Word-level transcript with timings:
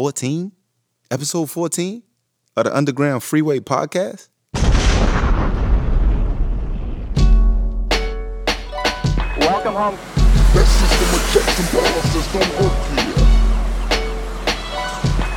14? 0.00 0.50
Episode 1.10 1.50
14 1.50 2.02
of 2.56 2.64
the 2.64 2.74
Underground 2.74 3.22
Freeway 3.22 3.60
Podcast? 3.60 4.30
Welcome 9.38 9.74
home. 9.74 9.98
That 10.54 10.64
system 10.64 11.08
of 11.12 11.20
checks 11.34 11.52
and 11.60 11.68
balances 11.76 12.26
don't 12.32 12.52
work 12.62 12.76
here. 12.96 13.12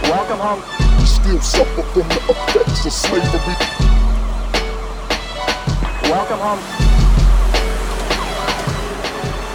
Welcome 0.09 0.39
home. 0.39 0.61
We 0.97 1.05
still 1.07 1.41
suffer 1.41 1.81
from 1.81 2.07
the 2.07 2.21
effects 2.29 2.85
of 2.85 2.93
slavery. 2.93 3.55
Welcome 6.09 6.39
home. 6.39 6.61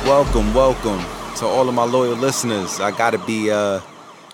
Welcome, 0.07 0.53
welcome 0.53 1.01
to 1.37 1.47
all 1.47 1.67
of 1.67 1.75
my 1.75 1.85
loyal 1.85 2.15
listeners. 2.15 2.79
I 2.79 2.91
gotta 2.91 3.17
be 3.17 3.51
uh, 3.51 3.81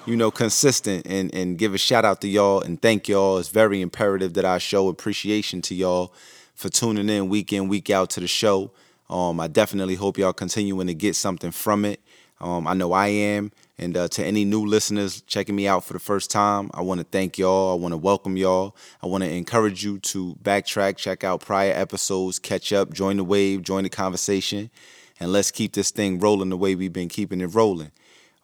you 0.06 0.16
know, 0.16 0.30
consistent 0.30 1.06
and, 1.06 1.34
and 1.34 1.56
give 1.58 1.74
a 1.74 1.78
shout 1.78 2.04
out 2.04 2.20
to 2.20 2.28
y'all 2.28 2.60
and 2.60 2.80
thank 2.80 3.08
y'all. 3.08 3.38
It's 3.38 3.48
very 3.48 3.80
imperative 3.80 4.34
that 4.34 4.44
I 4.44 4.58
show 4.58 4.88
appreciation 4.88 5.62
to 5.62 5.74
y'all 5.74 6.12
for 6.54 6.68
tuning 6.68 7.08
in 7.08 7.28
week 7.28 7.52
in, 7.52 7.68
week 7.68 7.90
out 7.90 8.10
to 8.10 8.20
the 8.20 8.26
show. 8.26 8.72
Um, 9.08 9.40
I 9.40 9.48
definitely 9.48 9.94
hope 9.94 10.18
y'all 10.18 10.32
continuing 10.32 10.86
to 10.88 10.94
get 10.94 11.16
something 11.16 11.50
from 11.50 11.84
it. 11.84 12.00
Um, 12.40 12.66
I 12.66 12.74
know 12.74 12.92
I 12.92 13.08
am. 13.08 13.52
And 13.78 13.96
uh, 13.96 14.08
to 14.08 14.24
any 14.24 14.44
new 14.44 14.64
listeners 14.64 15.22
checking 15.22 15.56
me 15.56 15.66
out 15.66 15.84
for 15.84 15.94
the 15.94 15.98
first 15.98 16.30
time, 16.30 16.70
I 16.74 16.82
want 16.82 17.00
to 17.00 17.04
thank 17.04 17.38
y'all. 17.38 17.72
I 17.72 17.80
want 17.80 17.92
to 17.92 17.98
welcome 17.98 18.36
y'all. 18.36 18.76
I 19.02 19.06
want 19.06 19.24
to 19.24 19.30
encourage 19.30 19.84
you 19.84 19.98
to 20.00 20.36
backtrack, 20.42 20.96
check 20.96 21.24
out 21.24 21.40
prior 21.40 21.72
episodes, 21.72 22.38
catch 22.38 22.72
up, 22.72 22.92
join 22.92 23.16
the 23.16 23.24
wave, 23.24 23.62
join 23.62 23.82
the 23.82 23.90
conversation, 23.90 24.70
and 25.18 25.32
let's 25.32 25.50
keep 25.50 25.72
this 25.72 25.90
thing 25.90 26.20
rolling 26.20 26.50
the 26.50 26.56
way 26.56 26.74
we've 26.74 26.92
been 26.92 27.08
keeping 27.08 27.40
it 27.40 27.46
rolling. 27.46 27.90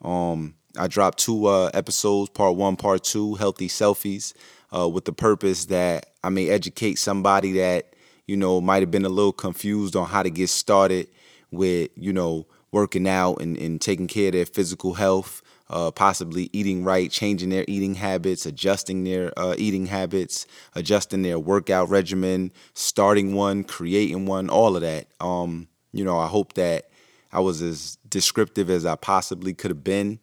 Um, 0.02 0.54
I 0.76 0.86
dropped 0.86 1.18
two 1.18 1.46
uh, 1.46 1.70
episodes, 1.74 2.30
part 2.30 2.56
one, 2.56 2.76
part 2.76 3.04
two, 3.04 3.34
healthy 3.34 3.68
selfies, 3.68 4.32
uh, 4.74 4.88
with 4.88 5.04
the 5.04 5.12
purpose 5.12 5.66
that 5.66 6.06
I 6.22 6.28
may 6.28 6.48
educate 6.48 6.98
somebody 6.98 7.52
that 7.52 7.94
you 8.26 8.36
know 8.36 8.60
might 8.60 8.82
have 8.82 8.90
been 8.90 9.04
a 9.04 9.10
little 9.10 9.32
confused 9.32 9.96
on 9.96 10.08
how 10.08 10.22
to 10.22 10.30
get 10.30 10.48
started 10.48 11.08
with 11.50 11.90
you 11.96 12.12
know 12.12 12.46
working 12.72 13.08
out 13.08 13.40
and, 13.40 13.56
and 13.56 13.80
taking 13.80 14.06
care 14.06 14.28
of 14.28 14.32
their 14.32 14.46
physical 14.46 14.94
health, 14.94 15.42
uh, 15.70 15.90
possibly 15.90 16.48
eating 16.52 16.84
right, 16.84 17.10
changing 17.10 17.48
their 17.48 17.64
eating 17.66 17.96
habits, 17.96 18.46
adjusting 18.46 19.02
their 19.02 19.32
uh, 19.36 19.54
eating 19.58 19.86
habits, 19.86 20.46
adjusting 20.76 21.22
their 21.22 21.38
workout 21.38 21.88
regimen, 21.88 22.52
starting 22.74 23.34
one, 23.34 23.64
creating 23.64 24.26
one, 24.26 24.48
all 24.48 24.76
of 24.76 24.82
that. 24.82 25.08
Um, 25.20 25.66
you 25.92 26.04
know, 26.04 26.18
I 26.18 26.28
hope 26.28 26.52
that 26.52 26.90
I 27.32 27.40
was 27.40 27.60
as 27.60 27.98
descriptive 28.08 28.70
as 28.70 28.86
I 28.86 28.94
possibly 28.94 29.52
could 29.52 29.72
have 29.72 29.84
been 29.84 30.20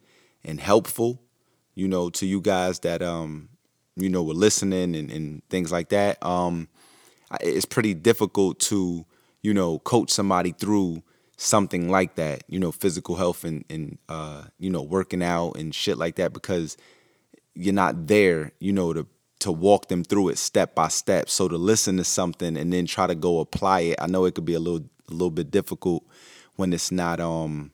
and 0.48 0.60
helpful, 0.60 1.22
you 1.76 1.88
know, 1.88 2.10
to 2.10 2.26
you 2.26 2.42
guys 2.42 2.80
that 2.80 3.02
um, 3.02 3.50
you 3.98 4.10
know, 4.10 4.24
were 4.24 4.34
listening 4.34 4.96
and, 4.96 5.12
and 5.12 5.42
things 5.50 5.72
like 5.72 5.90
that. 5.90 6.24
Um, 6.24 6.70
it's 7.42 7.66
pretty 7.66 7.94
difficult 7.94 8.60
to, 8.60 9.06
you 9.42 9.54
know, 9.54 9.80
coach 9.80 10.12
somebody 10.12 10.52
through 10.52 11.04
something 11.36 11.90
like 11.90 12.16
that, 12.16 12.44
you 12.48 12.60
know, 12.60 12.72
physical 12.72 13.16
health 13.16 13.44
and, 13.44 13.66
and 13.70 13.98
uh, 14.08 14.44
you 14.60 14.70
know, 14.70 14.82
working 14.82 15.24
out 15.24 15.54
and 15.54 15.74
shit 15.74 15.98
like 15.98 16.16
that 16.16 16.32
because 16.32 16.78
you're 17.54 17.74
not 17.74 18.08
there, 18.08 18.54
you 18.60 18.72
know, 18.72 18.94
to 18.94 19.08
to 19.40 19.52
walk 19.52 19.88
them 19.88 20.04
through 20.04 20.30
it 20.30 20.38
step 20.38 20.74
by 20.74 20.88
step. 20.88 21.30
So 21.30 21.48
to 21.48 21.58
listen 21.58 21.98
to 21.98 22.04
something 22.04 22.58
and 22.58 22.74
then 22.74 22.88
try 22.88 23.06
to 23.06 23.14
go 23.14 23.40
apply 23.40 23.82
it, 23.82 23.98
I 24.00 24.08
know 24.08 24.26
it 24.26 24.34
could 24.34 24.46
be 24.46 24.56
a 24.56 24.60
little 24.60 24.88
a 25.10 25.12
little 25.12 25.32
bit 25.32 25.52
difficult 25.52 26.06
when 26.56 26.74
it's 26.74 26.92
not 26.92 27.20
um, 27.20 27.72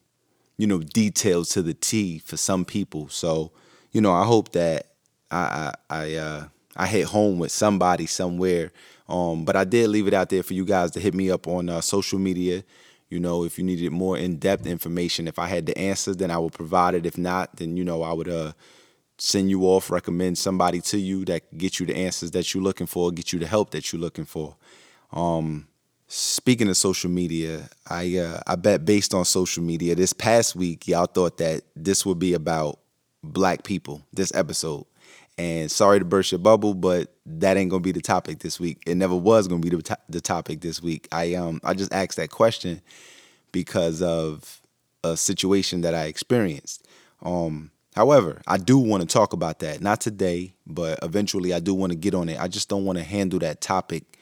you 0.58 0.68
know, 0.68 0.80
detailed 0.80 1.48
to 1.48 1.62
the 1.62 1.74
T 1.74 2.20
for 2.20 2.38
some 2.38 2.66
people. 2.66 3.10
So, 3.10 3.52
you 3.92 4.02
know, 4.02 4.14
I 4.14 4.26
hope 4.26 4.52
that 4.54 4.88
I 5.32 5.74
I 5.90 6.02
I, 6.02 6.16
uh, 6.16 6.46
I 6.76 6.88
hit 6.88 7.06
home 7.06 7.40
with 7.40 7.52
somebody 7.52 8.06
somewhere. 8.06 8.72
Um, 9.10 9.46
but 9.46 9.56
I 9.56 9.64
did 9.64 9.90
leave 9.90 10.08
it 10.08 10.14
out 10.14 10.30
there 10.30 10.44
for 10.44 10.54
you 10.54 10.66
guys 10.66 10.92
to 10.92 11.00
hit 11.00 11.14
me 11.14 11.30
up 11.30 11.48
on 11.48 11.70
uh, 11.70 11.82
social 11.82 12.20
media. 12.20 12.64
You 13.10 13.20
know, 13.20 13.44
if 13.44 13.60
you 13.60 13.64
needed 13.64 13.92
more 13.92 14.18
in-depth 14.18 14.66
information, 14.66 15.28
if 15.28 15.38
I 15.38 15.48
had 15.48 15.66
the 15.66 15.78
answers, 15.78 16.18
then 16.18 16.32
I 16.32 16.38
would 16.40 16.54
provide 16.54 16.96
it. 16.96 17.06
If 17.06 17.18
not, 17.18 17.58
then 17.58 17.78
you 17.78 17.84
know 17.84 18.02
I 18.02 18.14
would 18.14 18.30
uh, 18.30 18.54
send 19.18 19.50
you 19.50 19.64
off, 19.64 19.92
recommend 19.92 20.38
somebody 20.38 20.82
to 20.82 20.98
you 20.98 21.26
that 21.26 21.56
get 21.58 21.80
you 21.80 21.86
the 21.86 21.96
answers 21.96 22.32
that 22.32 22.54
you're 22.54 22.64
looking 22.64 22.88
for, 22.88 23.12
get 23.12 23.32
you 23.34 23.40
the 23.40 23.46
help 23.46 23.72
that 23.72 23.92
you're 23.92 24.02
looking 24.02 24.26
for. 24.26 24.56
Um, 25.12 25.68
speaking 26.14 26.70
of 26.70 26.78
social 26.78 27.10
media, 27.10 27.68
I 27.90 28.18
uh, 28.18 28.42
I 28.46 28.56
bet 28.56 28.86
based 28.86 29.16
on 29.16 29.26
social 29.26 29.64
media, 29.64 29.96
this 29.96 30.14
past 30.14 30.56
week 30.56 30.88
y'all 30.88 31.08
thought 31.08 31.38
that 31.38 31.64
this 31.76 32.06
would 32.06 32.20
be 32.20 32.34
about 32.36 32.80
black 33.24 33.64
people. 33.64 34.04
This 34.14 34.34
episode, 34.36 34.86
and 35.40 35.72
sorry 35.72 36.00
to 36.00 36.06
burst 36.06 36.32
your 36.32 36.40
bubble, 36.40 36.76
but 36.76 37.12
that 37.26 37.58
ain't 37.58 37.72
gonna 37.72 37.82
be 37.82 37.92
the 37.92 38.02
topic 38.02 38.40
this 38.40 38.60
week. 38.60 38.84
It 38.86 38.96
never 38.96 39.16
was 39.16 39.48
gonna 39.48 39.62
be 39.62 39.70
the, 39.70 39.82
to- 39.82 39.98
the 40.08 40.22
topic 40.22 40.62
this 40.62 40.84
week. 40.84 41.08
I 41.12 41.34
um 41.34 41.60
I 41.64 41.74
just 41.74 41.92
asked 41.92 42.18
that 42.18 42.30
question 42.30 42.82
because 43.52 44.02
of 44.04 44.62
a 45.04 45.18
situation 45.18 45.82
that 45.82 45.96
I 45.96 46.06
experienced. 46.06 46.88
Um, 47.24 47.72
however, 47.96 48.40
I 48.46 48.58
do 48.58 48.78
want 48.78 49.02
to 49.02 49.08
talk 49.08 49.34
about 49.34 49.60
that. 49.60 49.82
Not 49.82 50.00
today, 50.00 50.54
but 50.68 51.00
eventually 51.02 51.54
I 51.54 51.60
do 51.60 51.74
want 51.74 51.92
to 51.92 51.98
get 51.98 52.14
on 52.14 52.30
it. 52.30 52.40
I 52.40 52.48
just 52.48 52.70
don't 52.70 52.86
want 52.86 53.00
to 53.00 53.04
handle 53.04 53.40
that 53.40 53.62
topic 53.62 54.20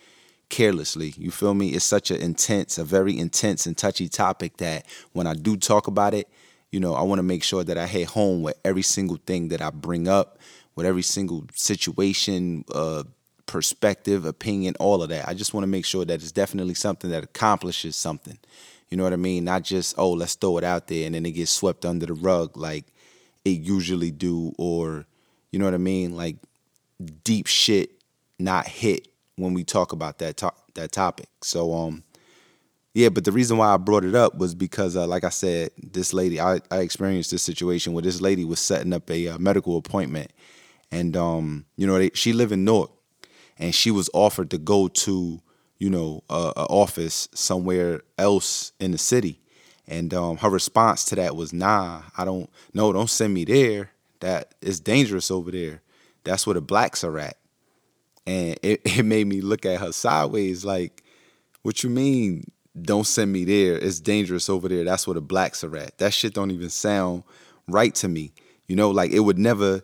carelessly. 0.51 1.16
You 1.17 1.31
feel 1.31 1.56
me? 1.56 1.69
It's 1.69 1.85
such 1.85 2.12
an 2.12 2.22
intense, 2.22 2.78
a 2.78 2.84
very 2.84 3.17
intense 3.17 3.66
and 3.66 3.75
touchy 3.75 4.07
topic 4.07 4.57
that 4.57 4.85
when 5.13 5.25
I 5.25 5.34
do 5.34 5.57
talk 5.57 5.88
about 5.88 6.13
it, 6.13 6.29
you 6.72 6.79
know, 6.79 6.94
I 6.94 7.01
want 7.01 7.19
to 7.19 7.23
make 7.23 7.44
sure 7.44 7.63
that 7.63 7.78
I 7.78 7.88
hit 7.88 8.09
home 8.09 8.44
with 8.44 8.59
every 8.63 8.84
single 8.84 9.17
thing 9.25 9.47
that 9.47 9.61
I 9.61 9.72
bring 9.72 10.07
up, 10.07 10.38
with 10.75 10.85
every 10.85 11.01
single 11.01 11.45
situation, 11.56 12.63
uh, 12.73 13.03
perspective, 13.47 14.25
opinion, 14.25 14.75
all 14.79 15.01
of 15.01 15.09
that. 15.09 15.28
I 15.28 15.34
just 15.34 15.53
want 15.53 15.63
to 15.63 15.67
make 15.67 15.85
sure 15.85 16.06
that 16.06 16.22
it's 16.22 16.31
definitely 16.31 16.75
something 16.75 17.09
that 17.09 17.23
accomplishes 17.23 17.95
something. 17.95 18.38
You 18.90 18.97
know 18.97 19.03
what 19.03 19.13
I 19.13 19.17
mean? 19.17 19.44
Not 19.45 19.63
just, 19.63 19.95
oh, 19.97 20.11
let's 20.11 20.35
throw 20.35 20.57
it 20.57 20.63
out 20.63 20.88
there 20.88 21.06
and 21.06 21.16
then 21.16 21.25
it 21.25 21.31
gets 21.31 21.51
swept 21.51 21.85
under 21.85 22.06
the 22.06 22.13
rug 22.13 22.56
like 22.56 22.85
it 23.44 23.59
usually 23.59 24.11
do, 24.11 24.53
or 24.57 25.06
you 25.51 25.59
know 25.59 25.66
what 25.66 25.73
I 25.73 25.78
mean? 25.78 26.16
Like 26.16 26.38
deep 27.23 27.47
shit 27.47 27.91
not 28.38 28.67
hit 28.67 29.07
when 29.35 29.53
we 29.53 29.63
talk 29.63 29.91
about 29.91 30.19
that 30.19 30.37
to- 30.37 30.53
that 30.75 30.91
topic. 30.91 31.27
So 31.41 31.73
um 31.73 32.03
yeah, 32.93 33.09
but 33.09 33.23
the 33.23 33.31
reason 33.31 33.57
why 33.57 33.73
I 33.73 33.77
brought 33.77 34.03
it 34.03 34.15
up 34.15 34.37
was 34.37 34.53
because 34.53 34.97
uh, 34.97 35.07
like 35.07 35.23
I 35.23 35.29
said, 35.29 35.71
this 35.77 36.13
lady 36.13 36.39
I, 36.41 36.59
I 36.69 36.79
experienced 36.79 37.31
this 37.31 37.43
situation 37.43 37.93
where 37.93 38.03
this 38.03 38.19
lady 38.21 38.43
was 38.43 38.59
setting 38.59 38.91
up 38.93 39.09
a 39.09 39.29
uh, 39.29 39.37
medical 39.37 39.77
appointment. 39.77 40.31
And 40.91 41.15
um 41.15 41.65
you 41.77 41.87
know 41.87 41.97
they, 41.97 42.11
she 42.13 42.33
lived 42.33 42.51
in 42.51 42.65
Newark 42.65 42.91
and 43.57 43.73
she 43.73 43.91
was 43.91 44.09
offered 44.13 44.49
to 44.51 44.57
go 44.57 44.87
to 44.89 45.41
you 45.79 45.89
know 45.89 46.23
a, 46.29 46.53
a 46.57 46.65
office 46.65 47.29
somewhere 47.33 48.01
else 48.17 48.73
in 48.79 48.91
the 48.91 48.97
city. 48.97 49.39
And 49.87 50.13
um, 50.13 50.37
her 50.37 50.49
response 50.49 51.03
to 51.05 51.15
that 51.15 51.35
was 51.35 51.51
nah 51.51 52.03
i 52.17 52.23
don't 52.23 52.49
no 52.73 52.93
don't 52.93 53.09
send 53.09 53.33
me 53.33 53.45
there. 53.45 53.91
That 54.19 54.53
it's 54.61 54.79
dangerous 54.79 55.31
over 55.31 55.51
there. 55.51 55.81
That's 56.23 56.45
where 56.45 56.53
the 56.53 56.61
blacks 56.61 57.03
are 57.03 57.17
at 57.17 57.37
and 58.27 58.57
it, 58.63 58.81
it 58.85 59.05
made 59.05 59.27
me 59.27 59.41
look 59.41 59.65
at 59.65 59.79
her 59.79 59.91
sideways 59.91 60.65
like 60.65 61.03
what 61.63 61.83
you 61.83 61.89
mean? 61.89 62.43
Don't 62.81 63.05
send 63.05 63.31
me 63.31 63.45
there. 63.45 63.77
It's 63.77 63.99
dangerous 63.99 64.49
over 64.49 64.67
there. 64.69 64.83
That's 64.83 65.05
where 65.05 65.13
the 65.13 65.21
blacks 65.21 65.63
are 65.63 65.75
at. 65.77 65.97
That 65.99 66.13
shit 66.13 66.33
don't 66.33 66.49
even 66.51 66.69
sound 66.69 67.23
right 67.67 67.93
to 67.95 68.07
me. 68.07 68.33
You 68.67 68.75
know 68.75 68.89
like 68.91 69.11
it 69.11 69.19
would 69.19 69.37
never 69.39 69.81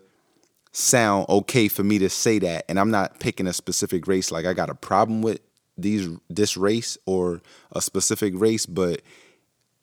sound 0.72 1.28
okay 1.30 1.68
for 1.68 1.84
me 1.84 1.98
to 1.98 2.08
say 2.10 2.38
that 2.38 2.64
and 2.70 2.80
i'm 2.80 2.92
not 2.92 3.20
picking 3.20 3.48
a 3.48 3.54
specific 3.54 4.06
race 4.08 4.32
like 4.32 4.46
i 4.46 4.54
got 4.54 4.70
a 4.70 4.76
problem 4.76 5.24
with 5.24 5.40
these 5.76 6.08
this 6.30 6.56
race 6.56 6.98
or 7.08 7.42
a 7.72 7.82
specific 7.82 8.34
race 8.38 8.68
but 8.68 9.02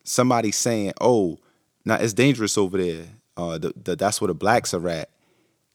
somebody 0.03 0.51
saying 0.51 0.93
oh 1.01 1.37
now 1.83 1.95
it's 1.95 2.13
dangerous 2.13 2.57
over 2.57 2.77
there. 2.77 3.05
Uh 3.37 3.57
the, 3.57 3.73
the, 3.75 3.95
that's 3.95 4.21
where 4.21 4.27
the 4.29 4.33
blacks 4.33 4.73
are 4.73 4.87
at. 4.87 5.09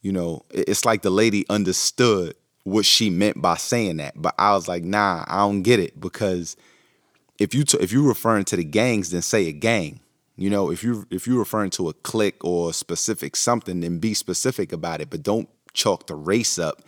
You 0.02 0.12
know 0.12 0.42
it- 0.50 0.68
it's 0.68 0.84
like 0.84 1.02
the 1.02 1.10
lady 1.10 1.44
understood 1.48 2.34
what 2.64 2.84
she 2.84 3.10
meant 3.10 3.40
by 3.40 3.56
saying 3.56 3.96
that. 3.98 4.20
But 4.20 4.34
i 4.38 4.52
was 4.52 4.68
like 4.68 4.84
nah 4.84 5.24
i 5.26 5.38
don't 5.38 5.62
get 5.62 5.80
it. 5.80 5.98
Because 5.98 6.56
if 7.38 7.54
you 7.54 7.64
t- 7.64 7.78
if 7.80 7.92
you're 7.92 8.06
referring 8.06 8.44
to 8.46 8.56
the 8.56 8.64
gangs 8.64 9.10
then 9.10 9.22
say 9.22 9.46
a 9.46 9.52
gang. 9.52 10.00
You 10.36 10.50
know 10.50 10.70
if 10.70 10.82
you 10.82 11.06
if 11.10 11.26
you're 11.26 11.38
referring 11.38 11.70
to 11.70 11.88
a 11.88 11.94
clique 11.94 12.44
or 12.44 12.70
a 12.70 12.72
specific 12.72 13.36
something 13.36 13.80
then 13.80 13.98
be 13.98 14.14
specific 14.14 14.72
about 14.72 15.00
it. 15.00 15.10
But 15.10 15.22
don't 15.22 15.48
chalk 15.72 16.06
the 16.06 16.16
race 16.16 16.58
up 16.58 16.82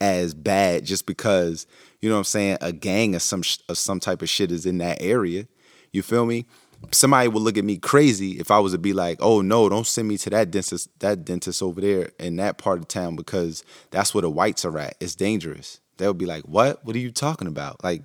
as 0.00 0.34
bad 0.34 0.84
just 0.84 1.06
because 1.06 1.66
you 2.02 2.08
know 2.10 2.16
what 2.16 2.20
i'm 2.20 2.24
saying 2.24 2.58
a 2.60 2.70
gang 2.70 3.14
of 3.14 3.22
some 3.22 3.40
sh- 3.40 3.58
or 3.66 3.74
some 3.74 3.98
type 3.98 4.20
of 4.20 4.28
shit 4.28 4.52
is 4.52 4.66
in 4.66 4.78
that 4.78 5.00
area. 5.00 5.46
You 5.92 6.02
feel 6.02 6.26
me 6.26 6.46
somebody 6.92 7.28
would 7.28 7.42
look 7.42 7.58
at 7.58 7.64
me 7.64 7.76
crazy 7.76 8.32
if 8.32 8.50
i 8.50 8.58
was 8.58 8.72
to 8.72 8.78
be 8.78 8.92
like 8.92 9.18
oh 9.20 9.40
no 9.40 9.68
don't 9.68 9.86
send 9.86 10.06
me 10.06 10.16
to 10.16 10.30
that 10.30 10.50
dentist 10.50 10.88
that 11.00 11.24
dentist 11.24 11.62
over 11.62 11.80
there 11.80 12.10
in 12.18 12.36
that 12.36 12.58
part 12.58 12.78
of 12.78 12.86
town 12.88 13.16
because 13.16 13.64
that's 13.90 14.14
where 14.14 14.22
the 14.22 14.30
whites 14.30 14.64
are 14.64 14.78
at 14.78 14.96
it's 15.00 15.14
dangerous 15.14 15.80
they 15.96 16.06
would 16.06 16.18
be 16.18 16.26
like 16.26 16.44
what 16.44 16.84
what 16.84 16.94
are 16.94 17.00
you 17.00 17.10
talking 17.10 17.48
about 17.48 17.82
like 17.82 18.02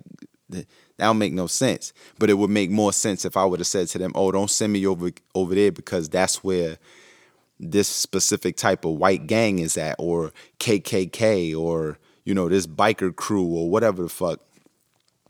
that 1.01 1.07
don't 1.07 1.17
make 1.17 1.33
no 1.33 1.47
sense. 1.47 1.93
But 2.19 2.29
it 2.29 2.35
would 2.35 2.49
make 2.49 2.69
more 2.69 2.93
sense 2.93 3.25
if 3.25 3.35
I 3.35 3.45
would 3.45 3.59
have 3.59 3.67
said 3.67 3.87
to 3.89 3.97
them, 3.97 4.11
"Oh, 4.15 4.31
don't 4.31 4.49
send 4.49 4.73
me 4.73 4.85
over 4.85 5.11
over 5.33 5.55
there 5.55 5.71
because 5.71 6.09
that's 6.09 6.43
where 6.43 6.77
this 7.59 7.87
specific 7.87 8.57
type 8.57 8.85
of 8.85 8.93
white 8.93 9.27
gang 9.27 9.59
is 9.59 9.77
at, 9.77 9.95
or 9.99 10.31
KKK, 10.59 11.55
or 11.55 11.97
you 12.23 12.33
know 12.33 12.49
this 12.49 12.67
biker 12.67 13.15
crew, 13.15 13.45
or 13.45 13.69
whatever 13.69 14.03
the 14.03 14.09
fuck. 14.09 14.39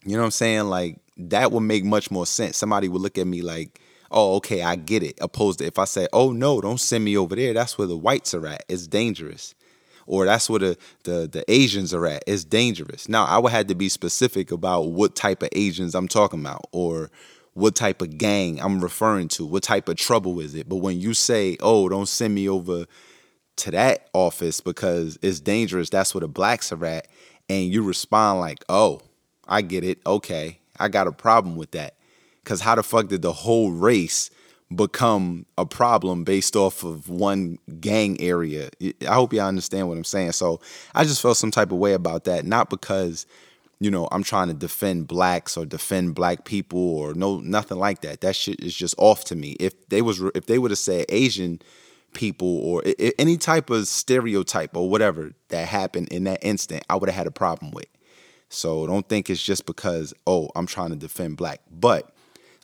You 0.04 0.14
know 0.14 0.20
what 0.20 0.26
I'm 0.26 0.32
saying? 0.32 0.64
Like 0.66 0.98
that 1.18 1.52
would 1.52 1.62
make 1.62 1.84
much 1.84 2.12
more 2.12 2.26
sense. 2.26 2.58
Somebody 2.58 2.88
would 2.90 3.02
look 3.02 3.18
at 3.18 3.28
me 3.28 3.42
like, 3.42 3.80
"Oh, 4.10 4.36
okay, 4.36 4.62
I 4.64 4.76
get 4.76 5.04
it." 5.04 5.18
Opposed 5.22 5.60
to 5.60 5.66
if 5.66 5.78
I 5.80 5.86
say, 5.86 6.08
"Oh 6.14 6.32
no, 6.32 6.62
don't 6.62 6.80
send 6.80 7.04
me 7.04 7.18
over 7.18 7.36
there. 7.36 7.54
That's 7.54 7.78
where 7.78 7.88
the 7.88 7.98
whites 7.98 8.34
are 8.34 8.48
at. 8.48 8.64
It's 8.70 8.88
dangerous." 8.88 9.56
Or 10.08 10.26
that's 10.26 10.50
where 10.50 10.60
the, 10.60 10.78
the 11.04 11.30
the 11.32 11.46
Asians 11.52 11.94
are 11.94 12.06
at. 12.08 12.24
It's 12.28 12.44
dangerous. 12.44 13.08
Now 13.08 13.26
I 13.26 13.38
would 13.38 13.52
have 13.52 13.68
to 13.68 13.76
be 13.76 13.90
specific 13.90 14.52
about 14.52 14.92
what 14.92 15.16
type 15.16 15.44
of 15.44 15.50
Asians 15.54 15.96
I'm 15.96 16.08
talking 16.08 16.40
about, 16.40 16.66
or 16.72 17.12
what 17.54 17.76
type 17.76 18.02
of 18.02 18.18
gang 18.18 18.60
I'm 18.62 18.82
referring 18.82 19.28
to. 19.30 19.46
What 19.46 19.64
type 19.64 19.90
of 19.90 19.98
trouble 19.98 20.40
is 20.40 20.56
it? 20.56 20.68
But 20.68 20.78
when 20.78 21.00
you 21.00 21.14
say, 21.14 21.58
"Oh, 21.60 21.88
don't 21.90 22.08
send 22.08 22.34
me 22.34 22.50
over 22.50 22.86
to 23.58 23.72
that 23.72 24.10
office 24.14 24.60
because 24.60 25.20
it's 25.22 25.40
dangerous," 25.40 25.90
that's 25.90 26.16
where 26.16 26.22
the 26.22 26.28
blacks 26.28 26.72
are 26.72 26.86
at, 26.86 27.08
and 27.50 27.72
you 27.72 27.84
respond 27.84 28.40
like, 28.40 28.64
"Oh, 28.70 29.02
I 29.48 29.62
get 29.62 29.84
it. 29.84 30.00
Okay, 30.08 30.61
I 30.80 30.88
got 30.88 31.08
a 31.08 31.12
problem 31.12 31.56
with 31.56 31.72
that. 31.72 31.96
Because 32.44 32.62
how 32.62 32.76
the 32.76 32.84
fuck 32.84 33.08
did 33.08 33.22
the 33.22 33.34
whole 33.34 33.72
race 33.72 34.32
become 34.74 35.46
a 35.58 35.66
problem 35.66 36.24
based 36.24 36.56
off 36.56 36.84
of 36.84 37.10
one 37.10 37.60
gang 37.80 38.20
area? 38.20 38.70
I 39.08 39.14
hope 39.14 39.34
y'all 39.34 39.48
understand 39.48 39.88
what 39.88 39.98
I'm 39.98 40.04
saying. 40.04 40.32
So 40.32 40.60
I 40.96 41.04
just 41.04 41.22
felt 41.22 41.38
some 41.38 41.52
type 41.52 41.72
of 41.72 41.78
way 41.78 41.94
about 41.94 42.24
that. 42.24 42.46
Not 42.46 42.70
because, 42.70 43.26
you 43.80 43.92
know, 43.92 44.08
I'm 44.12 44.24
trying 44.24 44.48
to 44.48 44.54
defend 44.54 45.08
blacks 45.08 45.56
or 45.56 45.66
defend 45.66 46.16
black 46.16 46.46
people 46.46 46.80
or 46.80 47.14
no 47.14 47.40
nothing 47.40 47.78
like 47.78 48.02
that. 48.02 48.22
That 48.22 48.36
shit 48.36 48.60
is 48.64 48.74
just 48.74 48.96
off 48.98 49.26
to 49.26 49.36
me. 49.36 49.52
If 49.60 49.90
they 49.90 50.02
was 50.02 50.22
if 50.34 50.48
they 50.48 50.58
would 50.58 50.72
have 50.72 50.80
said 50.80 51.06
Asian 51.10 51.62
people 52.14 52.58
or 52.60 52.84
any 53.20 53.38
type 53.38 53.70
of 53.70 53.88
stereotype 53.88 54.76
or 54.76 54.90
whatever 54.90 55.32
that 55.50 55.68
happened 55.68 56.10
in 56.10 56.24
that 56.26 56.40
instant, 56.42 56.84
I 56.90 56.96
would 56.96 57.10
have 57.10 57.16
had 57.16 57.28
a 57.28 57.32
problem 57.32 57.72
with. 57.72 57.86
So 58.52 58.86
don't 58.86 59.08
think 59.08 59.30
it's 59.30 59.42
just 59.42 59.66
because, 59.66 60.14
oh, 60.28 60.50
I'm 60.56 60.66
trying 60.66 60.90
to 60.90 60.98
defend 60.98 61.38
black. 61.38 61.62
But 61.72 62.14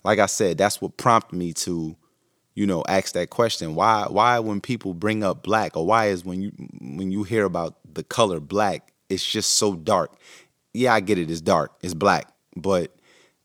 like 0.04 0.20
I 0.20 0.26
said, 0.26 0.58
that's 0.58 0.82
what 0.82 0.98
prompted 0.98 1.38
me 1.38 1.54
to, 1.54 1.96
you 2.56 2.68
know, 2.68 2.84
ask 2.90 3.14
that 3.14 3.30
question. 3.30 3.74
Why 3.74 4.06
why 4.10 4.40
when 4.40 4.60
people 4.60 4.94
bring 4.94 5.24
up 5.24 5.44
black 5.44 5.78
or 5.78 5.86
why 5.86 6.08
is 6.08 6.26
when 6.26 6.42
you 6.42 6.52
when 6.82 7.12
you 7.12 7.24
hear 7.24 7.46
about 7.46 7.76
the 7.92 8.04
color 8.04 8.42
black, 8.42 8.92
it's 9.10 9.26
just 9.26 9.54
so 9.54 9.76
dark. 9.76 10.12
Yeah, 10.74 10.94
I 10.94 11.00
get 11.00 11.18
it, 11.18 11.32
it's 11.32 11.42
dark. 11.42 11.72
It's 11.82 11.94
black. 11.94 12.32
But 12.56 12.94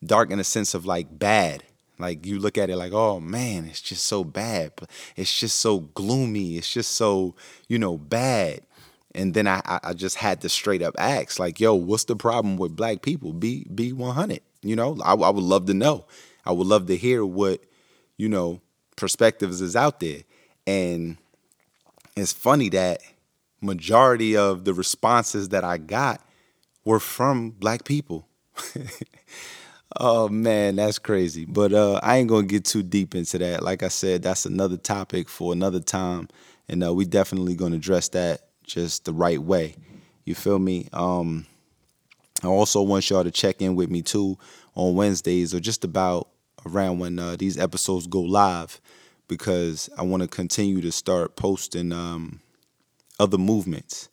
dark 0.05 0.31
in 0.33 0.41
a 0.41 0.45
sense 0.45 0.75
of 0.75 0.85
like 0.85 1.17
bad. 1.17 1.63
Like 1.99 2.27
you 2.27 2.41
look 2.41 2.59
at 2.59 2.71
it 2.71 2.77
like, 2.77 2.93
oh 2.93 3.21
man, 3.21 3.67
it's 3.67 3.81
just 3.81 4.05
so 4.05 4.25
bad. 4.25 4.73
It's 5.15 5.39
just 5.39 5.61
so 5.61 5.79
gloomy. 5.81 6.57
It's 6.57 6.73
just 6.73 6.93
so, 6.93 7.37
you 7.69 7.79
know, 7.79 7.97
bad. 7.97 8.63
And 9.15 9.35
then 9.35 9.47
I, 9.47 9.61
I 9.67 9.93
just 9.93 10.17
had 10.17 10.41
to 10.41 10.49
straight 10.49 10.83
up 10.83 10.95
ask, 10.99 11.39
like, 11.39 11.61
yo, 11.61 11.75
what's 11.75 12.05
the 12.05 12.17
problem 12.17 12.57
with 12.57 12.75
black 12.75 13.03
people? 13.03 13.33
Be 13.33 13.67
be 13.75 13.93
100. 13.93 14.41
You 14.63 14.77
know, 14.77 14.97
I, 15.05 15.13
I 15.13 15.31
would 15.31 15.45
love 15.45 15.67
to 15.67 15.75
know. 15.75 16.07
I 16.47 16.53
would 16.53 16.67
love 16.67 16.87
to 16.87 16.97
hear 16.97 17.25
what, 17.25 17.61
you 18.17 18.29
know, 18.29 18.61
perspectives 18.97 19.61
is 19.61 19.77
out 19.77 20.01
there. 20.01 20.21
And 20.67 21.19
it's 22.17 22.33
funny 22.33 22.69
that 22.71 23.01
majority 23.61 24.37
of 24.37 24.65
the 24.65 24.75
responses 24.75 25.51
that 25.51 25.65
I 25.65 25.79
got 25.79 26.21
were 26.85 27.01
from 27.01 27.51
black 27.51 27.85
people. 27.85 28.27
oh 29.97 30.29
man, 30.29 30.77
that's 30.77 30.99
crazy. 30.99 31.45
But 31.45 31.73
uh, 31.73 32.01
I 32.03 32.19
ain't 32.19 32.29
gonna 32.29 32.47
get 32.47 32.65
too 32.65 32.83
deep 32.83 33.15
into 33.15 33.39
that. 33.39 33.63
Like 33.63 33.83
I 33.83 33.89
said, 33.89 34.23
that's 34.23 34.47
another 34.47 34.77
topic 34.77 35.29
for 35.29 35.53
another 35.53 35.81
time, 35.81 36.29
and 36.69 36.85
uh, 36.85 36.93
we 36.95 37.05
definitely 37.05 37.55
gonna 37.55 37.77
address 37.77 38.09
that 38.11 38.41
just 38.65 39.05
the 39.05 39.13
right 39.13 39.41
way. 39.41 39.77
You 40.25 40.35
feel 40.35 40.59
me? 40.59 40.89
Um, 40.93 41.47
I 42.43 42.49
also 42.49 42.83
want 42.83 43.09
y'all 43.09 43.25
to 43.25 43.31
check 43.31 43.61
in 43.61 43.77
with 43.77 43.91
me 43.91 44.03
too 44.03 44.39
on 44.75 44.95
Wednesdays 44.95 45.55
or 45.55 45.61
just 45.61 45.85
about 45.85 46.29
around 46.67 46.99
when 46.99 47.19
uh, 47.19 47.37
these 47.37 47.59
episodes 47.59 48.07
go 48.07 48.21
live 48.21 48.81
because 49.29 49.89
I 49.97 50.03
want 50.03 50.23
to 50.23 50.29
continue 50.29 50.81
to 50.81 50.93
start 50.93 51.37
posting 51.37 51.93
um, 51.93 52.41
other 53.19 53.39
movements. 53.39 54.09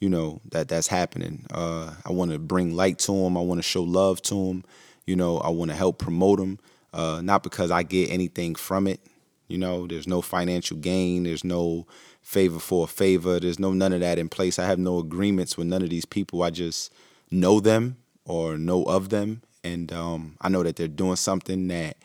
You 0.00 0.08
know 0.08 0.40
that 0.50 0.68
that's 0.68 0.86
happening. 0.86 1.44
Uh, 1.50 1.92
I 2.06 2.12
want 2.12 2.30
to 2.30 2.38
bring 2.38 2.76
light 2.76 2.98
to 3.00 3.12
them. 3.12 3.36
I 3.36 3.40
want 3.40 3.58
to 3.58 3.62
show 3.62 3.82
love 3.82 4.22
to 4.22 4.34
them. 4.34 4.64
You 5.06 5.16
know, 5.16 5.38
I 5.38 5.48
want 5.48 5.70
to 5.70 5.76
help 5.76 5.98
promote 5.98 6.38
them. 6.38 6.58
Uh, 6.92 7.20
not 7.22 7.42
because 7.42 7.70
I 7.70 7.82
get 7.82 8.10
anything 8.10 8.54
from 8.54 8.86
it. 8.86 9.00
You 9.48 9.58
know, 9.58 9.86
there's 9.86 10.06
no 10.06 10.20
financial 10.20 10.76
gain. 10.76 11.24
There's 11.24 11.44
no 11.44 11.86
favor 12.22 12.58
for 12.58 12.84
a 12.84 12.86
favor. 12.86 13.40
There's 13.40 13.58
no 13.58 13.72
none 13.72 13.92
of 13.92 14.00
that 14.00 14.18
in 14.18 14.28
place. 14.28 14.58
I 14.58 14.66
have 14.66 14.78
no 14.78 14.98
agreements 14.98 15.56
with 15.56 15.66
none 15.66 15.82
of 15.82 15.90
these 15.90 16.04
people. 16.04 16.42
I 16.42 16.50
just 16.50 16.92
know 17.30 17.58
them 17.58 17.96
or 18.24 18.58
know 18.58 18.84
of 18.84 19.08
them, 19.08 19.42
and 19.64 19.90
um, 19.92 20.36
I 20.40 20.50
know 20.50 20.62
that 20.62 20.76
they're 20.76 20.88
doing 20.88 21.16
something 21.16 21.68
that 21.68 21.96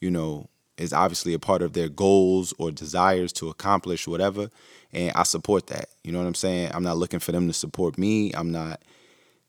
you 0.00 0.10
know 0.10 0.48
is 0.78 0.92
obviously 0.92 1.34
a 1.34 1.38
part 1.38 1.62
of 1.62 1.72
their 1.72 1.88
goals 1.88 2.54
or 2.58 2.70
desires 2.70 3.32
to 3.34 3.48
accomplish 3.48 4.06
whatever, 4.06 4.48
and 4.92 5.12
I 5.14 5.24
support 5.24 5.66
that. 5.68 5.86
You 6.04 6.12
know 6.12 6.18
what 6.18 6.26
I'm 6.28 6.34
saying? 6.34 6.70
I'm 6.72 6.84
not 6.84 6.96
looking 6.96 7.20
for 7.20 7.32
them 7.32 7.48
to 7.48 7.52
support 7.52 7.98
me. 7.98 8.32
I'm 8.32 8.52
not, 8.52 8.80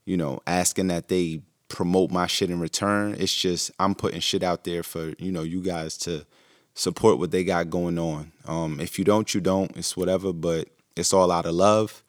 you 0.06 0.18
know, 0.18 0.42
asking 0.48 0.88
that 0.88 1.08
they 1.08 1.42
promote 1.68 2.12
my 2.12 2.28
shit 2.28 2.50
in 2.50 2.60
return. 2.60 3.16
It's 3.18 3.34
just 3.34 3.72
I'm 3.80 3.96
putting 3.96 4.20
shit 4.20 4.44
out 4.44 4.64
there 4.64 4.84
for 4.84 5.14
you 5.20 5.32
know 5.32 5.44
you 5.44 5.62
guys 5.62 5.98
to 6.00 6.26
support 6.74 7.20
what 7.20 7.32
they 7.32 7.44
got 7.44 7.70
going 7.70 8.00
on. 8.00 8.32
Um, 8.46 8.80
if 8.80 8.98
you 8.98 9.06
don't, 9.06 9.34
you 9.34 9.42
don't. 9.42 9.76
It's 9.78 9.96
whatever, 9.96 10.34
but 10.34 10.68
it's 10.96 11.14
all 11.14 11.32
out 11.32 11.46
of 11.46 11.54
love, 11.56 12.04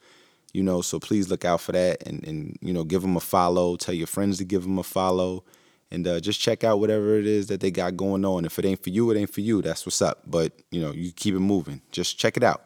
you 0.53 0.63
know. 0.63 0.81
So 0.81 0.99
please 0.99 1.29
look 1.29 1.45
out 1.45 1.61
for 1.61 1.71
that, 1.71 2.05
and 2.05 2.23
and 2.27 2.57
you 2.61 2.73
know, 2.73 2.83
give 2.83 3.01
them 3.01 3.15
a 3.15 3.21
follow. 3.21 3.75
Tell 3.75 3.95
your 3.95 4.07
friends 4.07 4.37
to 4.39 4.45
give 4.45 4.63
them 4.63 4.77
a 4.77 4.83
follow, 4.83 5.43
and 5.91 6.07
uh, 6.07 6.19
just 6.19 6.39
check 6.39 6.63
out 6.63 6.79
whatever 6.79 7.17
it 7.17 7.27
is 7.27 7.47
that 7.47 7.59
they 7.59 7.71
got 7.71 7.97
going 7.97 8.25
on. 8.25 8.45
If 8.45 8.59
it 8.59 8.65
ain't 8.65 8.83
for 8.83 8.89
you, 8.89 9.09
it 9.11 9.17
ain't 9.17 9.33
for 9.33 9.41
you. 9.41 9.61
That's 9.61 9.85
what's 9.85 10.01
up. 10.01 10.21
But 10.25 10.53
you 10.71 10.81
know, 10.81 10.91
you 10.91 11.11
keep 11.11 11.35
it 11.35 11.39
moving. 11.39 11.81
Just 11.91 12.17
check 12.17 12.37
it 12.37 12.43
out. 12.43 12.65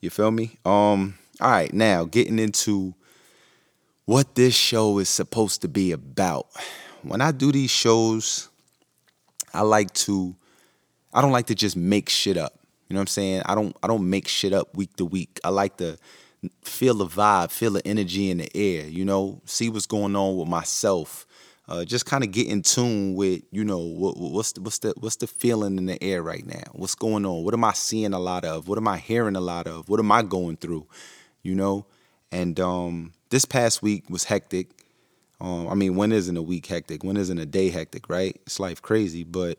You 0.00 0.10
feel 0.10 0.30
me? 0.30 0.58
Um. 0.64 1.14
All 1.40 1.50
right, 1.50 1.72
now 1.72 2.04
getting 2.04 2.38
into 2.38 2.94
what 4.04 4.34
this 4.34 4.54
show 4.54 4.98
is 4.98 5.08
supposed 5.08 5.62
to 5.62 5.68
be 5.68 5.92
about. 5.92 6.48
When 7.02 7.22
I 7.22 7.32
do 7.32 7.50
these 7.50 7.70
shows, 7.70 8.50
I 9.54 9.62
like 9.62 9.94
to 9.94 10.36
I 11.12 11.20
don't 11.20 11.32
like 11.32 11.46
to 11.46 11.54
just 11.54 11.76
make 11.76 12.08
shit 12.08 12.36
up. 12.36 12.54
You 12.88 12.94
know 12.94 13.00
what 13.00 13.02
I'm 13.02 13.06
saying? 13.08 13.42
I 13.46 13.54
don't 13.54 13.76
I 13.82 13.86
don't 13.86 14.08
make 14.08 14.28
shit 14.28 14.52
up 14.52 14.76
week 14.76 14.96
to 14.96 15.04
week. 15.04 15.38
I 15.44 15.50
like 15.50 15.76
to 15.78 15.96
feel 16.62 16.94
the 16.94 17.06
vibe, 17.06 17.50
feel 17.50 17.72
the 17.72 17.86
energy 17.86 18.30
in 18.30 18.38
the 18.38 18.56
air, 18.56 18.86
you 18.86 19.04
know, 19.04 19.40
see 19.44 19.68
what's 19.68 19.86
going 19.86 20.16
on 20.16 20.36
with 20.36 20.48
myself. 20.48 21.26
Uh, 21.68 21.84
just 21.84 22.04
kind 22.04 22.24
of 22.24 22.32
get 22.32 22.48
in 22.48 22.62
tune 22.62 23.14
with, 23.14 23.42
you 23.52 23.64
know, 23.64 23.78
what, 23.78 24.16
what's 24.16 24.52
the, 24.52 24.60
what's 24.60 24.78
the 24.78 24.92
what's 24.98 25.16
the 25.16 25.26
feeling 25.28 25.78
in 25.78 25.86
the 25.86 26.02
air 26.02 26.20
right 26.20 26.44
now? 26.44 26.64
What's 26.72 26.96
going 26.96 27.24
on? 27.24 27.44
What 27.44 27.54
am 27.54 27.62
I 27.62 27.72
seeing 27.74 28.12
a 28.12 28.18
lot 28.18 28.44
of? 28.44 28.66
What 28.66 28.76
am 28.76 28.88
I 28.88 28.98
hearing 28.98 29.36
a 29.36 29.40
lot 29.40 29.68
of? 29.68 29.88
What 29.88 30.00
am 30.00 30.10
I 30.10 30.22
going 30.22 30.56
through? 30.56 30.88
You 31.44 31.54
know, 31.54 31.86
and 32.32 32.58
um, 32.58 33.12
this 33.28 33.44
past 33.44 33.82
week 33.82 34.10
was 34.10 34.24
hectic. 34.24 34.70
Um, 35.40 35.68
I 35.68 35.74
mean, 35.74 35.94
when 35.94 36.10
isn't 36.10 36.36
a 36.36 36.42
week 36.42 36.66
hectic? 36.66 37.04
When 37.04 37.16
isn't 37.16 37.38
a 37.38 37.46
day 37.46 37.70
hectic? 37.70 38.08
Right? 38.08 38.40
It's 38.46 38.58
life 38.58 38.82
crazy, 38.82 39.22
but 39.22 39.58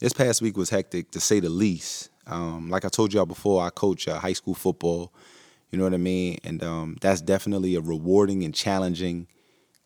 this 0.00 0.12
past 0.12 0.42
week 0.42 0.56
was 0.56 0.70
hectic 0.70 1.10
to 1.12 1.20
say 1.20 1.40
the 1.40 1.48
least. 1.48 2.10
Um, 2.26 2.70
like 2.70 2.84
I 2.84 2.88
told 2.88 3.12
y'all 3.12 3.26
before, 3.26 3.62
I 3.64 3.70
coach 3.70 4.08
uh, 4.08 4.18
high 4.18 4.32
school 4.32 4.54
football. 4.54 5.12
You 5.70 5.78
know 5.78 5.84
what 5.84 5.94
I 5.94 5.98
mean? 5.98 6.38
And 6.42 6.62
um, 6.64 6.96
that's 7.00 7.20
definitely 7.20 7.76
a 7.76 7.80
rewarding 7.80 8.42
and 8.42 8.54
challenging 8.54 9.28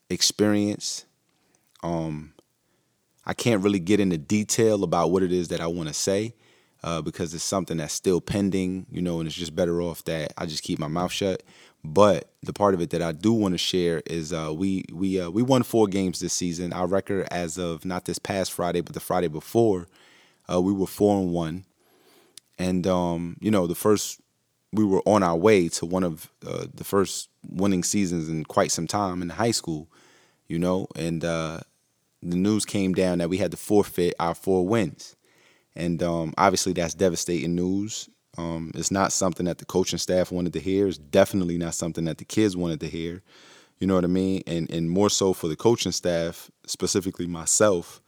experience. 0.09 1.04
Um, 1.83 2.33
I 3.26 3.35
can't 3.35 3.62
really 3.62 3.80
get 3.80 4.00
into 4.00 4.16
detail 4.16 4.85
about 4.85 5.11
what 5.11 5.23
it 5.23 5.33
is 5.33 5.49
that 5.49 5.61
I 5.61 5.66
want 5.66 5.88
to 5.88 5.94
say 5.94 6.35
uh, 6.83 7.00
because 7.02 7.35
it's 7.35 7.44
something 7.44 7.78
that's 7.78 7.94
still 7.94 8.21
pending, 8.21 8.87
you 8.90 9.02
know, 9.02 9.18
and 9.18 9.26
it's 9.26 9.37
just 9.37 9.56
better 9.56 9.80
off 9.83 10.04
that 10.04 10.33
I 10.38 10.47
just 10.47 10.62
keep 10.62 10.78
my 10.78 10.87
mouth 10.87 11.12
shut. 11.12 11.42
But 11.83 12.30
the 12.42 12.52
part 12.52 12.75
of 12.75 12.80
it 12.80 12.90
that 12.90 13.02
I 13.02 13.12
do 13.12 13.33
want 13.33 13.52
to 13.52 13.59
share 13.59 14.02
is 14.06 14.33
uh, 14.33 14.52
we 14.54 14.85
we 14.90 15.21
uh, 15.21 15.28
we 15.28 15.42
won 15.42 15.62
four 15.62 15.87
games 15.87 16.21
this 16.21 16.33
season. 16.33 16.73
Our 16.73 16.87
record 16.87 17.28
as 17.30 17.59
of 17.59 17.85
not 17.85 18.06
this 18.06 18.18
past 18.18 18.52
Friday, 18.52 18.80
but 18.80 18.94
the 18.94 19.00
Friday 19.00 19.28
before, 19.28 19.87
uh, 20.52 20.60
we 20.60 20.72
were 20.72 20.86
four 20.86 21.20
and 21.20 21.32
one, 21.32 21.64
and 22.58 22.86
um, 22.86 23.36
you 23.40 23.50
know 23.50 23.66
the 23.66 23.74
first 23.74 24.20
we 24.72 24.84
were 24.84 25.02
on 25.06 25.22
our 25.22 25.36
way 25.36 25.68
to 25.68 25.86
one 25.86 26.02
of 26.02 26.30
uh, 26.46 26.66
the 26.74 26.84
first 26.84 27.28
winning 27.48 27.84
seasons 27.84 28.28
in 28.28 28.44
quite 28.44 28.72
some 28.72 28.86
time 28.86 29.22
in 29.22 29.28
high 29.28 29.52
school, 29.52 29.88
you 30.48 30.58
know, 30.58 30.88
and 30.96 31.24
uh, 31.24 31.60
the 32.22 32.36
news 32.36 32.64
came 32.64 32.92
down 32.92 33.18
that 33.18 33.30
we 33.30 33.36
had 33.36 33.52
to 33.52 33.56
forfeit 33.56 34.14
our 34.18 34.34
four 34.34 34.66
wins, 34.66 35.16
and 35.76 36.02
um, 36.02 36.34
obviously 36.36 36.72
that's 36.72 36.94
devastating 36.94 37.54
news. 37.54 38.08
Um, 38.36 38.72
it's 38.74 38.90
not 38.90 39.12
something 39.12 39.46
that 39.46 39.58
the 39.58 39.64
coaching 39.64 39.98
staff 39.98 40.32
wanted 40.32 40.52
to 40.54 40.60
hear. 40.60 40.88
It's 40.88 40.98
definitely 40.98 41.56
not 41.56 41.74
something 41.74 42.04
that 42.06 42.18
the 42.18 42.24
kids 42.24 42.56
wanted 42.56 42.80
to 42.80 42.88
hear. 42.88 43.22
You 43.78 43.86
know 43.86 43.94
what 43.94 44.04
I 44.04 44.08
mean? 44.08 44.42
And 44.46 44.70
and 44.70 44.90
more 44.90 45.10
so 45.10 45.32
for 45.32 45.48
the 45.48 45.56
coaching 45.56 45.92
staff, 45.92 46.50
specifically 46.66 47.26
myself. 47.26 48.00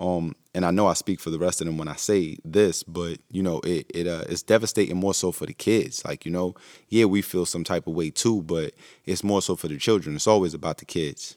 Um, 0.00 0.34
and 0.54 0.64
I 0.64 0.70
know 0.70 0.86
I 0.86 0.94
speak 0.94 1.20
for 1.20 1.28
the 1.28 1.38
rest 1.38 1.60
of 1.60 1.66
them 1.66 1.76
when 1.76 1.86
I 1.86 1.94
say 1.94 2.38
this, 2.42 2.82
but 2.82 3.18
you 3.30 3.42
know, 3.42 3.60
it 3.60 3.86
it 3.94 4.06
uh, 4.06 4.24
it's 4.28 4.42
devastating 4.42 4.96
more 4.96 5.12
so 5.14 5.30
for 5.30 5.44
the 5.46 5.52
kids. 5.52 6.04
Like 6.04 6.24
you 6.24 6.32
know, 6.32 6.54
yeah, 6.88 7.04
we 7.04 7.20
feel 7.20 7.44
some 7.44 7.64
type 7.64 7.86
of 7.86 7.94
way 7.94 8.10
too, 8.10 8.42
but 8.42 8.72
it's 9.04 9.22
more 9.22 9.42
so 9.42 9.54
for 9.54 9.68
the 9.68 9.76
children. 9.76 10.16
It's 10.16 10.26
always 10.26 10.54
about 10.54 10.78
the 10.78 10.86
kids. 10.86 11.36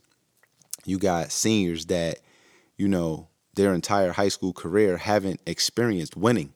You 0.86 0.98
got 0.98 1.32
seniors 1.32 1.86
that, 1.88 2.20
you 2.78 2.88
know, 2.88 3.28
their 3.54 3.74
entire 3.74 4.14
high 4.14 4.30
school 4.30 4.54
career 4.54 4.98
haven't 4.98 5.42
experienced 5.46 6.16
winning, 6.16 6.54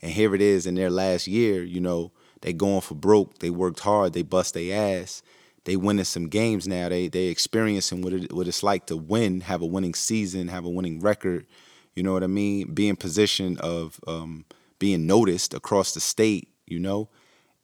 and 0.00 0.10
here 0.10 0.34
it 0.34 0.40
is 0.40 0.66
in 0.66 0.74
their 0.74 0.90
last 0.90 1.28
year. 1.28 1.62
You 1.62 1.80
know, 1.80 2.10
they 2.40 2.54
going 2.54 2.80
for 2.80 2.94
broke. 2.94 3.38
They 3.38 3.50
worked 3.50 3.80
hard. 3.80 4.14
They 4.14 4.22
bust 4.22 4.54
their 4.54 4.74
ass. 4.74 5.22
They 5.70 5.76
winning 5.76 6.04
some 6.04 6.28
games 6.28 6.66
now. 6.66 6.88
They 6.88 7.08
they 7.08 7.26
experiencing 7.26 8.02
what 8.02 8.12
it 8.12 8.32
what 8.32 8.48
it's 8.48 8.62
like 8.62 8.86
to 8.86 8.96
win, 8.96 9.42
have 9.42 9.62
a 9.62 9.66
winning 9.66 9.94
season, 9.94 10.48
have 10.48 10.64
a 10.64 10.70
winning 10.70 11.00
record 11.00 11.46
you 11.94 12.02
know 12.02 12.12
what 12.12 12.24
I 12.24 12.28
mean? 12.28 12.72
Be 12.72 12.88
in 12.88 12.96
position 12.96 13.58
of 13.58 14.00
um, 14.06 14.44
being 14.78 15.06
noticed 15.06 15.54
across 15.54 15.94
the 15.94 16.00
state, 16.00 16.48
you 16.66 16.78
know, 16.78 17.08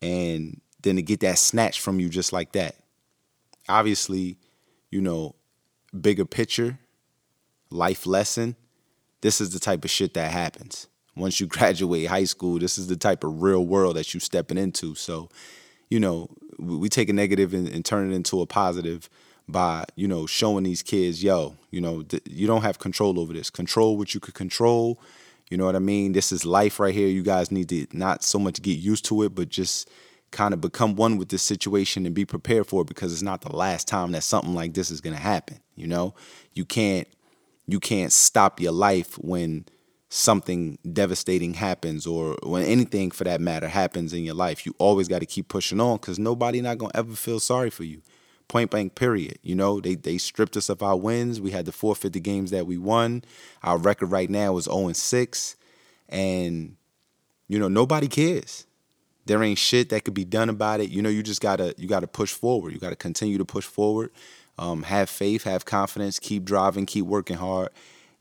and 0.02 0.60
then 0.82 0.96
to 0.96 1.02
get 1.02 1.20
that 1.20 1.38
snatched 1.38 1.80
from 1.80 2.00
you 2.00 2.08
just 2.08 2.32
like 2.32 2.52
that. 2.52 2.76
Obviously, 3.68 4.36
you 4.90 5.00
know, 5.00 5.34
bigger 5.98 6.24
picture, 6.24 6.78
life 7.70 8.06
lesson. 8.06 8.56
This 9.20 9.40
is 9.40 9.50
the 9.52 9.58
type 9.58 9.84
of 9.84 9.90
shit 9.90 10.14
that 10.14 10.30
happens. 10.30 10.88
Once 11.16 11.40
you 11.40 11.46
graduate 11.46 12.08
high 12.08 12.24
school, 12.24 12.58
this 12.58 12.78
is 12.78 12.88
the 12.88 12.96
type 12.96 13.24
of 13.24 13.42
real 13.42 13.64
world 13.64 13.96
that 13.96 14.12
you 14.12 14.20
stepping 14.20 14.58
into. 14.58 14.94
So, 14.94 15.28
you 15.88 16.00
know, 16.00 16.28
we 16.58 16.88
take 16.88 17.08
a 17.08 17.12
negative 17.12 17.54
and, 17.54 17.68
and 17.68 17.84
turn 17.84 18.10
it 18.10 18.14
into 18.14 18.40
a 18.40 18.46
positive 18.46 19.08
by 19.48 19.84
you 19.94 20.08
know 20.08 20.26
showing 20.26 20.64
these 20.64 20.82
kids 20.82 21.22
yo 21.22 21.54
you 21.70 21.80
know 21.80 22.02
th- 22.02 22.22
you 22.26 22.46
don't 22.46 22.62
have 22.62 22.78
control 22.78 23.20
over 23.20 23.32
this. 23.32 23.50
Control 23.50 23.96
what 23.96 24.14
you 24.14 24.20
could 24.20 24.34
control. 24.34 25.00
You 25.50 25.56
know 25.56 25.64
what 25.64 25.76
i 25.76 25.80
mean? 25.80 26.12
This 26.12 26.32
is 26.32 26.44
life 26.44 26.80
right 26.80 26.94
here. 26.94 27.06
You 27.06 27.22
guys 27.22 27.52
need 27.52 27.68
to 27.68 27.86
not 27.92 28.24
so 28.24 28.38
much 28.38 28.62
get 28.62 28.78
used 28.78 29.04
to 29.06 29.22
it 29.22 29.34
but 29.34 29.48
just 29.48 29.88
kind 30.32 30.52
of 30.52 30.60
become 30.60 30.96
one 30.96 31.16
with 31.18 31.28
this 31.28 31.42
situation 31.42 32.04
and 32.04 32.14
be 32.14 32.24
prepared 32.24 32.66
for 32.66 32.82
it 32.82 32.88
because 32.88 33.12
it's 33.12 33.22
not 33.22 33.42
the 33.42 33.54
last 33.54 33.86
time 33.86 34.10
that 34.10 34.24
something 34.24 34.54
like 34.54 34.74
this 34.74 34.90
is 34.90 35.00
going 35.00 35.14
to 35.14 35.22
happen 35.22 35.60
you 35.76 35.86
know? 35.86 36.14
You 36.54 36.64
can't 36.64 37.06
you 37.68 37.78
can't 37.78 38.12
stop 38.12 38.60
your 38.60 38.72
life 38.72 39.18
when 39.18 39.66
something 40.08 40.78
devastating 40.92 41.54
happens 41.54 42.06
or 42.06 42.36
when 42.44 42.62
anything 42.62 43.10
for 43.10 43.24
that 43.24 43.40
matter 43.40 43.66
happens 43.66 44.12
in 44.12 44.22
your 44.22 44.36
life 44.36 44.64
you 44.64 44.72
always 44.78 45.08
got 45.08 45.18
to 45.18 45.26
keep 45.26 45.48
pushing 45.48 45.80
on 45.80 45.96
because 45.96 46.18
nobody 46.18 46.60
not 46.60 46.78
to 46.78 46.88
ever 46.94 47.14
feel 47.14 47.40
sorry 47.40 47.70
for 47.70 47.82
you 47.82 48.00
point 48.48 48.70
blank 48.70 48.94
period. 48.94 49.38
You 49.42 49.54
know, 49.54 49.80
they 49.80 49.94
they 49.94 50.18
stripped 50.18 50.56
us 50.56 50.68
of 50.68 50.82
our 50.82 50.96
wins. 50.96 51.40
We 51.40 51.50
had 51.50 51.66
to 51.66 51.72
forfeit 51.72 52.12
the 52.12 52.20
games 52.20 52.50
that 52.50 52.66
we 52.66 52.78
won. 52.78 53.24
Our 53.62 53.78
record 53.78 54.06
right 54.06 54.30
now 54.30 54.56
is 54.56 54.64
0 54.64 54.86
and 54.86 54.96
6. 54.96 55.56
And, 56.08 56.76
you 57.48 57.58
know, 57.58 57.68
nobody 57.68 58.08
cares. 58.08 58.66
There 59.26 59.42
ain't 59.42 59.58
shit 59.58 59.88
that 59.88 60.04
could 60.04 60.14
be 60.14 60.24
done 60.24 60.48
about 60.48 60.80
it. 60.80 60.90
You 60.90 61.02
know, 61.02 61.08
you 61.08 61.22
just 61.22 61.40
gotta 61.40 61.74
you 61.76 61.88
gotta 61.88 62.06
push 62.06 62.32
forward. 62.32 62.72
You 62.72 62.78
gotta 62.78 62.96
continue 62.96 63.38
to 63.38 63.44
push 63.44 63.64
forward. 63.64 64.10
Um, 64.58 64.84
have 64.84 65.10
faith, 65.10 65.44
have 65.44 65.64
confidence, 65.64 66.18
keep 66.18 66.44
driving, 66.44 66.86
keep 66.86 67.04
working 67.04 67.36
hard. 67.36 67.68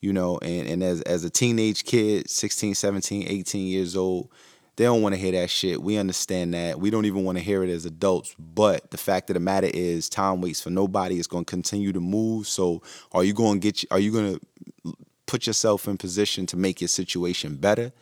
You 0.01 0.13
know, 0.13 0.37
and, 0.39 0.67
and 0.67 0.83
as 0.83 1.01
as 1.01 1.23
a 1.23 1.29
teenage 1.29 1.83
kid, 1.83 2.29
16, 2.29 2.75
17, 2.75 3.27
18 3.27 3.67
years 3.67 3.95
old, 3.95 4.29
they 4.75 4.83
don't 4.83 5.01
want 5.01 5.15
to 5.15 5.21
hear 5.21 5.31
that 5.31 5.49
shit. 5.49 5.81
We 5.81 5.97
understand 5.97 6.53
that. 6.53 6.79
We 6.79 6.89
don't 6.89 7.05
even 7.05 7.23
want 7.23 7.37
to 7.37 7.43
hear 7.43 7.63
it 7.63 7.69
as 7.69 7.85
adults. 7.85 8.35
But 8.37 8.91
the 8.91 8.97
fact 8.97 9.29
of 9.29 9.35
the 9.35 9.39
matter 9.39 9.69
is, 9.73 10.09
time 10.09 10.41
waits 10.41 10.61
for 10.61 10.69
nobody. 10.69 11.17
It's 11.17 11.27
going 11.27 11.45
to 11.45 11.49
continue 11.49 11.93
to 11.93 12.01
move. 12.01 12.47
So, 12.47 12.81
are 13.13 13.23
you 13.23 13.33
going 13.33 13.61
to 13.61 13.71
get? 13.71 13.85
Are 13.89 13.99
you 13.99 14.11
going 14.11 14.39
to 14.39 14.95
put 15.25 15.47
yourself 15.47 15.87
in 15.87 15.97
position 15.97 16.45
to 16.47 16.57
make 16.57 16.81
your 16.81 16.87
situation 16.89 17.55
better, 17.55 17.93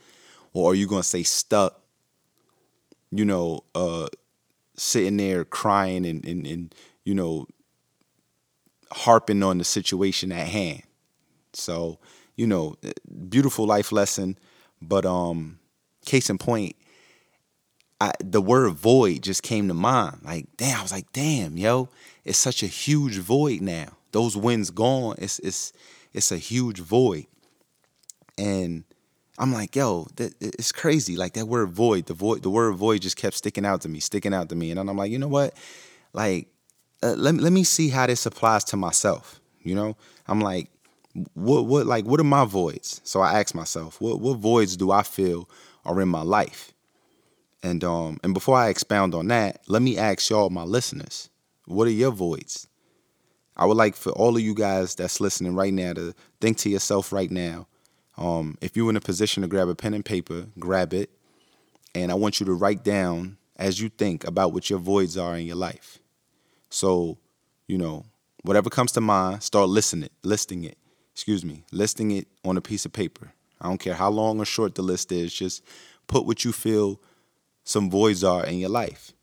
or 0.51 0.71
are 0.71 0.75
you 0.75 0.87
going 0.87 1.03
to 1.03 1.07
stay 1.07 1.23
stuck? 1.23 1.79
You 3.11 3.25
know, 3.25 3.63
uh, 3.75 4.07
sitting 4.75 5.17
there 5.17 5.45
crying 5.45 6.05
and, 6.05 6.25
and 6.25 6.47
and 6.47 6.75
you 7.03 7.13
know, 7.13 7.45
harping 8.91 9.43
on 9.43 9.59
the 9.59 9.63
situation 9.63 10.31
at 10.31 10.47
hand. 10.47 10.83
So, 11.55 11.99
you 12.35 12.47
know, 12.47 12.75
beautiful 13.29 13.65
life 13.65 13.91
lesson, 13.91 14.37
but 14.81 15.05
um 15.05 15.59
case 16.05 16.29
in 16.29 16.37
point, 16.37 16.75
I, 18.01 18.11
the 18.19 18.41
word 18.41 18.73
void 18.73 19.23
just 19.23 19.43
came 19.43 19.67
to 19.69 19.73
mind. 19.73 20.19
Like, 20.23 20.47
damn, 20.57 20.79
I 20.79 20.81
was 20.81 20.91
like, 20.91 21.11
damn, 21.13 21.57
yo, 21.57 21.89
it's 22.25 22.37
such 22.37 22.61
a 22.63 22.67
huge 22.67 23.17
void 23.17 23.61
now. 23.61 23.97
Those 24.11 24.35
wins 24.35 24.71
gone. 24.71 25.15
It's 25.19 25.39
it's 25.39 25.73
it's 26.13 26.31
a 26.31 26.37
huge 26.37 26.79
void. 26.79 27.25
And 28.37 28.83
I'm 29.37 29.51
like, 29.51 29.75
yo, 29.75 30.07
that, 30.15 30.33
it's 30.39 30.71
crazy. 30.71 31.15
Like 31.15 31.33
that 31.33 31.47
word 31.47 31.69
void, 31.69 32.05
the 32.05 32.13
void, 32.13 32.43
the 32.43 32.49
word 32.49 32.73
void 32.75 33.01
just 33.01 33.17
kept 33.17 33.35
sticking 33.35 33.65
out 33.65 33.81
to 33.81 33.89
me, 33.89 33.99
sticking 33.99 34.33
out 34.33 34.49
to 34.49 34.55
me. 34.55 34.71
And 34.71 34.79
I'm 34.79 34.97
like, 34.97 35.11
you 35.11 35.17
know 35.17 35.27
what? 35.27 35.55
Like, 36.13 36.47
uh, 37.01 37.15
let, 37.17 37.35
let 37.35 37.51
me 37.51 37.63
see 37.63 37.89
how 37.89 38.05
this 38.05 38.25
applies 38.25 38.63
to 38.65 38.77
myself. 38.77 39.39
You 39.61 39.75
know, 39.75 39.97
I'm 40.27 40.41
like, 40.41 40.69
what 41.33 41.65
what 41.65 41.85
like 41.85 42.05
what 42.05 42.19
are 42.19 42.25
my 42.25 42.45
voids? 42.45 43.01
So 43.03 43.21
I 43.21 43.39
ask 43.39 43.53
myself, 43.53 44.01
what 44.01 44.19
what 44.19 44.37
voids 44.37 44.75
do 44.77 44.91
I 44.91 45.03
feel 45.03 45.49
are 45.85 46.01
in 46.01 46.09
my 46.09 46.21
life. 46.21 46.73
And 47.61 47.83
um 47.83 48.19
and 48.23 48.33
before 48.33 48.57
I 48.57 48.69
expound 48.69 49.13
on 49.13 49.27
that, 49.27 49.61
let 49.67 49.81
me 49.81 49.97
ask 49.97 50.29
y'all, 50.29 50.49
my 50.49 50.63
listeners, 50.63 51.29
what 51.65 51.87
are 51.87 51.91
your 51.91 52.11
voids? 52.11 52.67
I 53.55 53.65
would 53.65 53.77
like 53.77 53.95
for 53.95 54.11
all 54.11 54.35
of 54.35 54.41
you 54.41 54.55
guys 54.55 54.95
that's 54.95 55.21
listening 55.21 55.53
right 55.53 55.73
now 55.73 55.93
to 55.93 56.15
think 56.41 56.57
to 56.59 56.69
yourself 56.69 57.13
right 57.13 57.29
now. 57.29 57.67
Um, 58.17 58.57
if 58.61 58.75
you're 58.75 58.89
in 58.89 58.95
a 58.95 59.01
position 59.01 59.41
to 59.41 59.47
grab 59.47 59.67
a 59.67 59.75
pen 59.75 59.93
and 59.93 60.03
paper, 60.03 60.47
grab 60.57 60.93
it. 60.93 61.11
And 61.93 62.11
I 62.11 62.15
want 62.15 62.39
you 62.39 62.47
to 62.47 62.53
write 62.53 62.83
down 62.83 63.37
as 63.55 63.79
you 63.79 63.89
think 63.89 64.25
about 64.27 64.53
what 64.53 64.69
your 64.69 64.79
voids 64.79 65.17
are 65.17 65.37
in 65.37 65.45
your 65.45 65.55
life. 65.55 65.99
So, 66.69 67.19
you 67.67 67.77
know, 67.77 68.05
whatever 68.41 68.69
comes 68.71 68.91
to 68.93 69.01
mind, 69.01 69.43
start 69.43 69.69
listening, 69.69 70.09
listing 70.23 70.63
it. 70.63 70.77
Excuse 71.13 71.45
me, 71.45 71.63
listing 71.71 72.11
it 72.11 72.27
on 72.43 72.57
a 72.57 72.61
piece 72.61 72.85
of 72.85 72.93
paper. 72.93 73.31
I 73.61 73.67
don't 73.67 73.77
care 73.77 73.93
how 73.93 74.09
long 74.09 74.39
or 74.39 74.45
short 74.45 74.75
the 74.75 74.81
list 74.81 75.11
is. 75.11 75.33
Just 75.33 75.63
put 76.07 76.25
what 76.25 76.43
you 76.43 76.51
feel 76.51 76.99
some 77.63 77.89
voids 77.89 78.23
are 78.23 78.45
in 78.45 78.59
your 78.59 78.69
life. 78.69 79.13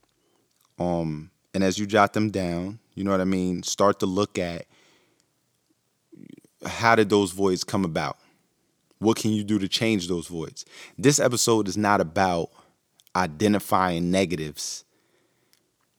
Um, 0.78 1.30
and 1.52 1.62
as 1.62 1.78
you 1.78 1.86
jot 1.86 2.12
them 2.12 2.30
down, 2.30 2.78
you 2.94 3.04
know 3.04 3.10
what 3.10 3.20
I 3.20 3.24
mean. 3.24 3.62
Start 3.62 4.00
to 4.00 4.06
look 4.06 4.38
at 4.38 4.66
how 6.64 6.94
did 6.94 7.10
those 7.10 7.32
voids 7.32 7.64
come 7.64 7.84
about. 7.84 8.18
What 8.98 9.16
can 9.16 9.32
you 9.32 9.44
do 9.44 9.58
to 9.58 9.68
change 9.68 10.08
those 10.08 10.28
voids? 10.28 10.64
This 10.96 11.18
episode 11.18 11.68
is 11.68 11.76
not 11.76 12.00
about 12.00 12.50
identifying 13.16 14.10
negatives. 14.10 14.84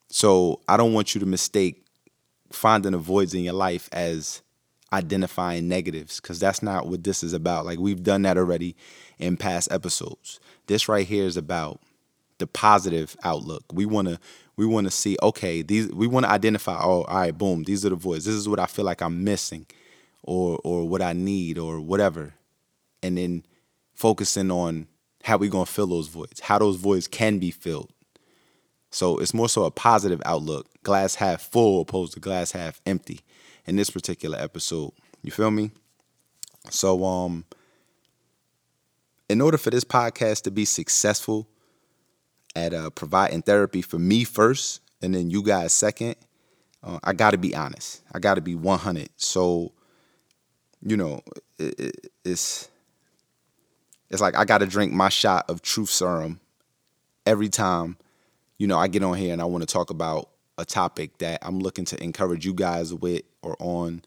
So 0.09 0.61
I 0.67 0.77
don't 0.77 0.93
want 0.93 1.15
you 1.15 1.19
to 1.19 1.25
mistake 1.25 1.85
finding 2.51 2.91
the 2.91 2.97
voids 2.97 3.33
in 3.33 3.43
your 3.43 3.53
life 3.53 3.89
as 3.91 4.41
identifying 4.93 5.67
negatives 5.67 6.19
because 6.19 6.39
that's 6.39 6.61
not 6.61 6.87
what 6.87 7.03
this 7.03 7.23
is 7.23 7.33
about. 7.33 7.65
Like 7.65 7.79
we've 7.79 8.03
done 8.03 8.23
that 8.23 8.37
already 8.37 8.75
in 9.19 9.37
past 9.37 9.71
episodes. 9.71 10.39
This 10.67 10.89
right 10.89 11.07
here 11.07 11.25
is 11.25 11.37
about 11.37 11.79
the 12.39 12.47
positive 12.47 13.15
outlook. 13.23 13.63
We 13.71 13.85
want 13.85 14.09
to 14.09 14.19
we 14.57 14.65
want 14.65 14.87
to 14.87 14.91
see 14.91 15.17
okay, 15.21 15.61
these 15.61 15.89
we 15.91 16.07
want 16.07 16.25
to 16.25 16.31
identify 16.31 16.77
oh 16.81 17.03
all 17.03 17.17
right, 17.17 17.37
boom, 17.37 17.63
these 17.63 17.85
are 17.85 17.89
the 17.89 17.95
voids. 17.95 18.25
This 18.25 18.35
is 18.35 18.49
what 18.49 18.59
I 18.59 18.65
feel 18.65 18.85
like 18.85 19.01
I'm 19.01 19.23
missing 19.23 19.65
or 20.23 20.59
or 20.63 20.87
what 20.87 21.01
I 21.01 21.13
need 21.13 21.57
or 21.57 21.79
whatever. 21.79 22.33
And 23.03 23.17
then 23.17 23.45
focusing 23.93 24.51
on 24.51 24.87
how 25.23 25.37
we 25.37 25.49
going 25.49 25.65
to 25.65 25.71
fill 25.71 25.87
those 25.87 26.07
voids, 26.07 26.39
how 26.39 26.59
those 26.59 26.75
voids 26.75 27.07
can 27.07 27.39
be 27.39 27.51
filled. 27.51 27.91
So 28.89 29.19
it's 29.19 29.33
more 29.33 29.47
so 29.47 29.63
a 29.63 29.71
positive 29.71 30.21
outlook, 30.25 30.67
glass 30.83 31.15
half 31.15 31.41
full 31.41 31.81
opposed 31.81 32.13
to 32.13 32.19
glass 32.19 32.51
half 32.51 32.81
empty 32.85 33.21
in 33.71 33.77
this 33.77 33.89
particular 33.89 34.37
episode. 34.37 34.91
You 35.23 35.31
feel 35.31 35.49
me? 35.49 35.71
So 36.69 37.05
um 37.05 37.45
in 39.29 39.39
order 39.39 39.57
for 39.57 39.69
this 39.69 39.85
podcast 39.85 40.41
to 40.43 40.51
be 40.51 40.65
successful 40.65 41.47
at 42.53 42.73
uh, 42.73 42.89
providing 42.89 43.41
therapy 43.41 43.81
for 43.81 43.97
me 43.97 44.25
first 44.25 44.81
and 45.01 45.15
then 45.15 45.29
you 45.29 45.41
guys 45.41 45.71
second, 45.71 46.17
uh, 46.83 46.99
I 47.01 47.13
got 47.13 47.31
to 47.31 47.37
be 47.37 47.55
honest. 47.55 48.01
I 48.11 48.19
got 48.19 48.33
to 48.33 48.41
be 48.41 48.55
100. 48.55 49.07
So 49.15 49.71
you 50.85 50.97
know, 50.97 51.21
it, 51.57 51.79
it, 51.79 52.11
it's 52.25 52.69
it's 54.09 54.21
like 54.21 54.35
I 54.35 54.43
got 54.43 54.57
to 54.57 54.65
drink 54.65 54.91
my 54.91 55.07
shot 55.07 55.49
of 55.49 55.61
truth 55.61 55.89
serum 55.89 56.41
every 57.25 57.47
time 57.47 57.95
you 58.57 58.67
know 58.67 58.77
I 58.77 58.89
get 58.89 59.01
on 59.01 59.15
here 59.15 59.31
and 59.31 59.41
I 59.41 59.45
want 59.45 59.61
to 59.61 59.73
talk 59.73 59.91
about 59.91 60.30
a 60.61 60.65
topic 60.65 61.17
that 61.17 61.39
I'm 61.41 61.59
looking 61.59 61.85
to 61.85 62.01
encourage 62.01 62.45
you 62.45 62.53
guys 62.53 62.93
with 62.93 63.23
or 63.41 63.57
on 63.59 64.03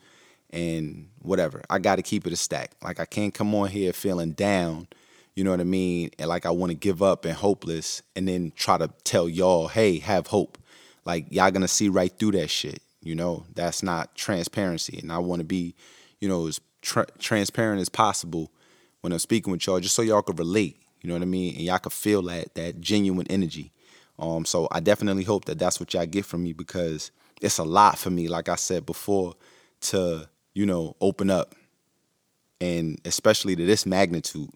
and 0.51 1.09
whatever. 1.19 1.63
I 1.69 1.81
got 1.81 1.97
to 1.97 2.03
keep 2.03 2.27
it 2.27 2.33
a 2.33 2.37
stack. 2.37 2.73
Like 2.83 3.01
I 3.01 3.05
can't 3.05 3.35
come 3.35 3.55
on 3.55 3.69
here 3.69 3.93
feeling 3.93 4.33
down, 4.33 4.89
you 5.35 5.45
know 5.45 5.51
what 5.51 5.61
I 5.61 5.65
mean? 5.65 6.11
And 6.19 6.29
like 6.29 6.47
I 6.47 6.51
want 6.51 6.71
to 6.71 6.77
give 6.77 7.03
up 7.03 7.25
and 7.25 7.35
hopeless 7.35 8.03
and 8.15 8.27
then 8.29 8.53
try 8.55 8.79
to 8.79 8.89
tell 9.03 9.29
y'all, 9.29 9.69
"Hey, 9.69 9.99
have 9.99 10.29
hope." 10.29 10.59
Like 11.05 11.27
y'all 11.31 11.51
going 11.51 11.63
to 11.63 11.69
see 11.69 11.89
right 11.89 12.13
through 12.19 12.33
that 12.33 12.49
shit, 12.49 12.81
you 13.03 13.15
know? 13.15 13.45
That's 13.55 13.83
not 13.83 14.15
transparency 14.15 14.99
and 15.03 15.13
I 15.13 15.19
want 15.19 15.41
to 15.41 15.45
be, 15.45 15.75
you 16.21 16.29
know, 16.29 16.47
as 16.47 16.61
tra- 16.81 17.07
transparent 17.19 17.81
as 17.81 17.89
possible 17.91 18.51
when 19.03 19.13
I'm 19.13 19.19
speaking 19.19 19.51
with 19.51 19.67
y'all, 19.67 19.81
just 19.81 19.95
so 19.95 20.03
y'all 20.03 20.23
could 20.23 20.39
relate. 20.39 20.81
You 21.03 21.09
know 21.09 21.15
what 21.15 21.23
I 21.23 21.27
mean? 21.27 21.57
And 21.57 21.65
y'all 21.65 21.79
could 21.79 21.93
feel 21.93 22.23
that 22.23 22.55
that 22.55 22.81
genuine 22.81 23.27
energy. 23.29 23.73
Um, 24.19 24.45
so 24.45 24.69
I 24.71 24.81
definitely 24.81 25.25
hope 25.25 25.47
that 25.47 25.59
that's 25.59 25.81
what 25.81 25.95
y'all 25.95 26.07
get 26.07 26.25
from 26.25 26.45
me 26.45 26.53
because 26.53 27.11
it's 27.41 27.59
a 27.59 27.65
lot 27.65 27.99
for 27.99 28.11
me, 28.11 28.29
like 28.29 28.49
I 28.49 28.55
said 28.57 28.87
before, 28.87 29.35
to 29.83 30.29
you 30.55 30.67
know 30.67 30.97
open 31.01 31.31
up, 31.31 31.55
and 32.61 33.01
especially 33.05 33.57
to 33.57 33.67
this 33.67 33.87
magnitude. 33.87 34.51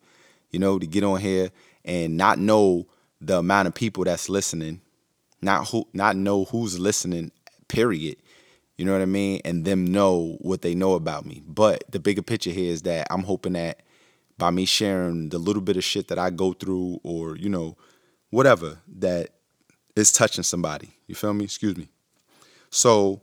You 0.51 0.59
know, 0.59 0.79
to 0.79 0.87
get 0.87 1.05
on 1.05 1.21
here 1.21 1.51
and 1.85 2.17
not 2.17 2.39
know 2.39 2.87
the 3.21 3.39
amount 3.39 3.69
of 3.69 3.75
people 3.75 4.05
that's 4.05 4.31
listening, 4.31 4.81
not 5.43 5.69
who, 5.69 5.87
not 5.93 6.17
know 6.17 6.45
who's 6.45 6.79
listening. 6.79 7.33
Period. 7.69 8.17
You 8.79 8.85
know 8.85 8.93
what 8.93 9.03
I 9.03 9.07
mean? 9.07 9.41
And 9.45 9.65
them 9.65 9.85
know 9.85 10.39
what 10.41 10.63
they 10.63 10.75
know 10.75 10.95
about 10.95 11.27
me. 11.27 11.43
But 11.47 11.85
the 11.91 11.99
bigger 11.99 12.23
picture 12.23 12.51
here 12.51 12.73
is 12.73 12.83
that 12.83 13.09
I'm 13.11 13.25
hoping 13.25 13.55
that 13.55 13.83
by 14.39 14.51
me 14.51 14.65
sharing 14.65 15.29
the 15.29 15.39
little 15.39 15.61
bit 15.61 15.77
of 15.77 15.85
shit 15.85 16.09
that 16.09 16.19
I 16.19 16.31
go 16.31 16.53
through 16.53 17.01
or, 17.03 17.37
you 17.37 17.49
know, 17.49 17.77
whatever, 18.31 18.79
that 18.99 19.31
is 19.99 20.13
touching 20.13 20.45
somebody. 20.45 20.91
You 21.07 21.15
feel 21.15 21.33
me? 21.33 21.45
Excuse 21.45 21.77
me. 21.77 21.89
So, 22.71 23.23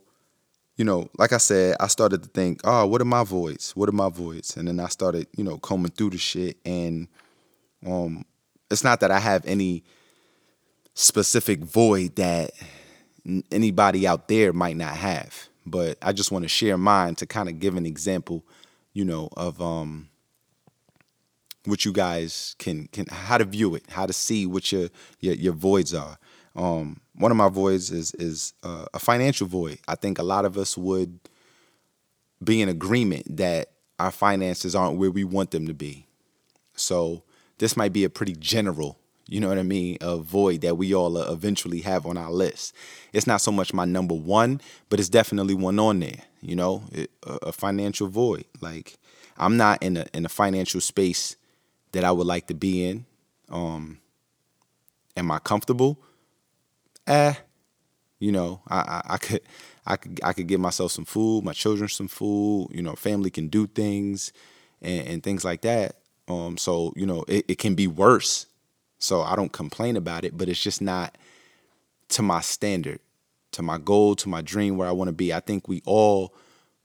you 0.78 0.84
know, 0.84 1.10
like 1.18 1.32
I 1.32 1.38
said, 1.38 1.78
I 1.80 1.88
started 1.88 2.24
to 2.24 2.30
think, 2.30 2.62
oh, 2.64 2.86
what 2.88 3.02
are 3.02 3.06
my 3.06 3.24
voids? 3.24 3.76
What 3.76 3.88
are 3.88 3.94
my 3.94 4.10
voids? 4.10 4.58
And 4.58 4.68
then 4.68 4.80
I 4.80 4.88
started, 4.88 5.28
you 5.38 5.44
know, 5.44 5.58
combing 5.58 5.92
through 5.92 6.12
the 6.12 6.18
shit. 6.18 6.58
And 6.66 7.08
um, 7.86 8.26
it's 8.70 8.84
not 8.84 9.00
that 9.00 9.12
I 9.12 9.20
have 9.20 9.46
any 9.46 9.84
specific 10.94 11.64
void 11.64 12.16
that 12.16 12.52
anybody 13.52 14.08
out 14.08 14.28
there 14.28 14.54
might 14.54 14.78
not 14.78 14.96
have. 14.96 15.48
But 15.66 15.98
I 16.02 16.14
just 16.14 16.32
want 16.32 16.44
to 16.44 16.50
share 16.50 16.78
mine 16.78 17.16
to 17.16 17.26
kind 17.26 17.50
of 17.50 17.60
give 17.60 17.76
an 17.76 17.86
example, 17.86 18.44
you 18.94 19.06
know, 19.06 19.30
of 19.36 19.62
um 19.62 20.10
what 21.66 21.86
you 21.86 21.92
guys 21.92 22.56
can 22.60 22.88
can 22.88 23.08
how 23.08 23.38
to 23.38 23.46
view 23.46 23.76
it, 23.76 23.84
how 23.90 24.06
to 24.06 24.14
see 24.14 24.46
what 24.46 24.72
your 24.72 24.90
your, 25.20 25.34
your 25.34 25.54
voids 25.54 25.94
are. 25.94 26.18
Um, 26.56 27.02
one 27.16 27.32
of 27.32 27.38
my 27.38 27.50
voids 27.50 27.92
is 27.92 28.14
is 28.16 28.54
uh, 28.64 28.86
a 28.94 29.00
financial 29.00 29.48
void. 29.48 29.80
I 29.88 29.96
think 29.96 30.20
a 30.20 30.24
lot 30.24 30.46
of 30.46 30.58
us 30.58 30.78
would 30.78 31.20
be 32.44 32.62
in 32.62 32.70
agreement 32.70 33.38
that 33.38 33.70
our 34.00 34.12
finances 34.12 34.76
aren't 34.76 34.98
where 34.98 35.12
we 35.12 35.24
want 35.24 35.52
them 35.52 35.68
to 35.68 35.74
be. 35.74 36.06
So 36.76 37.24
this 37.58 37.78
might 37.78 37.94
be 37.94 38.04
a 38.04 38.10
pretty 38.10 38.36
general 38.36 39.00
you 39.28 39.40
know 39.40 39.50
what 39.50 39.58
I 39.58 39.64
mean, 39.64 39.98
a 40.02 40.18
void 40.18 40.62
that 40.62 40.78
we 40.78 40.94
all 40.94 41.18
uh, 41.18 41.32
eventually 41.32 41.82
have 41.82 42.06
on 42.06 42.18
our 42.18 42.32
list. 42.32 42.76
It's 43.12 43.26
not 43.26 43.42
so 43.42 43.52
much 43.52 43.74
my 43.74 43.86
number 43.86 44.14
one, 44.14 44.62
but 44.90 45.00
it's 45.00 45.10
definitely 45.10 45.56
one 45.56 45.80
on 45.80 46.00
there. 46.00 46.20
You 46.42 46.56
know, 46.56 46.84
it, 46.92 47.10
a, 47.26 47.48
a 47.48 47.52
financial 47.52 48.08
void. 48.08 48.46
Like 48.62 48.98
I'm 49.38 49.58
not 49.58 49.82
in 49.82 49.98
a 49.98 50.06
in 50.14 50.26
a 50.26 50.30
financial 50.30 50.80
space 50.80 51.38
that 51.92 52.04
I 52.04 52.12
would 52.12 52.28
like 52.28 52.48
to 52.48 52.54
be 52.54 52.86
in. 52.88 53.06
Um, 53.50 54.00
am 55.18 55.32
I 55.32 55.40
comfortable? 55.40 55.98
Eh, 57.08 57.34
you 58.20 58.32
know, 58.32 58.62
I, 58.68 58.78
I, 58.78 59.04
I 59.16 59.18
could 59.18 59.42
I 59.86 59.98
could 59.98 60.20
I 60.24 60.34
could 60.34 60.48
give 60.48 60.60
myself 60.60 60.92
some 60.94 61.06
food, 61.06 61.44
my 61.46 61.54
children 61.54 61.90
some 61.90 62.08
food. 62.08 62.70
You 62.72 62.84
know, 62.84 62.96
family 62.96 63.30
can 63.32 63.48
do 63.50 63.68
things 63.68 64.34
and, 64.82 65.08
and 65.08 65.24
things 65.24 65.46
like 65.46 65.62
that. 65.62 65.98
Um, 66.28 66.58
so 66.58 66.94
you 66.96 67.06
know, 67.06 67.26
it, 67.28 67.46
it 67.50 67.60
can 67.60 67.76
be 67.76 67.88
worse 67.88 68.48
so 69.00 69.22
I 69.22 69.36
don't 69.36 69.54
complain 69.54 69.98
about 69.98 70.26
it, 70.26 70.38
but 70.38 70.50
it's 70.50 70.62
just 70.62 70.82
not 70.82 71.18
to 72.10 72.22
my 72.22 72.42
standard, 72.42 73.00
to 73.52 73.62
my 73.62 73.78
goal, 73.78 74.16
to 74.18 74.30
my 74.30 74.42
dream 74.42 74.78
where 74.78 74.88
I 74.88 74.92
want 74.94 75.10
to 75.10 75.14
be. 75.14 75.34
I 75.34 75.40
think 75.40 75.68
we 75.68 75.82
all 75.86 76.34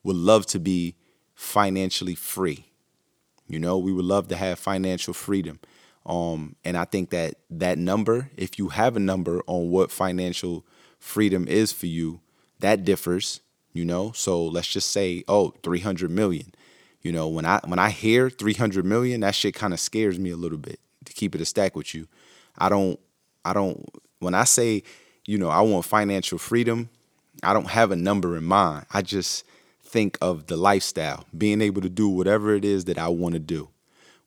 would 0.04 0.16
love 0.16 0.46
to 0.46 0.60
be 0.60 0.96
financially 1.34 2.14
free. 2.14 2.66
You 3.48 3.58
know, 3.58 3.78
we 3.78 3.92
would 3.92 4.04
love 4.04 4.28
to 4.28 4.36
have 4.36 4.58
financial 4.58 5.14
freedom. 5.14 5.60
Um, 6.06 6.56
and 6.64 6.76
I 6.76 6.84
think 6.84 7.10
that 7.10 7.34
that 7.50 7.78
number, 7.78 8.30
if 8.36 8.58
you 8.58 8.68
have 8.68 8.96
a 8.96 9.00
number 9.00 9.42
on 9.46 9.70
what 9.70 9.90
financial 9.90 10.64
freedom 10.98 11.46
is 11.46 11.72
for 11.72 11.86
you, 11.86 12.20
that 12.60 12.84
differs, 12.84 13.40
you 13.72 13.84
know? 13.84 14.12
So 14.12 14.44
let's 14.44 14.68
just 14.68 14.90
say, 14.90 15.24
oh, 15.28 15.54
300 15.62 16.10
million. 16.10 16.52
You 17.02 17.12
know, 17.12 17.28
when 17.28 17.46
I 17.46 17.60
when 17.64 17.78
I 17.78 17.90
hear 17.90 18.28
300 18.28 18.84
million, 18.84 19.20
that 19.20 19.34
shit 19.34 19.54
kind 19.54 19.72
of 19.72 19.80
scares 19.80 20.18
me 20.18 20.30
a 20.30 20.36
little 20.36 20.58
bit 20.58 20.80
to 21.06 21.12
keep 21.14 21.34
it 21.34 21.40
a 21.40 21.46
stack 21.46 21.74
with 21.74 21.94
you. 21.94 22.06
I 22.58 22.68
don't 22.68 23.00
I 23.44 23.54
don't 23.54 23.88
when 24.18 24.34
I 24.34 24.44
say, 24.44 24.82
you 25.26 25.38
know, 25.38 25.48
I 25.48 25.62
want 25.62 25.86
financial 25.86 26.36
freedom, 26.36 26.90
I 27.42 27.54
don't 27.54 27.70
have 27.70 27.90
a 27.90 27.96
number 27.96 28.36
in 28.36 28.44
mind. 28.44 28.84
I 28.92 29.00
just 29.00 29.44
think 29.82 30.18
of 30.20 30.46
the 30.46 30.56
lifestyle, 30.56 31.24
being 31.36 31.60
able 31.62 31.80
to 31.82 31.88
do 31.88 32.08
whatever 32.08 32.54
it 32.54 32.64
is 32.64 32.84
that 32.84 32.98
I 32.98 33.08
want 33.08 33.32
to 33.32 33.40
do 33.40 33.70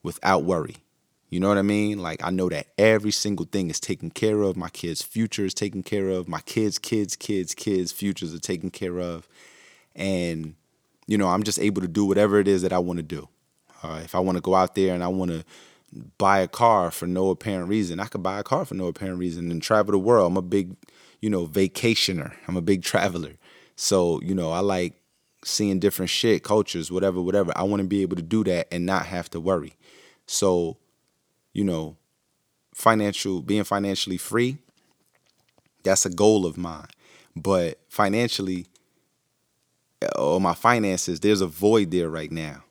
without 0.01 0.43
worry. 0.43 0.77
You 1.33 1.39
know 1.39 1.47
what 1.47 1.57
I 1.57 1.63
mean? 1.63 1.97
Like 1.97 2.23
I 2.23 2.29
know 2.29 2.47
that 2.49 2.67
every 2.77 3.09
single 3.09 3.47
thing 3.47 3.71
is 3.71 3.79
taken 3.79 4.11
care 4.11 4.43
of. 4.43 4.55
My 4.55 4.69
kids' 4.69 5.01
future 5.01 5.45
is 5.45 5.55
taken 5.55 5.81
care 5.81 6.09
of. 6.09 6.27
My 6.27 6.41
kids' 6.41 6.77
kids' 6.77 7.15
kids' 7.15 7.55
kids' 7.55 7.91
futures 7.91 8.35
are 8.35 8.39
taken 8.39 8.69
care 8.69 8.99
of. 8.99 9.27
And, 9.95 10.53
you 11.07 11.17
know, 11.17 11.27
I'm 11.27 11.41
just 11.41 11.57
able 11.57 11.81
to 11.81 11.87
do 11.87 12.05
whatever 12.05 12.37
it 12.37 12.47
is 12.47 12.61
that 12.61 12.71
I 12.71 12.77
want 12.77 12.97
to 12.97 13.03
do. 13.03 13.29
Uh, 13.81 14.01
if 14.03 14.13
I 14.13 14.19
want 14.19 14.37
to 14.37 14.41
go 14.41 14.53
out 14.53 14.75
there 14.75 14.93
and 14.93 15.03
I 15.03 15.07
want 15.07 15.31
to 15.31 15.43
buy 16.19 16.41
a 16.41 16.47
car 16.47 16.91
for 16.91 17.07
no 17.07 17.31
apparent 17.31 17.67
reason. 17.67 17.99
I 17.99 18.05
could 18.05 18.21
buy 18.21 18.37
a 18.37 18.43
car 18.43 18.63
for 18.63 18.75
no 18.75 18.85
apparent 18.85 19.17
reason 19.17 19.49
and 19.49 19.59
travel 19.59 19.91
the 19.91 19.97
world. 19.97 20.31
I'm 20.31 20.37
a 20.37 20.43
big, 20.43 20.75
you 21.19 21.31
know, 21.31 21.47
vacationer. 21.47 22.35
I'm 22.47 22.57
a 22.57 22.61
big 22.61 22.83
traveler. 22.83 23.33
So, 23.75 24.21
you 24.21 24.35
know, 24.35 24.51
I 24.51 24.59
like 24.59 24.93
seeing 25.43 25.79
different 25.79 26.11
shit, 26.11 26.43
cultures, 26.43 26.91
whatever, 26.91 27.19
whatever. 27.23 27.51
I 27.55 27.63
want 27.63 27.81
to 27.81 27.87
be 27.87 28.03
able 28.03 28.17
to 28.17 28.21
do 28.21 28.43
that 28.43 28.67
and 28.71 28.85
not 28.85 29.07
have 29.07 29.31
to 29.31 29.39
worry. 29.39 29.73
So, 30.27 30.77
you 31.53 31.63
know, 31.63 31.97
financial 32.73 33.41
being 33.41 33.63
financially 33.63 34.17
free, 34.17 34.57
that's 35.83 36.05
a 36.05 36.09
goal 36.09 36.45
of 36.45 36.57
mine. 36.57 36.87
But 37.35 37.79
financially 37.89 38.67
or 40.17 40.41
my 40.41 40.53
finances, 40.53 41.19
there's 41.19 41.41
a 41.41 41.47
void 41.47 41.91
there 41.91 42.09
right 42.09 42.31
now. 42.31 42.63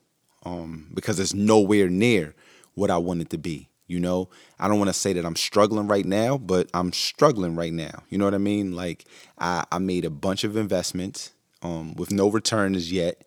Um, 0.45 0.89
because 0.93 1.21
it's 1.21 1.35
nowhere 1.35 1.89
near 1.89 2.35
what 2.75 2.91
I 2.91 2.99
want 2.99 3.21
it 3.21 3.31
to 3.31 3.39
be. 3.39 3.69
You 3.87 4.01
know, 4.01 4.29
I 4.59 4.69
don't 4.69 4.79
want 4.79 4.89
to 4.89 4.95
say 4.95 5.13
that 5.13 5.25
I'm 5.25 5.37
struggling 5.37 5.87
right 5.87 6.05
now, 6.05 6.39
but 6.39 6.69
I'm 6.73 6.93
struggling 6.93 7.55
right 7.55 7.73
now. 7.73 8.03
You 8.09 8.19
know 8.19 8.25
what 8.25 8.35
I 8.35 8.39
mean? 8.39 8.73
Like 8.73 9.05
I, 9.39 9.65
I 9.71 9.79
made 9.79 10.05
a 10.05 10.11
bunch 10.11 10.45
of 10.45 10.57
investments 10.57 11.33
um, 11.63 11.95
with 11.95 12.11
no 12.11 12.29
return 12.29 12.75
as 12.75 12.91
yet. 12.91 13.23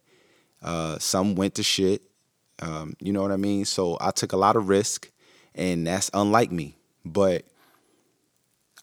Uh, 0.63 0.97
some 0.99 1.35
went 1.35 1.55
to 1.55 1.63
shit. 1.63 2.01
Um, 2.61 2.95
you 2.99 3.13
know 3.13 3.21
what 3.21 3.31
I 3.31 3.37
mean? 3.37 3.65
So 3.65 3.97
I 4.01 4.11
took 4.11 4.33
a 4.33 4.37
lot 4.37 4.55
of 4.55 4.69
risk, 4.69 5.11
and 5.55 5.87
that's 5.87 6.11
unlike 6.13 6.51
me. 6.51 6.77
But 7.03 7.45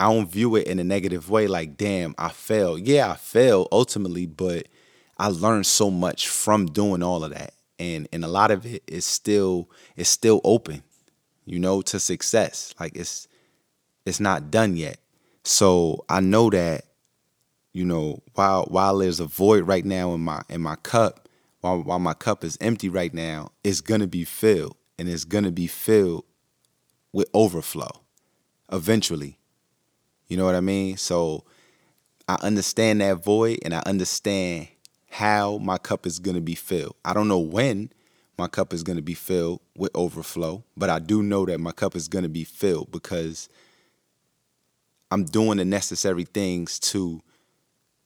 I 0.01 0.13
don't 0.13 0.31
view 0.31 0.57
it 0.57 0.67
in 0.67 0.79
a 0.79 0.85
negative 0.85 1.31
way. 1.31 1.47
Like, 1.47 1.77
damn, 1.77 2.15
I 2.19 2.31
failed. 2.31 2.81
Yeah, 2.81 3.13
I 3.13 3.17
failed 3.17 3.69
ultimately, 3.71 4.27
but 4.27 4.67
I 5.19 5.29
learned 5.29 5.67
so 5.67 5.91
much 5.91 6.29
from 6.29 6.67
doing 6.67 7.03
all 7.03 7.23
of 7.23 7.33
that 7.33 7.55
and 7.83 8.09
and 8.13 8.25
a 8.25 8.29
lot 8.29 8.51
of 8.51 8.65
it 8.65 8.83
is 8.87 9.05
still 9.05 9.69
is 9.97 10.09
still 10.09 10.41
open 10.45 10.83
you 11.45 11.59
know 11.59 11.83
to 11.83 11.99
success 11.99 12.75
like 12.79 12.97
it's 12.97 13.27
it's 14.07 14.21
not 14.21 14.51
done 14.51 14.77
yet 14.77 14.99
so 15.45 16.05
i 16.09 16.21
know 16.21 16.49
that 16.49 16.85
you 17.73 17.85
know 17.85 18.23
while 18.35 18.65
while 18.67 18.99
there's 18.99 19.21
a 19.21 19.27
void 19.27 19.67
right 19.67 19.85
now 19.85 20.15
in 20.15 20.21
my 20.21 20.41
in 20.49 20.61
my 20.61 20.77
cup 20.77 21.29
while 21.61 21.83
while 21.83 21.99
my 21.99 22.15
cup 22.15 22.45
is 22.45 22.57
empty 22.61 22.89
right 22.89 23.13
now 23.13 23.51
it's 23.65 23.81
gonna 23.81 24.07
be 24.07 24.25
filled 24.25 24.77
and 24.99 25.09
it's 25.09 25.25
gonna 25.25 25.51
be 25.51 25.67
filled 25.67 26.25
with 27.13 27.29
overflow 27.35 27.91
eventually 28.71 29.39
you 30.29 30.37
know 30.37 30.45
what 30.45 30.55
i 30.55 30.61
mean 30.61 30.97
so 30.97 31.45
i 32.29 32.37
understand 32.43 33.01
that 33.01 33.23
void 33.23 33.59
and 33.65 33.75
i 33.75 33.83
understand 33.87 34.69
how 35.13 35.59
my 35.59 35.77
cup 35.77 36.07
is 36.07 36.19
going 36.19 36.35
to 36.35 36.41
be 36.41 36.55
filled. 36.55 36.97
I 37.05 37.13
don't 37.13 37.29
know 37.29 37.39
when 37.39 37.91
my 38.39 38.49
cup 38.49 38.73
is 38.73 38.83
going 38.83 38.97
to 38.97 39.03
be 39.03 39.13
filled 39.13 39.61
with 39.77 39.91
overflow, 39.95 40.65
but 40.75 40.89
I 40.89 41.01
do 41.01 41.23
know 41.23 41.45
that 41.45 41.61
my 41.61 41.71
cup 41.71 41.95
is 41.95 42.09
going 42.09 42.23
to 42.23 42.31
be 42.31 42.45
filled 42.45 42.91
because 42.91 43.51
I'm 45.11 45.25
doing 45.25 45.59
the 45.59 45.67
necessary 45.67 46.25
things 46.25 46.79
to 46.79 47.21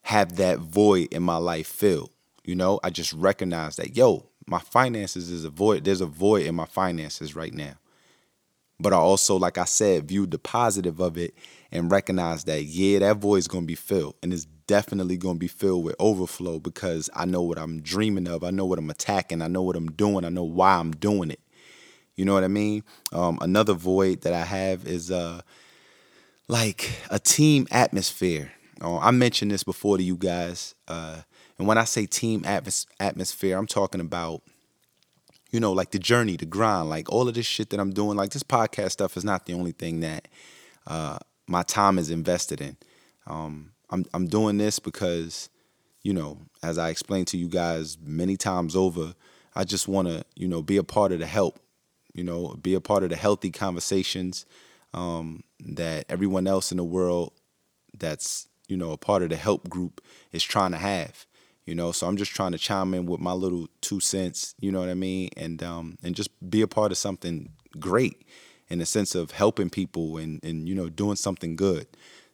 have 0.03 0.35
that 0.37 0.59
void 0.59 1.13
in 1.13 1.23
my 1.23 1.37
life 1.37 1.69
filled. 1.69 2.11
You 2.43 2.57
know, 2.57 2.81
I 2.83 2.91
just 2.91 3.13
recognize 3.13 3.77
that, 3.77 3.97
yo, 3.97 4.29
my 4.49 4.59
finances 4.59 5.31
is 5.31 5.45
a 5.45 5.51
void. 5.51 5.85
There's 5.85 6.01
a 6.01 6.07
void 6.07 6.47
in 6.47 6.57
my 6.57 6.67
finances 6.67 7.37
right 7.37 7.55
now. 7.55 7.75
But 8.79 8.93
I 8.93 8.97
also, 8.97 9.37
like 9.37 9.57
I 9.59 9.65
said, 9.65 10.09
viewed 10.09 10.31
the 10.31 10.39
positive 10.39 11.01
of 11.01 11.17
it 11.17 11.35
and 11.73 11.91
recognize 11.91 12.45
that, 12.45 12.65
yeah, 12.65 12.99
that 12.99 13.17
void 13.17 13.37
is 13.39 13.49
going 13.49 13.65
to 13.65 13.67
be 13.67 13.75
filled. 13.75 14.17
And 14.23 14.33
it's 14.33 14.45
definitely 14.67 15.17
going 15.17 15.37
to 15.37 15.41
be 15.41 15.49
filled 15.49 15.85
with 15.85 15.97
overflow 15.99 16.59
because 16.59 17.09
I 17.15 17.25
know 17.25 17.43
what 17.43 17.59
I'm 17.59 17.81
dreaming 17.81 18.29
of. 18.29 18.45
I 18.45 18.51
know 18.51 18.67
what 18.67 18.79
I'm 18.79 18.91
attacking. 18.91 19.41
I 19.41 19.49
know 19.49 19.63
what 19.63 19.77
I'm 19.77 19.91
doing. 19.91 20.25
I 20.25 20.29
know 20.29 20.45
why 20.45 20.75
I'm 20.75 20.93
doing 20.93 21.31
it. 21.31 21.41
You 22.17 22.25
know 22.25 22.35
what 22.35 22.45
I 22.45 22.49
mean? 22.49 22.83
Um, 23.13 23.39
another 23.41 23.75
void 23.75 24.23
that 24.23 24.33
I 24.33 24.45
have 24.45 24.87
is 24.87 25.11
uh, 25.11 25.43
like 26.49 26.91
a 27.11 27.19
team 27.19 27.67
atmosphere. 27.71 28.53
Uh, 28.81 28.99
I 28.99 29.11
mentioned 29.11 29.51
this 29.51 29.65
before 29.65 29.97
to 29.97 30.03
you 30.03 30.17
guys. 30.17 30.75
Uh, 30.89 31.23
and 31.59 31.67
when 31.67 31.79
I 31.79 31.85
say 31.85 32.07
team 32.07 32.43
atmos- 32.43 32.87
atmosphere, 33.01 33.57
I'm 33.57 33.67
talking 33.67 34.01
about 34.01 34.43
you 35.51 35.61
know, 35.61 35.73
like 35.73 35.91
the 35.91 35.99
journey, 35.99 36.37
the 36.37 36.47
grind, 36.47 36.89
like 36.89 37.11
all 37.11 37.29
of 37.29 37.35
this 37.35 37.47
shit 37.47 37.71
that 37.71 37.81
I'm 37.81 37.93
doing. 37.93 38.17
Like 38.17 38.31
this 38.31 38.43
podcast 38.43 38.93
stuff 38.93 39.17
is 39.17 39.25
not 39.25 39.47
the 39.47 39.55
only 39.55 39.73
thing 39.73 40.01
that 40.01 40.29
uh, 40.87 41.19
my 41.47 41.63
time 41.63 41.99
is 41.99 42.11
invested 42.11 42.61
in. 42.61 42.77
Um, 43.27 43.73
I'm 43.91 44.05
I'm 44.13 44.27
doing 44.27 44.59
this 44.59 44.79
because, 44.79 45.49
you 46.03 46.13
know, 46.13 46.39
as 46.63 46.79
I 46.79 46.91
explained 46.91 47.29
to 47.29 47.39
you 47.39 47.49
guys 47.49 47.97
many 48.01 48.37
times 48.37 48.75
over, 48.75 49.15
I 49.55 49.65
just 49.65 49.89
want 49.89 50.09
to, 50.09 50.25
you 50.35 50.49
know, 50.49 50.63
be 50.63 50.77
a 50.77 50.85
part 50.85 51.13
of 51.13 51.21
the 51.21 51.27
help, 51.27 51.59
you 52.13 52.25
know, 52.25 52.57
be 52.61 52.75
a 52.75 52.81
part 52.81 53.03
of 53.03 53.11
the 53.11 53.17
healthy 53.17 53.51
conversations 53.51 54.47
um, 54.93 55.45
that 55.61 56.07
everyone 56.09 56.47
else 56.47 56.71
in 56.71 56.79
the 56.79 56.85
world 56.85 57.33
that's, 57.97 58.49
you 58.69 58.77
know, 58.77 58.93
a 58.93 58.97
part 58.97 59.23
of 59.23 59.31
the 59.31 59.37
help 59.37 59.69
group 59.69 60.01
is 60.33 60.43
trying 60.43 60.73
to 60.73 60.79
have 60.79 61.27
you 61.67 61.75
know 61.75 61.93
so 61.93 62.07
i'm 62.07 62.17
just 62.17 62.35
trying 62.35 62.53
to 62.53 62.59
chime 62.59 62.95
in 62.95 63.05
with 63.07 63.21
my 63.21 63.33
little 63.33 63.69
two 63.81 64.01
cents 64.01 64.55
you 64.61 64.73
know 64.73 64.81
what 64.81 64.89
i 64.89 64.95
mean 64.95 65.29
and 65.37 65.63
um 65.63 65.99
and 66.03 66.15
just 66.15 66.31
be 66.49 66.63
a 66.63 66.67
part 66.67 66.91
of 66.93 66.99
something 66.99 67.51
great 67.79 68.23
in 68.69 68.79
the 68.79 68.87
sense 68.87 69.15
of 69.15 69.33
helping 69.33 69.69
people 69.69 70.17
and 70.17 70.43
and 70.43 70.69
you 70.69 70.75
know 70.75 70.89
doing 70.89 71.17
something 71.17 71.57
good 71.57 71.87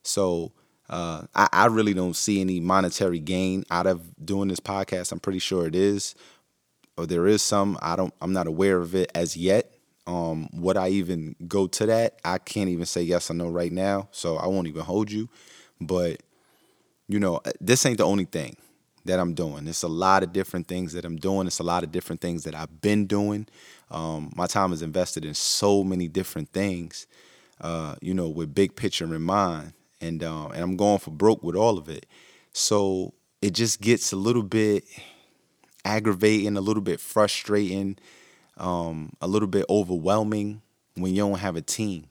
so 0.02 0.52
uh, 0.92 1.22
I, 1.34 1.48
I 1.52 1.66
really 1.66 1.94
don't 1.94 2.14
see 2.14 2.40
any 2.40 2.60
monetary 2.60 3.18
gain 3.18 3.64
out 3.70 3.86
of 3.86 4.02
doing 4.22 4.48
this 4.48 4.60
podcast. 4.60 5.10
I'm 5.10 5.20
pretty 5.20 5.38
sure 5.38 5.66
it 5.66 5.74
is, 5.74 6.14
or 6.98 7.06
there 7.06 7.26
is 7.26 7.40
some. 7.40 7.78
I 7.80 7.96
don't. 7.96 8.12
I'm 8.20 8.34
not 8.34 8.46
aware 8.46 8.78
of 8.78 8.94
it 8.94 9.10
as 9.14 9.34
yet. 9.34 9.72
Um, 10.06 10.50
would 10.52 10.76
I 10.76 10.88
even 10.88 11.34
go 11.48 11.66
to 11.68 11.86
that? 11.86 12.18
I 12.24 12.36
can't 12.36 12.68
even 12.68 12.84
say 12.84 13.02
yes 13.02 13.30
or 13.30 13.34
no 13.34 13.48
right 13.48 13.72
now, 13.72 14.08
so 14.10 14.36
I 14.36 14.48
won't 14.48 14.66
even 14.66 14.82
hold 14.82 15.10
you. 15.10 15.30
But 15.80 16.22
you 17.08 17.18
know, 17.18 17.40
this 17.58 17.86
ain't 17.86 17.98
the 17.98 18.06
only 18.06 18.26
thing 18.26 18.56
that 19.04 19.18
I'm 19.18 19.34
doing. 19.34 19.66
It's 19.66 19.82
a 19.82 19.88
lot 19.88 20.22
of 20.22 20.32
different 20.32 20.68
things 20.68 20.92
that 20.92 21.04
I'm 21.04 21.16
doing. 21.16 21.46
It's 21.46 21.58
a 21.58 21.64
lot 21.64 21.82
of 21.82 21.92
different 21.92 22.20
things 22.20 22.44
that 22.44 22.54
I've 22.54 22.80
been 22.80 23.06
doing. 23.06 23.46
Um, 23.90 24.32
my 24.34 24.46
time 24.46 24.72
is 24.72 24.82
invested 24.82 25.24
in 25.24 25.34
so 25.34 25.84
many 25.84 26.08
different 26.08 26.50
things, 26.50 27.06
uh, 27.60 27.96
you 28.00 28.14
know, 28.14 28.28
with 28.28 28.54
big 28.54 28.76
picture 28.76 29.14
in 29.14 29.22
mind, 29.22 29.74
and 30.00 30.22
um, 30.22 30.52
and 30.52 30.62
I'm 30.62 30.76
going 30.76 30.98
for 30.98 31.10
broke 31.10 31.42
with 31.42 31.56
all 31.56 31.78
of 31.78 31.88
it. 31.88 32.06
So 32.52 33.12
it 33.42 33.52
just 33.52 33.80
gets 33.80 34.12
a 34.12 34.16
little 34.16 34.42
bit 34.42 34.84
aggravating, 35.84 36.56
a 36.56 36.60
little 36.60 36.82
bit 36.82 37.00
frustrating, 37.00 37.98
um, 38.56 39.12
a 39.20 39.26
little 39.26 39.48
bit 39.48 39.66
overwhelming 39.68 40.62
when 40.94 41.12
you 41.12 41.22
don't 41.22 41.38
have 41.38 41.56
a 41.56 41.62
team, 41.62 42.06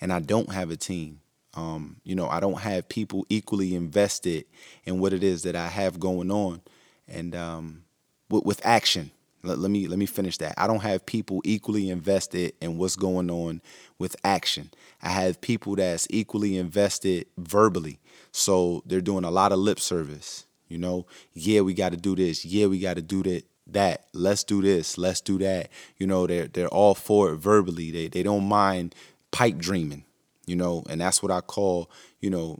and 0.00 0.12
I 0.12 0.20
don't 0.20 0.52
have 0.52 0.70
a 0.70 0.76
team. 0.76 1.21
Um, 1.54 1.96
you 2.04 2.14
know, 2.14 2.28
I 2.28 2.40
don't 2.40 2.60
have 2.60 2.88
people 2.88 3.26
equally 3.28 3.74
invested 3.74 4.46
in 4.84 5.00
what 5.00 5.12
it 5.12 5.22
is 5.22 5.42
that 5.42 5.54
I 5.54 5.68
have 5.68 6.00
going 6.00 6.30
on, 6.30 6.62
and 7.06 7.34
um, 7.34 7.84
with, 8.30 8.44
with 8.44 8.66
action. 8.66 9.10
Let, 9.42 9.58
let 9.58 9.70
me 9.70 9.86
let 9.88 9.98
me 9.98 10.06
finish 10.06 10.38
that. 10.38 10.54
I 10.56 10.66
don't 10.66 10.80
have 10.80 11.04
people 11.04 11.42
equally 11.44 11.90
invested 11.90 12.54
in 12.60 12.78
what's 12.78 12.96
going 12.96 13.30
on 13.30 13.60
with 13.98 14.16
action. 14.24 14.70
I 15.02 15.10
have 15.10 15.40
people 15.40 15.76
that's 15.76 16.06
equally 16.10 16.56
invested 16.56 17.26
verbally, 17.36 17.98
so 18.30 18.82
they're 18.86 19.00
doing 19.00 19.24
a 19.24 19.30
lot 19.30 19.52
of 19.52 19.58
lip 19.58 19.80
service. 19.80 20.46
You 20.68 20.78
know, 20.78 21.06
yeah, 21.34 21.60
we 21.60 21.74
got 21.74 21.90
to 21.90 21.98
do 21.98 22.16
this. 22.16 22.44
Yeah, 22.46 22.66
we 22.66 22.78
got 22.78 22.94
to 22.94 23.02
do 23.02 23.22
that. 23.24 23.44
That 23.66 24.06
let's 24.12 24.42
do 24.42 24.60
this. 24.60 24.98
Let's 24.98 25.20
do 25.20 25.38
that. 25.38 25.68
You 25.96 26.06
know, 26.06 26.26
they're 26.26 26.48
they're 26.48 26.68
all 26.68 26.94
for 26.94 27.32
it 27.32 27.36
verbally. 27.36 27.90
They 27.90 28.08
they 28.08 28.22
don't 28.22 28.44
mind 28.44 28.94
pipe 29.30 29.58
dreaming 29.58 30.04
you 30.46 30.56
know, 30.56 30.84
and 30.88 31.00
that's 31.00 31.22
what 31.22 31.32
I 31.32 31.40
call, 31.40 31.90
you 32.20 32.30
know, 32.30 32.58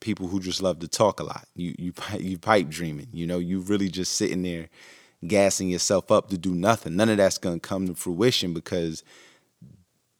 people 0.00 0.28
who 0.28 0.40
just 0.40 0.62
love 0.62 0.80
to 0.80 0.88
talk 0.88 1.20
a 1.20 1.24
lot. 1.24 1.46
You 1.54 1.74
you 1.78 1.92
you 2.18 2.38
pipe 2.38 2.68
dreaming, 2.68 3.08
you 3.12 3.26
know, 3.26 3.38
you 3.38 3.60
really 3.60 3.88
just 3.88 4.12
sitting 4.12 4.42
there 4.42 4.68
gassing 5.26 5.68
yourself 5.70 6.10
up 6.10 6.28
to 6.30 6.38
do 6.38 6.54
nothing. 6.54 6.96
None 6.96 7.08
of 7.08 7.16
that's 7.16 7.38
gonna 7.38 7.60
come 7.60 7.86
to 7.86 7.94
fruition 7.94 8.52
because 8.52 9.02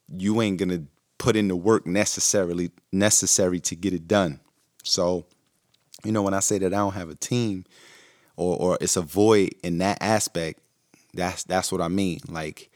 you 0.08 0.40
ain't 0.40 0.58
gonna 0.58 0.84
put 1.18 1.36
in 1.36 1.48
the 1.48 1.56
work 1.56 1.86
necessarily 1.86 2.70
necessary 2.92 3.60
to 3.60 3.76
get 3.76 3.92
it 3.92 4.08
done. 4.08 4.40
So, 4.82 5.26
you 6.04 6.12
know, 6.12 6.22
when 6.22 6.34
I 6.34 6.40
say 6.40 6.58
that 6.58 6.72
I 6.72 6.78
don't 6.78 6.94
have 6.94 7.10
a 7.10 7.14
team 7.14 7.64
or 8.36 8.56
or 8.56 8.78
it's 8.80 8.96
a 8.96 9.02
void 9.02 9.54
in 9.62 9.78
that 9.78 9.98
aspect, 10.00 10.60
that's 11.14 11.44
that's 11.44 11.70
what 11.70 11.80
I 11.80 11.88
mean. 11.88 12.20
Like 12.28 12.70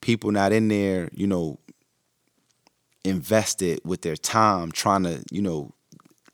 people 0.00 0.30
not 0.30 0.52
in 0.52 0.68
there, 0.68 1.10
you 1.12 1.26
know, 1.26 1.58
invested 3.04 3.80
with 3.84 4.02
their 4.02 4.16
time 4.16 4.72
trying 4.72 5.04
to, 5.04 5.22
you 5.30 5.42
know, 5.42 5.72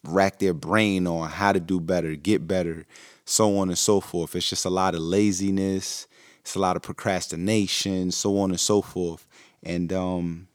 rack 0.03 0.39
their 0.39 0.53
brain 0.53 1.07
on 1.07 1.29
how 1.29 1.51
to 1.51 1.59
do 1.59 1.79
better, 1.79 2.15
get 2.15 2.47
better, 2.47 2.85
so 3.25 3.57
on 3.57 3.69
and 3.69 3.77
so 3.77 3.99
forth. 3.99 4.35
It's 4.35 4.49
just 4.49 4.65
a 4.65 4.69
lot 4.69 4.95
of 4.95 5.01
laziness, 5.01 6.07
it's 6.39 6.55
a 6.55 6.59
lot 6.59 6.75
of 6.75 6.81
procrastination, 6.81 8.11
so 8.11 8.37
on 8.39 8.51
and 8.51 8.59
so 8.59 8.81
forth. 8.81 9.25
And 9.63 9.91
um, 9.91 10.47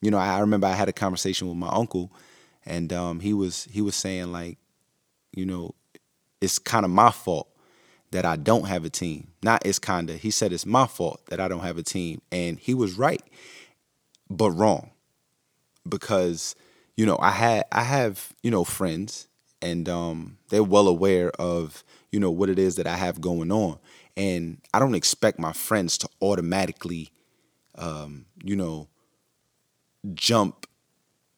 you 0.00 0.10
know, 0.10 0.18
I 0.18 0.38
remember 0.40 0.66
I 0.66 0.72
had 0.72 0.88
a 0.88 0.92
conversation 0.92 1.48
with 1.48 1.56
my 1.56 1.68
uncle 1.68 2.12
and 2.64 2.92
um, 2.92 3.20
he 3.20 3.32
was 3.32 3.64
he 3.70 3.80
was 3.80 3.96
saying 3.96 4.32
like, 4.32 4.58
you 5.32 5.46
know, 5.46 5.74
it's 6.40 6.58
kind 6.58 6.84
of 6.84 6.90
my 6.90 7.10
fault 7.10 7.48
that 8.12 8.24
I 8.24 8.36
don't 8.36 8.66
have 8.66 8.84
a 8.84 8.90
team. 8.90 9.28
Not 9.42 9.66
it's 9.66 9.78
kind 9.78 10.10
of. 10.10 10.20
He 10.20 10.30
said 10.30 10.52
it's 10.52 10.66
my 10.66 10.86
fault 10.86 11.26
that 11.26 11.40
I 11.40 11.48
don't 11.48 11.60
have 11.60 11.78
a 11.78 11.82
team 11.82 12.20
and 12.30 12.58
he 12.58 12.74
was 12.74 12.94
right 12.98 13.22
but 14.28 14.50
wrong 14.50 14.90
because 15.88 16.54
you 16.96 17.06
know 17.06 17.18
I 17.20 17.30
had 17.30 17.64
I 17.72 17.82
have 17.82 18.32
you 18.42 18.50
know 18.50 18.64
friends 18.64 19.28
and 19.62 19.88
um, 19.88 20.38
they're 20.50 20.62
well 20.62 20.88
aware 20.88 21.30
of 21.32 21.82
you 22.12 22.20
know 22.20 22.30
what 22.30 22.48
it 22.48 22.58
is 22.58 22.76
that 22.76 22.86
I 22.86 22.96
have 22.96 23.20
going 23.20 23.50
on, 23.50 23.78
and 24.16 24.58
I 24.72 24.78
don't 24.78 24.94
expect 24.94 25.38
my 25.38 25.52
friends 25.52 25.98
to 25.98 26.08
automatically 26.20 27.10
um, 27.76 28.26
you 28.42 28.56
know 28.56 28.88
jump 30.14 30.66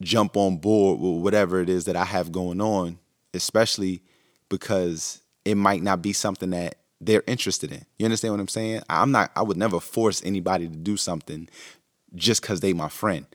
jump 0.00 0.36
on 0.36 0.58
board 0.58 1.00
with 1.00 1.22
whatever 1.22 1.60
it 1.60 1.68
is 1.68 1.86
that 1.86 1.96
I 1.96 2.04
have 2.04 2.30
going 2.30 2.60
on, 2.60 2.98
especially 3.34 4.02
because 4.48 5.22
it 5.44 5.56
might 5.56 5.82
not 5.82 6.02
be 6.02 6.12
something 6.12 6.50
that 6.50 6.76
they're 7.00 7.24
interested 7.26 7.72
in. 7.72 7.84
You 7.98 8.06
understand 8.06 8.34
what 8.34 8.40
I'm 8.40 8.48
saying? 8.48 8.82
I'm 8.88 9.10
not 9.10 9.30
I 9.36 9.42
would 9.42 9.56
never 9.56 9.80
force 9.80 10.22
anybody 10.24 10.68
to 10.68 10.76
do 10.76 10.96
something 10.96 11.48
just 12.14 12.42
cuz 12.42 12.60
they 12.60 12.72
my 12.72 12.88
friend 12.88 13.26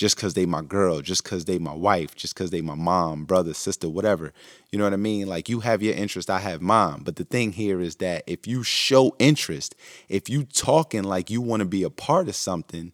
just 0.00 0.16
because 0.16 0.32
they 0.32 0.46
my 0.46 0.62
girl, 0.62 1.02
just 1.02 1.22
because 1.22 1.44
they 1.44 1.58
my 1.58 1.74
wife, 1.74 2.14
just 2.16 2.34
because 2.34 2.48
they 2.48 2.62
my 2.62 2.74
mom, 2.74 3.26
brother, 3.26 3.52
sister, 3.52 3.86
whatever. 3.86 4.32
You 4.72 4.78
know 4.78 4.84
what 4.84 4.94
I 4.94 4.96
mean? 4.96 5.26
Like 5.26 5.50
you 5.50 5.60
have 5.60 5.82
your 5.82 5.92
interest, 5.92 6.30
I 6.30 6.38
have 6.38 6.62
mine. 6.62 7.02
But 7.02 7.16
the 7.16 7.24
thing 7.24 7.52
here 7.52 7.82
is 7.82 7.96
that 7.96 8.24
if 8.26 8.46
you 8.46 8.62
show 8.62 9.14
interest, 9.18 9.74
if 10.08 10.30
you 10.30 10.44
talking 10.44 11.02
like 11.02 11.28
you 11.28 11.42
want 11.42 11.60
to 11.60 11.66
be 11.66 11.82
a 11.82 11.90
part 11.90 12.30
of 12.30 12.34
something, 12.34 12.92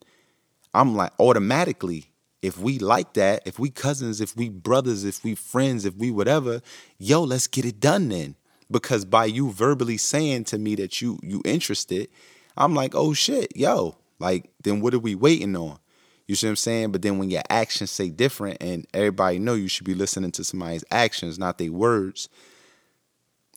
I'm 0.75 0.97
like 0.97 1.13
automatically, 1.21 2.11
if 2.43 2.59
we 2.59 2.81
like 2.81 3.13
that, 3.13 3.43
if 3.47 3.57
we 3.57 3.71
cousins, 3.71 4.21
if 4.21 4.37
we 4.37 4.49
brothers, 4.49 5.05
if 5.05 5.23
we 5.23 5.37
friends, 5.37 5.85
if 5.85 5.95
we 5.95 6.11
whatever, 6.11 6.61
yo, 6.99 7.23
let's 7.23 7.47
get 7.47 7.65
it 7.65 7.79
done 7.79 8.09
then. 8.09 8.35
Because 8.69 9.05
by 9.05 9.27
you 9.27 9.53
verbally 9.53 9.97
saying 9.97 10.43
to 10.47 10.59
me 10.59 10.75
that 10.75 11.01
you 11.01 11.21
you 11.23 11.41
interested, 11.45 12.09
I'm 12.57 12.75
like, 12.75 12.97
oh 12.97 13.13
shit, 13.13 13.57
yo, 13.57 13.95
like 14.19 14.51
then 14.65 14.81
what 14.81 14.93
are 14.93 14.99
we 14.99 15.15
waiting 15.15 15.55
on? 15.55 15.79
You 16.27 16.35
see 16.35 16.47
what 16.47 16.53
I'm 16.53 16.57
saying? 16.57 16.93
But 16.93 17.03
then 17.03 17.19
when 17.19 17.31
your 17.31 17.43
actions 17.49 17.91
say 17.91 18.11
different 18.11 18.59
and 18.61 18.87
everybody 18.93 19.39
know 19.39 19.55
you 19.55 19.69
should 19.69 19.87
be 19.87 19.95
listening 19.95 20.33
to 20.33 20.45
somebody's 20.45 20.85
actions, 20.91 21.39
not 21.39 21.59
their 21.59 21.73
words, 21.73 22.29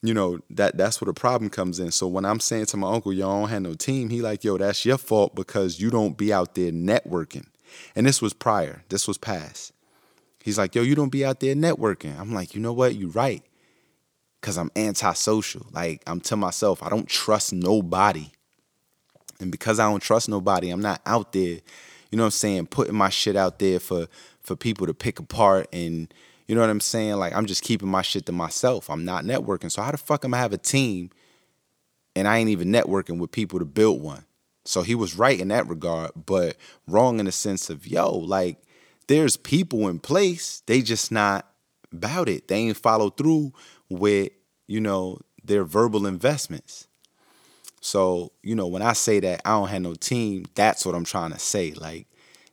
you 0.01 0.13
know, 0.13 0.39
that 0.51 0.77
that's 0.77 1.01
where 1.01 1.07
the 1.07 1.13
problem 1.13 1.49
comes 1.49 1.79
in. 1.79 1.91
So 1.91 2.07
when 2.07 2.25
I'm 2.25 2.39
saying 2.39 2.67
to 2.67 2.77
my 2.77 2.91
uncle, 2.91 3.11
y'all 3.11 3.41
don't 3.41 3.49
have 3.49 3.61
no 3.63 3.73
team, 3.73 4.09
he 4.09 4.21
like, 4.21 4.43
yo, 4.43 4.57
that's 4.57 4.85
your 4.85 4.97
fault 4.97 5.35
because 5.35 5.79
you 5.79 5.89
don't 5.89 6.17
be 6.17 6.31
out 6.31 6.55
there 6.55 6.71
networking. 6.71 7.47
And 7.95 8.05
this 8.05 8.21
was 8.21 8.33
prior. 8.33 8.83
This 8.89 9.07
was 9.07 9.17
past. 9.17 9.73
He's 10.43 10.57
like, 10.57 10.73
yo, 10.73 10.83
you 10.83 10.95
don't 10.95 11.11
be 11.11 11.25
out 11.25 11.39
there 11.39 11.55
networking. 11.55 12.17
I'm 12.19 12.33
like, 12.33 12.55
you 12.55 12.61
know 12.61 12.73
what? 12.73 12.95
You 12.95 13.09
right. 13.09 13.43
Cause 14.41 14.57
I'm 14.57 14.71
antisocial. 14.75 15.65
Like 15.73 16.01
I'm 16.07 16.21
to 16.21 16.37
myself, 16.37 16.81
I 16.81 16.89
don't 16.89 17.09
trust 17.09 17.51
nobody. 17.51 18.31
And 19.41 19.51
because 19.51 19.79
I 19.79 19.89
don't 19.89 20.01
trust 20.01 20.29
nobody, 20.29 20.69
I'm 20.69 20.81
not 20.81 21.01
out 21.05 21.33
there 21.33 21.59
you 22.11 22.17
know 22.17 22.23
what 22.23 22.27
I'm 22.27 22.31
saying, 22.31 22.67
putting 22.67 22.95
my 22.95 23.09
shit 23.09 23.35
out 23.35 23.59
there 23.59 23.79
for 23.79 24.07
for 24.41 24.55
people 24.55 24.87
to 24.87 24.93
pick 24.93 25.19
apart 25.19 25.67
and 25.71 26.11
you 26.47 26.55
know 26.55 26.61
what 26.61 26.69
I'm 26.69 26.79
saying? 26.79 27.15
Like 27.17 27.33
I'm 27.33 27.45
just 27.45 27.63
keeping 27.63 27.89
my 27.89 28.01
shit 28.01 28.25
to 28.25 28.31
myself. 28.31 28.89
I'm 28.89 29.05
not 29.05 29.23
networking. 29.23 29.71
So 29.71 29.81
how 29.81 29.91
the 29.91 29.97
fuck 29.97 30.25
am 30.25 30.33
I 30.33 30.37
have 30.37 30.53
a 30.53 30.57
team 30.57 31.11
and 32.15 32.27
I 32.27 32.37
ain't 32.37 32.49
even 32.49 32.71
networking 32.71 33.19
with 33.19 33.31
people 33.31 33.59
to 33.59 33.65
build 33.65 34.01
one? 34.01 34.25
So 34.65 34.81
he 34.81 34.95
was 34.95 35.15
right 35.15 35.39
in 35.39 35.49
that 35.49 35.67
regard, 35.67 36.11
but 36.25 36.57
wrong 36.87 37.19
in 37.19 37.25
the 37.25 37.31
sense 37.31 37.69
of, 37.69 37.87
yo, 37.87 38.11
like 38.11 38.57
there's 39.07 39.37
people 39.37 39.87
in 39.87 39.99
place, 39.99 40.61
they 40.65 40.81
just 40.81 41.11
not 41.11 41.47
about 41.91 42.29
it. 42.29 42.47
They 42.47 42.55
ain't 42.55 42.77
follow 42.77 43.09
through 43.09 43.53
with, 43.89 44.31
you 44.67 44.79
know, 44.79 45.19
their 45.43 45.63
verbal 45.63 46.05
investments. 46.05 46.87
So, 47.81 48.31
you 48.43 48.55
know, 48.55 48.67
when 48.67 48.81
I 48.81 48.93
say 48.93 49.19
that 49.21 49.41
I 49.45 49.51
don't 49.51 49.69
have 49.69 49.81
no 49.81 49.93
team, 49.93 50.45
that's 50.55 50.85
what 50.85 50.95
I'm 50.95 51.05
trying 51.05 51.31
to 51.31 51.39
say. 51.39 51.71
Like, 51.71 52.07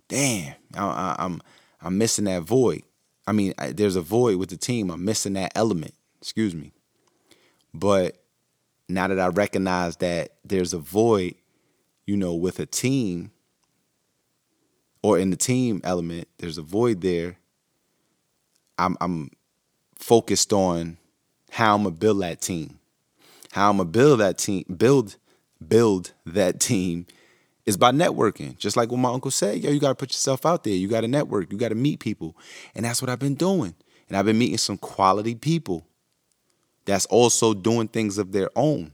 damn, 0.09 0.55
I, 0.75 1.11
am 1.11 1.17
I'm, 1.19 1.43
I'm 1.81 1.99
missing 1.99 2.27
that 2.27 2.43
void. 2.43 2.83
I 3.27 3.33
mean, 3.33 3.55
I, 3.59 3.73
there's 3.73 3.97
a 3.97 4.03
void 4.03 4.37
with 4.37 4.51
the 4.51 4.57
team. 4.57 4.91
I'm 4.91 5.05
missing 5.05 5.33
that 5.33 5.53
element. 5.55 5.95
Excuse 6.21 6.55
me. 6.55 6.73
But 7.75 8.23
now 8.89 9.09
that 9.09 9.19
I 9.19 9.29
recognize 9.29 9.97
that 9.97 10.31
there's 10.45 10.73
a 10.73 10.79
void, 10.79 11.35
you 12.07 12.17
know, 12.17 12.35
with 12.35 12.61
a 12.61 12.67
team 12.67 13.33
or 15.03 15.19
in 15.19 15.31
the 15.31 15.37
team 15.37 15.81
element, 15.85 16.29
there's 16.39 16.59
a 16.59 16.63
void 16.63 17.01
there. 17.01 17.37
I'm 18.79 18.97
I'm 19.01 19.31
focused 19.97 20.53
on 20.53 20.99
how 21.51 21.75
I'm 21.75 21.85
gonna 21.85 21.95
build 21.95 22.23
that 22.23 22.41
team. 22.41 22.79
How 23.57 23.71
I'm 23.71 23.79
gonna 23.79 23.89
build 23.89 24.21
that 24.21 24.37
team, 24.37 24.67
build, 24.77 25.17
build 25.67 26.13
that 26.27 26.61
team 26.61 27.07
is 27.65 27.79
by 27.79 27.91
networking. 27.91 28.59
Just 28.59 28.77
like 28.77 28.91
what 28.91 28.99
my 28.99 29.11
uncle 29.11 29.31
said, 29.31 29.65
yo, 29.65 29.71
you 29.71 29.81
gotta 29.81 29.95
put 29.95 30.11
yourself 30.11 30.45
out 30.45 30.63
there. 30.63 30.75
You 30.75 30.89
gotta 30.89 31.09
network, 31.09 31.51
you 31.51 31.57
gotta 31.57 31.75
meet 31.75 31.99
people. 31.99 32.37
And 32.75 32.85
that's 32.85 33.01
what 33.01 33.09
I've 33.09 33.19
been 33.19 33.35
doing. 33.35 33.75
And 34.09 34.19
I've 34.19 34.27
been 34.27 34.37
meeting 34.37 34.59
some 34.59 34.77
quality 34.77 35.35
people 35.35 35.87
that's 36.85 37.07
also 37.07 37.55
doing 37.55 37.89
things 37.89 38.19
of 38.19 38.33
their 38.33 38.51
own. 38.55 38.93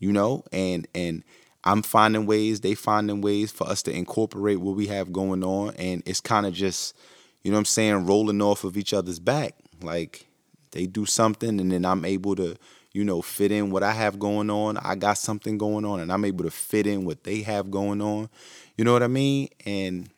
You 0.00 0.10
know, 0.10 0.42
and 0.50 0.88
and 0.92 1.22
I'm 1.62 1.82
finding 1.82 2.26
ways, 2.26 2.62
they 2.62 2.74
finding 2.74 3.20
ways 3.20 3.52
for 3.52 3.68
us 3.68 3.80
to 3.84 3.92
incorporate 3.92 4.58
what 4.58 4.74
we 4.74 4.88
have 4.88 5.12
going 5.12 5.44
on. 5.44 5.76
And 5.76 6.02
it's 6.04 6.20
kind 6.20 6.46
of 6.46 6.52
just, 6.52 6.96
you 7.44 7.52
know 7.52 7.58
I'm 7.58 7.64
saying, 7.64 8.06
rolling 8.06 8.42
off 8.42 8.64
of 8.64 8.76
each 8.76 8.92
other's 8.92 9.20
back. 9.20 9.54
Like 9.80 10.26
they 10.72 10.86
do 10.86 11.06
something 11.06 11.60
and 11.60 11.70
then 11.70 11.84
I'm 11.84 12.04
able 12.04 12.34
to, 12.34 12.56
you 12.92 13.04
know, 13.04 13.22
fit 13.22 13.52
in 13.52 13.70
what 13.70 13.82
I 13.82 13.92
have 13.92 14.18
going 14.18 14.50
on. 14.50 14.76
I 14.78 14.94
got 14.94 15.18
something 15.18 15.58
going 15.58 15.84
on 15.84 16.00
and 16.00 16.12
I'm 16.12 16.24
able 16.24 16.44
to 16.44 16.50
fit 16.50 16.86
in 16.86 17.04
what 17.04 17.24
they 17.24 17.42
have 17.42 17.70
going 17.70 18.00
on. 18.00 18.28
You 18.76 18.84
know 18.84 18.92
what 18.92 19.02
I 19.02 19.08
mean? 19.08 19.48
And 19.64 20.10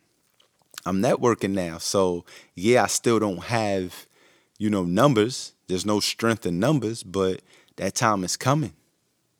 I'm 0.85 1.01
networking 1.01 1.51
now. 1.51 1.77
So, 1.77 2.25
yeah, 2.53 2.83
I 2.83 2.87
still 2.87 3.19
don't 3.19 3.43
have, 3.43 4.05
you 4.57 4.69
know, 4.69 4.83
numbers. 4.83 5.53
There's 5.67 5.85
no 5.85 5.99
strength 5.99 6.45
in 6.45 6.59
numbers, 6.59 7.03
but 7.03 7.41
that 7.77 7.95
time 7.95 8.23
is 8.23 8.37
coming. 8.37 8.73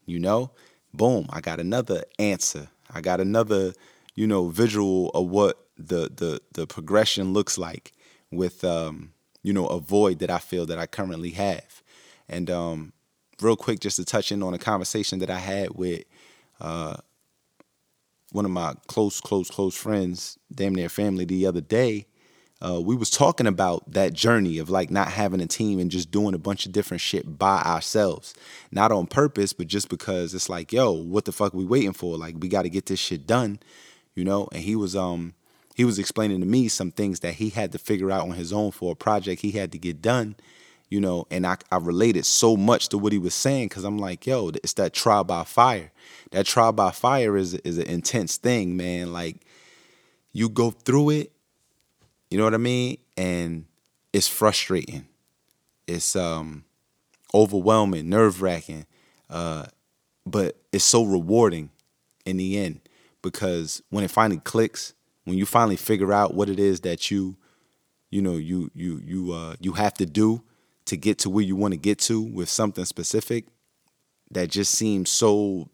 You 0.05 0.19
know? 0.19 0.51
Boom, 0.93 1.27
I 1.29 1.41
got 1.41 1.59
another 1.59 2.05
answer. 2.19 2.69
I 2.93 3.01
got 3.01 3.19
another, 3.19 3.73
you 4.15 4.27
know, 4.27 4.47
visual 4.47 5.09
of 5.09 5.27
what 5.27 5.59
the 5.77 6.09
the 6.15 6.39
the 6.53 6.65
progression 6.65 7.33
looks 7.33 7.57
like 7.57 7.91
with 8.31 8.63
um 8.63 9.11
you 9.45 9.53
know, 9.53 9.67
a 9.67 9.79
void 9.79 10.17
that 10.19 10.31
I 10.31 10.39
feel 10.39 10.65
that 10.65 10.79
I 10.79 10.87
currently 10.87 11.29
have. 11.29 11.83
And 12.27 12.49
um, 12.49 12.93
real 13.41 13.55
quick, 13.55 13.79
just 13.79 13.97
to 13.97 14.05
touch 14.05 14.31
in 14.31 14.43
on 14.43 14.53
a 14.53 14.57
conversation 14.57 15.19
that 15.19 15.29
I 15.29 15.39
had 15.39 15.75
with 15.75 16.03
uh, 16.59 16.97
one 18.31 18.45
of 18.45 18.51
my 18.51 18.73
close, 18.87 19.21
close, 19.21 19.49
close 19.49 19.75
friends, 19.75 20.37
damn 20.53 20.75
near 20.75 20.89
family, 20.89 21.25
the 21.25 21.45
other 21.45 21.61
day. 21.61 22.05
Uh, 22.61 22.79
we 22.81 22.95
was 22.95 23.09
talking 23.09 23.47
about 23.47 23.91
that 23.91 24.13
journey 24.13 24.57
of 24.59 24.69
like 24.69 24.89
not 24.89 25.09
having 25.09 25.41
a 25.41 25.45
team 25.45 25.77
and 25.77 25.91
just 25.91 26.09
doing 26.09 26.33
a 26.33 26.39
bunch 26.39 26.65
of 26.65 26.71
different 26.71 27.01
shit 27.01 27.37
by 27.37 27.61
ourselves, 27.61 28.33
not 28.71 28.91
on 28.91 29.05
purpose, 29.05 29.51
but 29.53 29.67
just 29.67 29.89
because 29.89 30.33
it's 30.33 30.49
like, 30.49 30.71
yo, 30.71 30.91
what 30.91 31.25
the 31.25 31.33
fuck 31.33 31.53
we 31.53 31.65
waiting 31.65 31.93
for? 31.93 32.17
Like 32.17 32.35
we 32.39 32.47
got 32.47 32.61
to 32.61 32.69
get 32.69 32.85
this 32.85 32.99
shit 32.99 33.27
done, 33.27 33.59
you 34.15 34.23
know. 34.23 34.47
And 34.53 34.63
he 34.63 34.75
was 34.75 34.95
um 34.95 35.33
he 35.75 35.83
was 35.83 35.99
explaining 35.99 36.39
to 36.39 36.45
me 36.45 36.69
some 36.69 36.91
things 36.91 37.19
that 37.19 37.35
he 37.35 37.49
had 37.49 37.73
to 37.73 37.77
figure 37.77 38.09
out 38.09 38.21
on 38.21 38.31
his 38.31 38.53
own 38.53 38.71
for 38.71 38.93
a 38.93 38.95
project 38.95 39.41
he 39.41 39.51
had 39.51 39.73
to 39.73 39.77
get 39.77 40.01
done, 40.01 40.35
you 40.89 41.01
know, 41.01 41.25
and 41.31 41.45
I, 41.45 41.57
I 41.71 41.77
related 41.77 42.25
so 42.25 42.55
much 42.55 42.89
to 42.89 42.97
what 42.97 43.11
he 43.11 43.17
was 43.17 43.33
saying 43.33 43.69
because 43.69 43.83
I'm 43.83 43.97
like, 43.97 44.25
yo, 44.25 44.49
it's 44.63 44.73
that 44.73 44.93
trial 44.93 45.23
by 45.23 45.43
fire. 45.43 45.91
That 46.31 46.45
trial 46.45 46.71
by 46.71 46.91
fire 46.91 47.37
is 47.37 47.53
is 47.55 47.77
an 47.77 47.87
intense 47.87 48.37
thing, 48.37 48.77
man. 48.77 49.13
Like 49.13 49.37
you 50.31 50.49
go 50.49 50.71
through 50.71 51.11
it, 51.11 51.31
you 52.29 52.37
know 52.37 52.43
what 52.43 52.53
I 52.53 52.57
mean, 52.57 52.97
and 53.17 53.65
it's 54.13 54.27
frustrating. 54.27 55.07
It's 55.87 56.15
um 56.15 56.65
overwhelming, 57.33 58.09
nerve 58.09 58.41
wracking, 58.41 58.85
uh, 59.29 59.65
but 60.25 60.57
it's 60.71 60.85
so 60.85 61.03
rewarding 61.03 61.69
in 62.25 62.37
the 62.37 62.57
end 62.57 62.81
because 63.21 63.81
when 63.89 64.03
it 64.03 64.11
finally 64.11 64.39
clicks 64.39 64.93
when 65.25 65.37
you 65.37 65.45
finally 65.45 65.75
figure 65.75 66.13
out 66.13 66.33
what 66.33 66.49
it 66.49 66.59
is 66.59 66.81
that 66.81 67.11
you 67.11 67.35
you 68.09 68.21
know 68.21 68.37
you 68.37 68.71
you 68.73 69.01
you 69.03 69.33
uh 69.33 69.55
you 69.59 69.73
have 69.73 69.93
to 69.95 70.05
do 70.05 70.41
to 70.85 70.97
get 70.97 71.19
to 71.19 71.29
where 71.29 71.43
you 71.43 71.55
want 71.55 71.73
to 71.73 71.79
get 71.79 71.99
to 71.99 72.21
with 72.21 72.49
something 72.49 72.85
specific 72.85 73.45
that 74.31 74.49
just 74.49 74.73
seems 74.73 75.09
so 75.09 75.69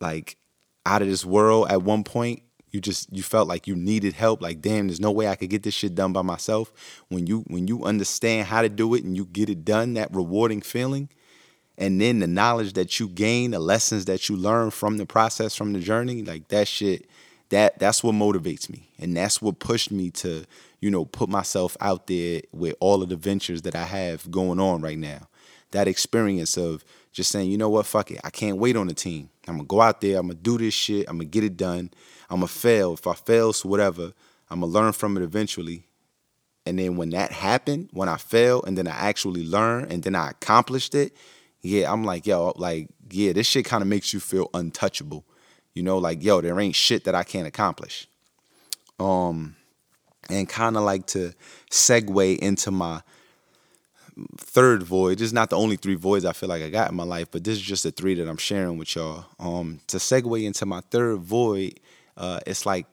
like 0.00 0.36
out 0.84 1.02
of 1.02 1.08
this 1.08 1.24
world 1.24 1.70
at 1.70 1.82
one 1.82 2.04
point 2.04 2.42
you 2.72 2.80
just 2.80 3.12
you 3.12 3.22
felt 3.22 3.46
like 3.46 3.66
you 3.66 3.76
needed 3.76 4.14
help 4.14 4.42
like 4.42 4.60
damn 4.60 4.88
there's 4.88 5.00
no 5.00 5.10
way 5.10 5.28
i 5.28 5.36
could 5.36 5.50
get 5.50 5.62
this 5.62 5.74
shit 5.74 5.94
done 5.94 6.12
by 6.12 6.22
myself. 6.22 6.72
When 7.08 7.26
you 7.26 7.40
when 7.46 7.68
you 7.68 7.84
understand 7.84 8.48
how 8.48 8.62
to 8.62 8.68
do 8.68 8.94
it 8.94 9.04
and 9.04 9.16
you 9.16 9.26
get 9.26 9.50
it 9.50 9.64
done 9.64 9.94
that 9.94 10.14
rewarding 10.14 10.62
feeling 10.62 11.08
and 11.78 12.00
then 12.00 12.18
the 12.18 12.26
knowledge 12.26 12.72
that 12.74 12.98
you 12.98 13.08
gain 13.08 13.52
the 13.52 13.58
lessons 13.58 14.06
that 14.06 14.28
you 14.28 14.36
learn 14.36 14.70
from 14.70 14.96
the 14.96 15.06
process 15.06 15.54
from 15.54 15.72
the 15.72 15.80
journey 15.80 16.22
like 16.22 16.48
that 16.48 16.66
shit 16.66 17.06
that 17.52 17.78
that's 17.78 18.02
what 18.02 18.14
motivates 18.14 18.70
me. 18.70 18.88
And 18.98 19.14
that's 19.14 19.42
what 19.42 19.58
pushed 19.58 19.92
me 19.92 20.10
to 20.12 20.44
you 20.80 20.90
know 20.90 21.04
put 21.04 21.28
myself 21.28 21.76
out 21.80 22.06
there 22.06 22.40
with 22.50 22.74
all 22.80 23.02
of 23.02 23.10
the 23.10 23.16
ventures 23.16 23.62
that 23.62 23.76
i 23.76 23.84
have 23.84 24.28
going 24.30 24.58
on 24.58 24.80
right 24.80 24.98
now. 24.98 25.28
That 25.70 25.86
experience 25.86 26.56
of 26.56 26.82
just 27.12 27.30
saying 27.30 27.50
you 27.50 27.58
know 27.58 27.68
what? 27.68 27.86
Fuck 27.86 28.10
it. 28.10 28.20
I 28.24 28.30
can't 28.30 28.56
wait 28.56 28.74
on 28.74 28.86
the 28.86 28.94
team. 28.94 29.28
I'm 29.46 29.56
gonna 29.56 29.66
go 29.66 29.82
out 29.82 30.00
there. 30.00 30.18
I'm 30.18 30.28
gonna 30.28 30.38
do 30.40 30.56
this 30.56 30.72
shit. 30.72 31.06
I'm 31.08 31.16
gonna 31.18 31.26
get 31.26 31.44
it 31.44 31.58
done. 31.58 31.90
I'm 32.30 32.38
gonna 32.38 32.48
fail. 32.48 32.94
If 32.94 33.06
i 33.06 33.14
fail 33.14 33.52
so 33.52 33.68
whatever 33.68 34.12
i'm 34.50 34.60
gonna 34.60 34.72
learn 34.72 34.92
from 34.92 35.16
it 35.16 35.22
eventually. 35.22 35.86
And 36.64 36.78
then 36.78 36.96
when 36.96 37.10
that 37.10 37.32
happened 37.32 37.90
when 37.92 38.08
i 38.08 38.16
failed 38.16 38.64
and 38.66 38.78
then 38.78 38.86
i 38.86 38.92
actually 38.92 39.44
learned 39.44 39.92
and 39.92 40.02
then 40.02 40.14
i 40.14 40.30
accomplished 40.30 40.94
it 40.94 41.12
yeah 41.60 41.92
i'm 41.92 42.04
like 42.04 42.24
yo 42.24 42.52
like 42.56 42.88
yeah 43.10 43.32
this 43.32 43.48
shit 43.48 43.64
kind 43.64 43.82
of 43.82 43.88
makes 43.88 44.14
you 44.14 44.20
feel 44.20 44.48
untouchable 44.54 45.24
you 45.74 45.82
know, 45.82 45.98
like, 45.98 46.22
yo, 46.22 46.40
there 46.40 46.58
ain't 46.60 46.74
shit 46.74 47.04
that 47.04 47.14
I 47.14 47.22
can't 47.22 47.46
accomplish. 47.46 48.06
Um, 48.98 49.56
and 50.30 50.48
kind 50.48 50.76
of 50.76 50.82
like 50.82 51.06
to 51.08 51.32
segue 51.70 52.38
into 52.38 52.70
my 52.70 53.02
third 54.36 54.82
void. 54.82 55.18
This 55.18 55.26
is 55.26 55.32
not 55.32 55.50
the 55.50 55.56
only 55.56 55.76
three 55.76 55.94
voids 55.94 56.24
I 56.24 56.32
feel 56.32 56.48
like 56.48 56.62
I 56.62 56.68
got 56.68 56.90
in 56.90 56.96
my 56.96 57.04
life, 57.04 57.28
but 57.30 57.44
this 57.44 57.56
is 57.56 57.62
just 57.62 57.82
the 57.82 57.90
three 57.90 58.14
that 58.14 58.28
I'm 58.28 58.36
sharing 58.36 58.76
with 58.76 58.94
y'all. 58.94 59.24
Um, 59.38 59.80
to 59.88 59.96
segue 59.96 60.44
into 60.44 60.66
my 60.66 60.80
third 60.90 61.18
void, 61.20 61.80
uh, 62.16 62.40
it's 62.46 62.66
like 62.66 62.86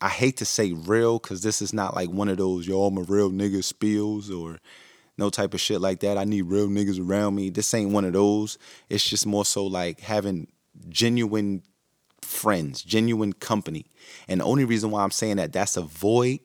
I 0.00 0.08
hate 0.08 0.38
to 0.38 0.44
say 0.44 0.72
real 0.72 1.18
because 1.18 1.42
this 1.42 1.62
is 1.62 1.72
not 1.72 1.94
like 1.94 2.08
one 2.10 2.28
of 2.28 2.38
those 2.38 2.66
yo 2.66 2.84
I'm 2.84 2.98
a 2.98 3.02
real 3.02 3.30
nigga 3.30 3.62
spills 3.62 4.30
or 4.30 4.58
no 5.18 5.30
type 5.30 5.54
of 5.54 5.60
shit 5.60 5.80
like 5.80 6.00
that. 6.00 6.18
I 6.18 6.24
need 6.24 6.42
real 6.42 6.68
niggas 6.68 6.98
around 6.98 7.34
me. 7.34 7.50
This 7.50 7.72
ain't 7.74 7.92
one 7.92 8.04
of 8.04 8.14
those. 8.14 8.58
It's 8.88 9.08
just 9.08 9.26
more 9.26 9.44
so 9.44 9.66
like 9.66 10.00
having 10.00 10.48
genuine 10.88 11.62
friends, 12.32 12.82
genuine 12.82 13.32
company. 13.32 13.86
And 14.28 14.40
the 14.40 14.44
only 14.44 14.64
reason 14.64 14.90
why 14.90 15.02
I'm 15.02 15.10
saying 15.10 15.36
that 15.36 15.52
that's 15.52 15.76
a 15.76 15.82
void 15.82 16.40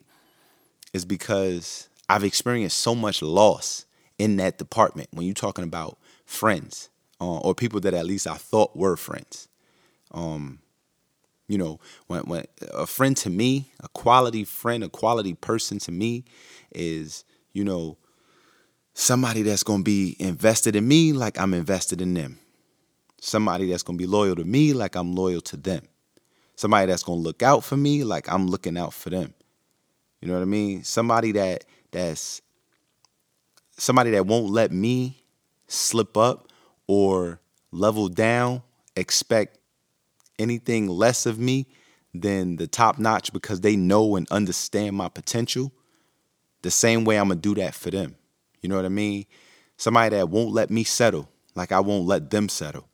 is 0.94 1.06
because 1.06 1.90
I've 2.10 2.24
experienced 2.24 2.78
so 2.78 2.94
much 2.94 3.22
loss 3.22 3.86
in 4.18 4.38
that 4.38 4.58
department 4.58 5.10
when 5.12 5.26
you're 5.26 5.34
talking 5.34 5.64
about 5.64 5.98
friends 6.26 6.90
uh, 7.20 7.40
or 7.40 7.56
people 7.56 7.80
that 7.82 7.94
at 7.94 8.06
least 8.06 8.28
I 8.28 8.36
thought 8.36 8.76
were 8.76 8.96
friends. 8.98 9.48
Um, 10.12 10.60
you 11.48 11.58
know, 11.58 11.80
when, 12.08 12.22
when 12.24 12.46
a 12.74 12.86
friend 12.86 13.16
to 13.18 13.30
me, 13.30 13.72
a 13.80 13.88
quality 13.90 14.44
friend, 14.44 14.84
a 14.84 14.90
quality 14.90 15.34
person 15.34 15.80
to 15.80 15.92
me 15.92 16.26
is, 16.74 17.24
you 17.54 17.64
know, 17.64 17.98
somebody 18.94 19.44
that's 19.44 19.64
going 19.64 19.80
to 19.80 19.84
be 19.84 20.16
invested 20.20 20.76
in 20.76 20.88
me 20.88 21.14
like 21.14 21.40
I'm 21.40 21.54
invested 21.54 22.02
in 22.02 22.14
them 22.14 22.40
somebody 23.20 23.70
that's 23.70 23.84
going 23.84 23.98
to 23.98 24.02
be 24.02 24.08
loyal 24.08 24.36
to 24.36 24.44
me 24.44 24.74
like 24.74 24.96
I'm 24.96 25.14
loyal 25.14 25.42
to 25.42 25.58
them. 25.58 25.84
Somebody 26.56 26.88
that's 26.88 27.04
going 27.04 27.20
to 27.20 27.24
look 27.24 27.44
out 27.44 27.64
for 27.64 27.78
me 27.78 28.04
like 28.04 28.32
I'm 28.32 28.48
looking 28.48 28.78
out 28.78 28.94
for 28.94 29.10
them. 29.10 29.34
You 30.22 30.28
know 30.28 30.34
what 30.34 30.42
I 30.42 30.46
mean? 30.46 30.84
Somebody 30.84 31.32
that 31.34 31.66
that's 31.92 32.42
somebody 33.78 34.12
that 34.12 34.26
won't 34.26 34.52
let 34.52 34.72
me 34.72 35.24
slip 35.68 36.18
up 36.18 36.52
or 36.88 37.40
level 37.72 38.08
down, 38.08 38.64
expect 38.96 39.60
anything 40.40 40.88
less 40.88 41.26
of 41.26 41.38
me 41.38 41.68
than 42.14 42.56
the 42.56 42.68
top 42.68 42.98
notch 42.98 43.32
because 43.34 43.62
they 43.62 43.76
know 43.76 44.16
and 44.16 44.28
understand 44.32 44.96
my 44.96 45.10
potential. 45.10 45.72
The 46.64 46.72
same 46.72 47.06
way 47.06 47.18
I'm 47.20 47.28
going 47.28 47.40
to 47.40 47.42
do 47.42 47.62
that 47.62 47.76
for 47.76 47.92
them. 47.92 48.16
You 48.62 48.70
know 48.70 48.76
what 48.76 48.86
I 48.86 48.90
mean? 48.90 49.26
Somebody 49.78 50.16
that 50.16 50.30
won't 50.30 50.54
let 50.54 50.72
me 50.72 50.84
settle 50.84 51.30
like 51.54 51.72
I 51.72 51.80
won't 51.80 52.08
let 52.08 52.30
them 52.30 52.50
settle. 52.50 52.87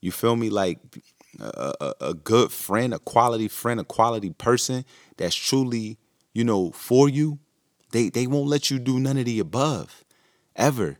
You 0.00 0.12
feel 0.12 0.36
me? 0.36 0.50
Like 0.50 0.78
a, 1.40 1.72
a, 1.80 1.94
a, 2.00 2.14
good 2.14 2.50
friend, 2.50 2.94
a 2.94 2.98
quality 2.98 3.48
friend, 3.48 3.80
a 3.80 3.84
quality 3.84 4.30
person 4.30 4.84
that's 5.16 5.34
truly, 5.34 5.98
you 6.32 6.44
know, 6.44 6.70
for 6.72 7.08
you. 7.08 7.38
They 7.90 8.10
they 8.10 8.26
won't 8.26 8.48
let 8.48 8.70
you 8.70 8.78
do 8.78 8.98
none 8.98 9.16
of 9.16 9.24
the 9.24 9.40
above, 9.40 10.04
ever. 10.56 10.98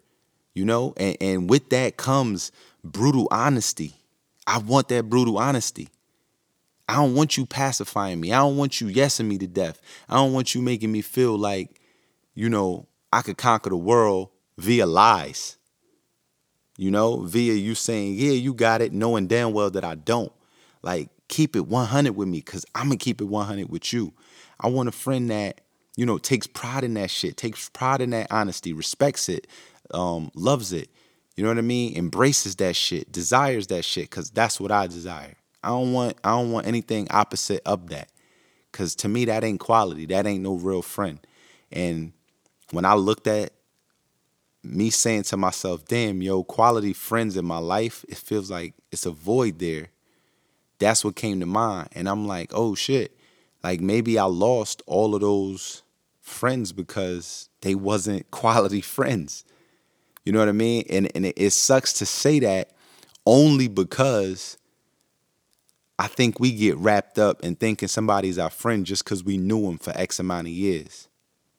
You 0.55 0.65
know, 0.65 0.95
and, 0.97 1.17
and 1.21 1.51
with 1.51 1.71
that 1.71 1.97
comes 1.97 2.51
brutal 2.83 3.29
honesty. 3.31 3.95
I 4.47 4.59
want 4.59 4.89
that 4.89 5.09
brutal 5.09 5.39
honesty. 5.39 5.89
I 6.89 6.95
don't 6.95 7.15
want 7.15 7.37
you 7.37 7.45
pacifying 7.45 8.19
me. 8.19 8.33
I 8.33 8.39
don't 8.39 8.57
want 8.57 8.81
you 8.81 8.87
yesing 8.87 9.27
me 9.27 9.37
to 9.39 9.47
death. 9.47 9.81
I 10.09 10.17
don't 10.17 10.33
want 10.33 10.55
you 10.55 10.63
making 10.63 10.91
me 10.91 11.03
feel 11.03 11.37
like, 11.37 11.81
you 12.35 12.49
know, 12.49 12.87
I 13.13 13.21
could 13.21 13.37
conquer 13.37 13.69
the 13.69 13.77
world 13.77 14.31
via 14.57 14.87
lies. 14.87 15.58
You 16.79 16.91
know, 16.93 17.23
via 17.23 17.55
you 17.55 17.75
saying, 17.75 18.15
yeah, 18.15 18.31
you 18.31 18.55
got 18.55 18.81
it, 18.81 18.93
knowing 18.93 19.27
damn 19.27 19.53
well 19.53 19.69
that 19.71 19.85
I 19.85 19.97
don't. 19.97 20.33
Like, 20.81 21.11
keep 21.27 21.57
it 21.57 21.67
100 21.67 22.13
with 22.17 22.29
me 22.29 22.39
because 22.39 22.65
I'm 22.75 22.87
going 22.87 22.99
to 22.99 23.05
keep 23.05 23.21
it 23.21 23.25
100 23.25 23.69
with 23.69 23.93
you. 23.93 24.15
I 24.61 24.69
want 24.69 24.89
a 24.89 24.93
friend 24.93 25.29
that, 25.31 25.61
you 25.97 26.07
know, 26.07 26.19
takes 26.19 26.47
pride 26.47 26.85
in 26.85 26.95
that 26.95 27.11
shit, 27.11 27.37
takes 27.37 27.69
pride 27.69 28.01
in 28.01 28.11
that 28.11 28.29
honesty, 28.31 28.73
respects 28.73 29.29
it, 29.29 29.49
um, 29.93 30.31
loves 30.37 30.73
it. 30.73 30.89
You 31.35 31.43
know 31.43 31.51
what 31.51 31.59
I 31.59 31.63
mean? 31.63 31.97
Embraces 31.97 32.57
that 32.57 32.77
shit, 32.77 33.11
desires 33.11 33.67
that 33.69 33.85
shit 33.85 34.09
because 34.09 34.31
that's 34.31 34.61
what 34.61 34.71
I 34.71 34.87
desire. 34.87 35.35
I 35.63 35.69
don't 35.69 35.93
want 35.93 36.17
I 36.25 36.31
don't 36.31 36.53
want 36.53 36.67
anything 36.67 37.09
opposite 37.11 37.63
of 37.67 37.89
that. 37.91 38.11
Cause 38.73 38.95
to 38.97 39.09
me 39.09 39.25
that 39.27 39.45
ain't 39.45 39.61
quality. 39.61 40.07
That 40.07 40.27
ain't 40.27 40.43
no 40.43 40.55
real 40.55 40.83
friend. 40.83 41.21
And 41.71 42.13
when 42.71 42.85
I 42.85 42.95
looked 42.95 43.27
at 43.27 43.53
me 44.69 44.91
saying 44.91 45.25
to 45.25 45.37
myself, 45.37 45.85
damn, 45.87 46.23
yo, 46.23 46.45
quality 46.45 46.93
friends 46.93 47.37
in 47.37 47.45
my 47.45 47.59
life, 47.59 48.05
it 48.09 48.19
feels 48.19 48.51
like 48.51 48.75
it's 48.93 49.07
a 49.07 49.11
void 49.11 49.59
there. 49.59 49.89
That's 50.79 51.05
what 51.05 51.17
came 51.17 51.41
to 51.41 51.47
mind. 51.47 51.89
And 51.93 52.09
I'm 52.09 52.27
like, 52.27 52.53
oh 52.55 52.75
shit. 52.75 53.17
Like 53.65 53.81
maybe 53.81 54.19
I 54.19 54.25
lost 54.25 54.83
all 54.87 55.15
of 55.15 55.21
those 55.21 55.83
friends 56.21 56.73
because 56.73 57.49
they 57.63 57.75
wasn't 57.75 58.31
quality 58.31 58.81
friends. 58.81 59.45
You 60.25 60.33
know 60.33 60.41
what 60.41 60.49
I 60.49 60.53
mean? 60.53 60.85
And 60.91 61.11
and 61.15 61.27
it, 61.27 61.35
it 61.37 61.51
sucks 61.51 61.93
to 61.95 62.07
say 62.07 62.39
that 62.41 62.71
only 63.25 63.69
because 63.69 64.59
I 65.99 66.07
think 66.07 66.39
we 66.39 66.53
get 66.53 66.77
wrapped 66.77 67.19
up 67.19 67.43
in 67.43 67.57
thinking 67.57 67.89
somebody's 67.89 68.39
our 68.39 68.51
friend 68.51 68.87
just 68.87 69.05
because 69.05 69.25
we 69.25 69.37
knew 69.37 69.63
them 69.63 69.79
for 69.79 69.93
X 69.97 70.21
amount 70.21 70.47
of 70.47 70.53
years. 70.53 71.09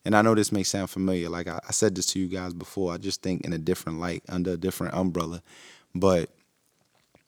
And 0.04 0.16
I 0.16 0.22
know 0.22 0.34
this 0.34 0.52
may 0.52 0.62
sound 0.62 0.90
familiar. 0.90 1.28
Like 1.28 1.46
I, 1.48 1.60
I, 1.68 1.72
said 1.72 1.94
this 1.94 2.06
to 2.06 2.18
you 2.18 2.28
guys 2.28 2.54
before. 2.54 2.92
I 2.92 2.96
just 2.96 3.22
think 3.22 3.44
in 3.44 3.52
a 3.52 3.58
different 3.58 4.00
light, 4.00 4.22
under 4.28 4.52
a 4.52 4.56
different 4.56 4.94
umbrella. 4.94 5.42
But 5.94 6.30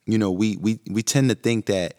you 0.07 0.19
know, 0.19 0.31
we 0.31 0.57
we 0.57 0.81
we 0.91 1.03
tend 1.03 1.29
to 1.29 1.35
think 1.35 1.67
that 1.67 1.95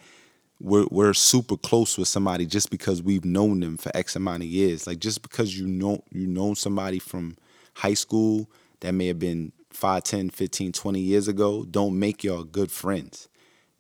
we're 0.60 0.88
we're 0.90 1.14
super 1.14 1.58
close 1.58 1.98
with 1.98 2.08
somebody 2.08 2.46
just 2.46 2.72
because 2.72 3.04
we've 3.04 3.26
known 3.26 3.60
them 3.60 3.78
for 3.78 3.96
X 3.96 4.16
amount 4.16 4.44
of 4.44 4.50
years. 4.50 4.88
Like 4.88 5.00
just 5.00 5.22
because 5.22 5.58
you 5.58 5.68
know 5.68 6.04
you 6.12 6.26
know 6.26 6.54
somebody 6.54 7.00
from 7.00 7.38
high 7.76 7.94
school 7.94 8.50
that 8.80 8.94
may 8.94 9.08
have 9.08 9.20
been 9.20 9.52
5, 9.72 10.04
10, 10.04 10.30
15, 10.30 10.72
20 10.72 11.00
years 11.00 11.28
ago, 11.28 11.66
don't 11.66 11.98
make 11.98 12.24
y'all 12.24 12.44
good 12.44 12.72
friends. 12.72 13.28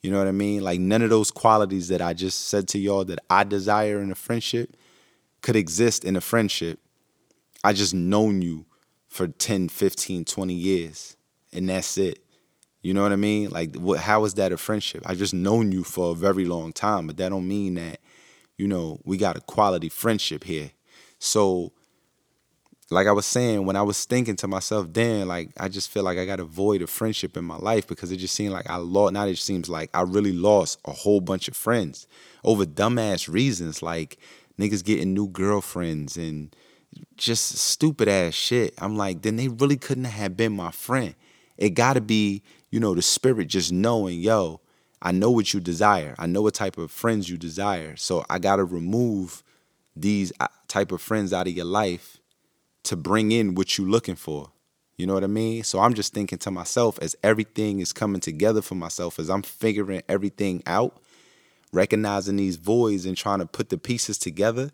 You 0.02 0.12
know 0.12 0.18
what 0.18 0.28
I 0.28 0.32
mean? 0.32 0.62
Like 0.62 0.80
none 0.80 1.02
of 1.02 1.10
those 1.10 1.32
qualities 1.32 1.88
that 1.88 2.02
I 2.02 2.14
just 2.14 2.48
said 2.48 2.68
to 2.70 2.80
y'all 2.80 3.06
that 3.06 3.20
I 3.30 3.44
desire 3.44 4.02
in 4.02 4.12
a 4.12 4.16
friendship 4.16 4.76
could 5.44 5.56
exist 5.56 6.04
in 6.04 6.16
a 6.16 6.22
friendship. 6.22 6.80
I 7.64 7.74
just 7.74 7.94
known 7.94 8.42
you 8.42 8.66
for 9.08 9.28
10, 9.28 9.70
15, 9.70 10.26
20 10.26 10.54
years 10.54 11.16
and 11.52 11.70
that's 11.70 11.98
it. 12.00 12.20
You 12.82 12.94
know 12.94 13.04
what 13.04 13.12
I 13.12 13.18
mean? 13.18 13.52
Like 13.52 13.76
what 13.76 14.00
how 14.00 14.26
is 14.26 14.34
that 14.36 14.52
a 14.52 14.58
friendship? 14.58 15.04
I 15.06 15.14
just 15.14 15.34
known 15.34 15.72
you 15.72 15.84
for 15.84 16.12
a 16.12 16.16
very 16.16 16.46
long 16.46 16.74
time, 16.74 17.06
but 17.06 17.18
that 17.18 17.30
don't 17.30 17.48
mean 17.48 17.76
that 17.76 18.00
you 18.58 18.68
know, 18.68 19.00
we 19.04 19.18
got 19.18 19.38
a 19.38 19.42
quality 19.42 19.90
friendship 19.90 20.44
here. 20.44 20.72
So 21.20 21.72
like 22.92 23.08
I 23.08 23.12
was 23.12 23.26
saying, 23.26 23.66
when 23.66 23.76
I 23.76 23.82
was 23.82 24.06
thinking 24.06 24.36
to 24.38 24.48
myself, 24.48 24.92
damn, 24.92 25.28
like 25.28 25.52
I 25.60 25.68
just 25.68 25.90
feel 25.90 26.04
like 26.04 26.18
I 26.18 26.26
got 26.26 26.40
a 26.40 26.46
void 26.46 26.82
of 26.82 26.90
friendship 26.90 27.36
in 27.36 27.44
my 27.46 27.58
life 27.58 27.88
because 27.88 28.12
it 28.12 28.18
just 28.18 28.36
seemed 28.36 28.54
like 28.54 28.70
I 28.70 28.78
lost. 28.78 29.14
Now 29.14 29.26
it 29.26 29.38
seems 29.38 29.70
like 29.70 29.90
I 29.94 30.02
really 30.02 30.32
lost 30.32 30.80
a 30.86 30.92
whole 30.92 31.22
bunch 31.22 31.48
of 31.48 31.56
friends 31.56 32.08
over 32.44 32.66
dumbass 32.66 33.32
reasons, 33.32 33.82
like 33.82 34.18
niggas 34.60 34.84
getting 34.84 35.13
new 35.13 35.28
girlfriends 35.28 36.18
and 36.18 36.56
just 37.18 37.58
stupid 37.58 38.08
ass 38.08 38.34
shit. 38.34 38.74
I'm 38.78 38.96
like, 38.98 39.22
then 39.22 39.36
they 39.36 39.48
really 39.48 39.78
couldn't 39.78 40.04
have 40.06 40.38
been 40.38 40.54
my 40.54 40.72
friend. 40.72 41.16
It 41.58 41.72
got 41.72 41.94
to 41.94 42.02
be, 42.02 42.44
you 42.70 42.80
know, 42.80 42.94
the 42.94 43.02
spirit 43.02 43.48
just 43.48 43.72
knowing, 43.72 44.20
yo, 44.20 44.62
I 45.02 45.12
know 45.12 45.32
what 45.32 45.54
you 45.54 45.60
desire. 45.60 46.16
I 46.18 46.28
know 46.28 46.42
what 46.42 46.54
type 46.54 46.78
of 46.78 46.92
friends 46.92 47.30
you 47.30 47.38
desire. 47.38 47.96
So 47.96 48.26
I 48.30 48.39
got 48.39 48.58
to 48.58 48.63
remove 48.63 49.44
these 49.96 50.32
uh, 50.39 50.48
type 50.68 50.92
of 50.92 51.02
friends 51.02 51.34
out 51.34 51.48
of 51.48 51.54
your 51.54 51.66
life 51.66 52.20
to 52.84 52.96
bring 52.96 53.32
in 53.32 53.56
what 53.56 53.78
you're 53.78 53.88
looking 53.88 54.16
for. 54.16 54.52
You 54.98 55.08
know 55.08 55.13
what 55.13 55.24
I 55.24 55.28
mean? 55.28 55.63
So 55.63 55.80
I'm 55.80 55.94
just 55.94 56.13
thinking 56.13 56.38
to 56.39 56.52
myself 56.52 57.00
as 57.02 57.16
everything 57.24 57.80
is 57.80 57.94
coming 57.94 58.22
together 58.22 58.62
for 58.62 58.76
myself, 58.76 59.20
as 59.20 59.30
I'm 59.30 59.42
figuring 59.42 60.04
everything 60.08 60.62
out, 60.66 61.02
recognizing 61.74 62.38
these 62.38 62.56
voids 62.56 63.06
and 63.06 63.18
trying 63.18 63.40
to 63.40 63.46
put 63.46 63.70
the 63.70 63.78
pieces 63.78 64.18
together, 64.18 64.72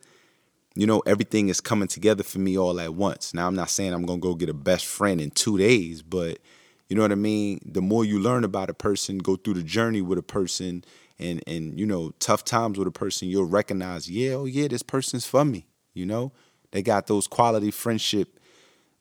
you 0.76 0.86
know, 0.86 1.00
everything 1.06 1.50
is 1.50 1.62
coming 1.62 1.88
together 1.88 2.24
for 2.24 2.40
me 2.40 2.58
all 2.58 2.80
at 2.80 2.94
once. 2.94 3.34
Now, 3.34 3.48
I'm 3.48 3.56
not 3.56 3.70
saying 3.70 3.94
I'm 3.94 4.06
going 4.06 4.22
to 4.22 4.28
go 4.28 4.36
get 4.36 4.50
a 4.50 4.54
best 4.54 4.86
friend 4.86 5.20
in 5.20 5.32
two 5.32 5.58
days, 5.58 6.02
but 6.02 6.38
you 6.88 6.96
know 6.96 7.02
what 7.02 7.12
I 7.12 7.16
mean? 7.16 7.60
The 7.66 7.82
more 7.82 8.06
you 8.06 8.20
learn 8.20 8.44
about 8.44 8.70
a 8.70 8.74
person, 8.74 9.18
go 9.18 9.36
through 9.36 9.56
the 9.56 9.64
journey 9.64 10.02
with 10.02 10.20
a 10.20 10.24
person, 10.24 10.84
and, 11.18 11.44
and 11.48 11.80
you 11.80 11.86
know, 11.86 12.12
tough 12.20 12.44
times 12.46 12.78
with 12.78 12.88
a 12.88 12.92
person, 12.92 13.28
you'll 13.28 13.46
recognize, 13.46 14.10
yeah, 14.10 14.34
oh, 14.34 14.46
yeah, 14.46 14.68
this 14.68 14.84
person's 14.84 15.26
for 15.26 15.44
me, 15.44 15.68
you 15.94 16.06
know? 16.06 16.32
They 16.72 16.82
got 16.82 17.08
those 17.08 17.28
quality 17.28 17.72
friendship 17.72 18.40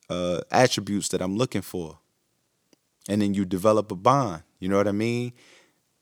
uh, 0.09 0.41
attributes 0.51 1.09
that 1.09 1.21
I'm 1.21 1.37
looking 1.37 1.61
for. 1.61 1.99
And 3.07 3.21
then 3.21 3.33
you 3.33 3.45
develop 3.45 3.91
a 3.91 3.95
bond. 3.95 4.43
You 4.59 4.69
know 4.69 4.77
what 4.77 4.87
I 4.87 4.91
mean? 4.91 5.33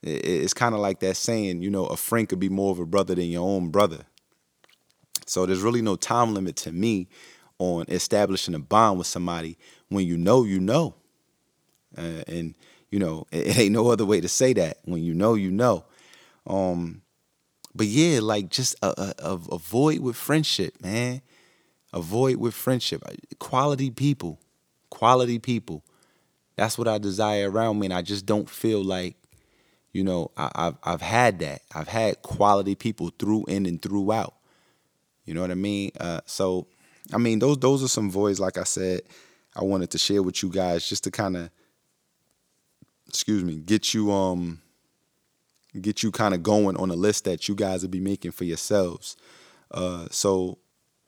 It's 0.03 0.53
kind 0.53 0.75
of 0.75 0.81
like 0.81 0.99
that 0.99 1.17
saying, 1.17 1.61
you 1.61 1.69
know, 1.69 1.85
a 1.85 1.97
friend 1.97 2.29
could 2.29 2.39
be 2.39 2.49
more 2.49 2.71
of 2.71 2.79
a 2.79 2.85
brother 2.85 3.15
than 3.15 3.25
your 3.25 3.47
own 3.47 3.69
brother. 3.69 4.05
So 5.25 5.45
there's 5.45 5.61
really 5.61 5.81
no 5.81 5.95
time 5.95 6.33
limit 6.33 6.55
to 6.57 6.71
me 6.71 7.09
on 7.59 7.85
establishing 7.89 8.53
a 8.53 8.59
bond 8.59 8.99
with 8.99 9.07
somebody 9.07 9.57
when 9.89 10.05
you 10.05 10.17
know, 10.17 10.43
you 10.43 10.59
know. 10.59 10.95
Uh, 11.97 12.23
and, 12.27 12.55
you 12.91 12.99
know, 12.99 13.25
it, 13.31 13.47
it, 13.47 13.59
ain't 13.59 13.73
no 13.73 13.89
other 13.89 14.05
way 14.05 14.21
to 14.21 14.27
say 14.27 14.53
that. 14.53 14.77
When 14.85 15.03
you 15.03 15.13
know, 15.13 15.33
you 15.33 15.51
know. 15.51 15.85
Um, 16.45 17.01
but 17.75 17.87
yeah, 17.87 18.19
like 18.21 18.49
just 18.49 18.75
a, 18.81 19.13
a, 19.19 19.39
a 19.51 19.57
void 19.57 19.99
with 19.99 20.15
friendship, 20.15 20.81
man. 20.81 21.21
Avoid 21.93 22.37
with 22.37 22.53
friendship. 22.53 23.03
Quality 23.39 23.91
people. 23.91 24.39
Quality 24.89 25.39
people. 25.39 25.83
That's 26.55 26.77
what 26.77 26.87
I 26.87 26.97
desire 26.97 27.49
around 27.49 27.79
me. 27.79 27.87
And 27.87 27.93
I 27.93 28.01
just 28.01 28.25
don't 28.25 28.49
feel 28.49 28.83
like, 28.83 29.15
you 29.97 30.03
know, 30.03 30.29
I, 30.37 30.51
have 30.55 30.77
I've 30.83 31.01
had 31.01 31.39
that. 31.39 31.63
I've 31.73 31.87
had 31.87 32.21
quality 32.21 32.75
people 32.75 33.11
through 33.17 33.45
in 33.47 33.65
and 33.65 33.81
throughout. 33.81 34.35
You 35.25 35.33
know 35.33 35.41
what 35.41 35.49
I 35.49 35.55
mean? 35.55 35.91
Uh, 35.99 36.21
so, 36.27 36.67
I 37.11 37.17
mean, 37.17 37.39
those 37.39 37.57
those 37.57 37.83
are 37.83 37.87
some 37.87 38.11
voids, 38.11 38.39
like 38.39 38.59
I 38.59 38.63
said, 38.63 39.01
I 39.55 39.63
wanted 39.63 39.89
to 39.89 39.97
share 39.97 40.21
with 40.21 40.43
you 40.43 40.49
guys 40.49 40.87
just 40.87 41.03
to 41.05 41.11
kind 41.11 41.35
of, 41.35 41.49
excuse 43.07 43.43
me, 43.43 43.55
get 43.55 43.95
you 43.95 44.11
um, 44.11 44.61
get 45.81 46.03
you 46.03 46.11
kind 46.11 46.35
of 46.35 46.43
going 46.43 46.77
on 46.77 46.91
a 46.91 46.95
list 46.95 47.23
that 47.23 47.49
you 47.49 47.55
guys 47.55 47.81
will 47.81 47.89
be 47.89 47.99
making 47.99 48.33
for 48.33 48.43
yourselves. 48.43 49.17
Uh, 49.71 50.05
so 50.11 50.59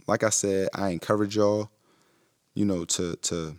like 0.07 0.23
I 0.23 0.31
said, 0.31 0.69
I 0.73 0.89
encourage 0.89 1.35
y'all, 1.35 1.69
you 2.55 2.65
know, 2.65 2.85
to 2.85 3.17
to 3.17 3.55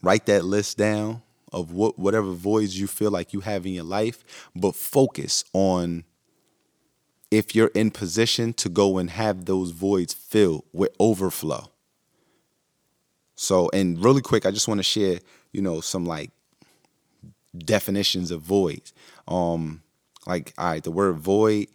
write 0.00 0.24
that 0.24 0.46
list 0.46 0.78
down 0.78 1.20
of 1.52 1.72
what 1.72 1.98
whatever 1.98 2.32
voids 2.32 2.78
you 2.78 2.86
feel 2.86 3.10
like 3.10 3.32
you 3.32 3.40
have 3.40 3.66
in 3.66 3.72
your 3.72 3.84
life, 3.84 4.24
but 4.54 4.74
focus 4.74 5.44
on 5.52 6.04
if 7.30 7.54
you're 7.54 7.70
in 7.74 7.90
position 7.90 8.52
to 8.54 8.68
go 8.68 8.98
and 8.98 9.10
have 9.10 9.44
those 9.44 9.70
voids 9.70 10.14
filled 10.14 10.64
with 10.72 10.94
overflow. 11.00 11.70
So, 13.34 13.68
and 13.72 14.02
really 14.02 14.22
quick, 14.22 14.46
I 14.46 14.50
just 14.50 14.68
want 14.68 14.78
to 14.78 14.84
share, 14.84 15.20
you 15.52 15.60
know, 15.60 15.80
some 15.80 16.06
like 16.06 16.30
definitions 17.56 18.30
of 18.30 18.40
voids. 18.40 18.92
Um, 19.28 19.82
like, 20.26 20.54
all 20.56 20.66
right, 20.70 20.82
the 20.82 20.90
word 20.90 21.16
void, 21.16 21.68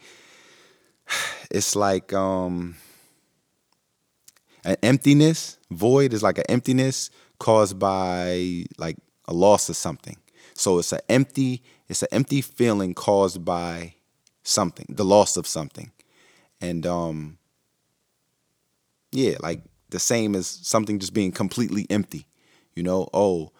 it's 1.52 1.76
like 1.76 2.14
um 2.14 2.76
an 4.64 4.78
emptiness, 4.84 5.58
void 5.70 6.14
is 6.14 6.24
like 6.24 6.38
an 6.38 6.46
emptiness 6.50 7.10
caused 7.40 7.80
by 7.80 8.66
like 8.78 8.98
a 9.32 9.34
loss 9.34 9.70
of 9.70 9.76
something. 9.76 10.18
So 10.54 10.78
it's 10.80 10.92
an 10.92 11.00
empty, 11.08 11.64
it's 11.88 12.04
an 12.04 12.10
empty 12.12 12.42
feeling 12.42 12.94
caused 12.94 13.44
by 13.46 13.96
something, 14.44 14.86
the 14.90 15.06
loss 15.06 15.38
of 15.38 15.48
something. 15.48 15.92
And 16.60 16.86
um 16.86 17.38
yeah, 19.12 19.38
like 19.42 19.62
the 19.90 20.00
same 20.00 20.36
as 20.36 20.48
something 20.48 21.00
just 21.00 21.14
being 21.14 21.32
completely 21.32 21.88
empty. 21.90 22.28
You 22.76 22.84
know, 22.84 23.10
oh, 23.14 23.52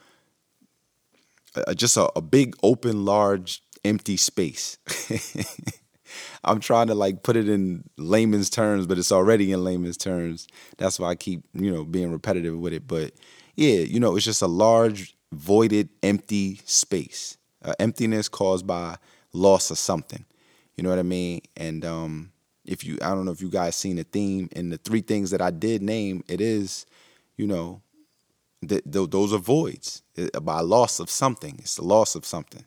just 1.76 1.98
a, 1.98 2.12
a 2.16 2.22
big 2.22 2.56
open 2.64 3.06
large 3.06 3.64
empty 3.84 4.18
space. 4.18 4.78
I'm 6.44 6.60
trying 6.60 6.88
to 6.88 6.96
like 6.96 7.24
put 7.24 7.38
it 7.38 7.48
in 7.48 7.84
layman's 7.98 8.50
terms, 8.50 8.88
but 8.88 8.98
it's 8.98 9.12
already 9.12 9.52
in 9.54 9.64
layman's 9.64 9.98
terms. 9.98 10.48
That's 10.78 11.00
why 11.00 11.10
I 11.10 11.16
keep, 11.16 11.44
you 11.54 11.72
know, 11.72 11.86
being 11.86 12.12
repetitive 12.12 12.58
with 12.58 12.74
it. 12.74 12.88
But 12.88 13.14
yeah, 13.56 13.80
you 13.80 14.00
know, 14.00 14.16
it's 14.16 14.26
just 14.26 14.42
a 14.42 14.48
large, 14.48 15.16
voided, 15.32 15.90
empty 16.04 16.60
space. 16.66 17.38
Uh, 17.64 17.74
emptiness 17.80 18.28
caused 18.28 18.66
by 18.66 18.98
loss 19.34 19.72
of 19.72 19.78
something. 19.78 20.26
You 20.76 20.84
know 20.84 20.90
what 20.90 21.00
I 21.00 21.04
mean? 21.04 21.42
And 21.56 21.86
um, 21.86 22.32
if 22.66 22.84
you, 22.84 22.98
I 23.02 23.10
don't 23.10 23.26
know 23.26 23.32
if 23.32 23.42
you 23.42 23.50
guys 23.50 23.76
seen 23.76 23.98
the 23.98 24.04
theme 24.04 24.50
and 24.56 24.72
the 24.72 24.78
three 24.78 25.02
things 25.02 25.32
that 25.32 25.42
I 25.42 25.52
did 25.52 25.82
name, 25.82 26.24
it 26.28 26.42
is, 26.42 26.86
you 27.38 27.48
know, 27.48 27.82
th- 28.68 28.84
th- 28.92 29.10
those 29.10 29.34
are 29.34 29.38
voids 29.38 30.02
uh, 30.18 30.40
by 30.40 30.62
loss 30.62 31.00
of 31.00 31.10
something. 31.10 31.56
It's 31.60 31.76
the 31.76 31.84
loss 31.84 32.16
of 32.16 32.26
something. 32.26 32.66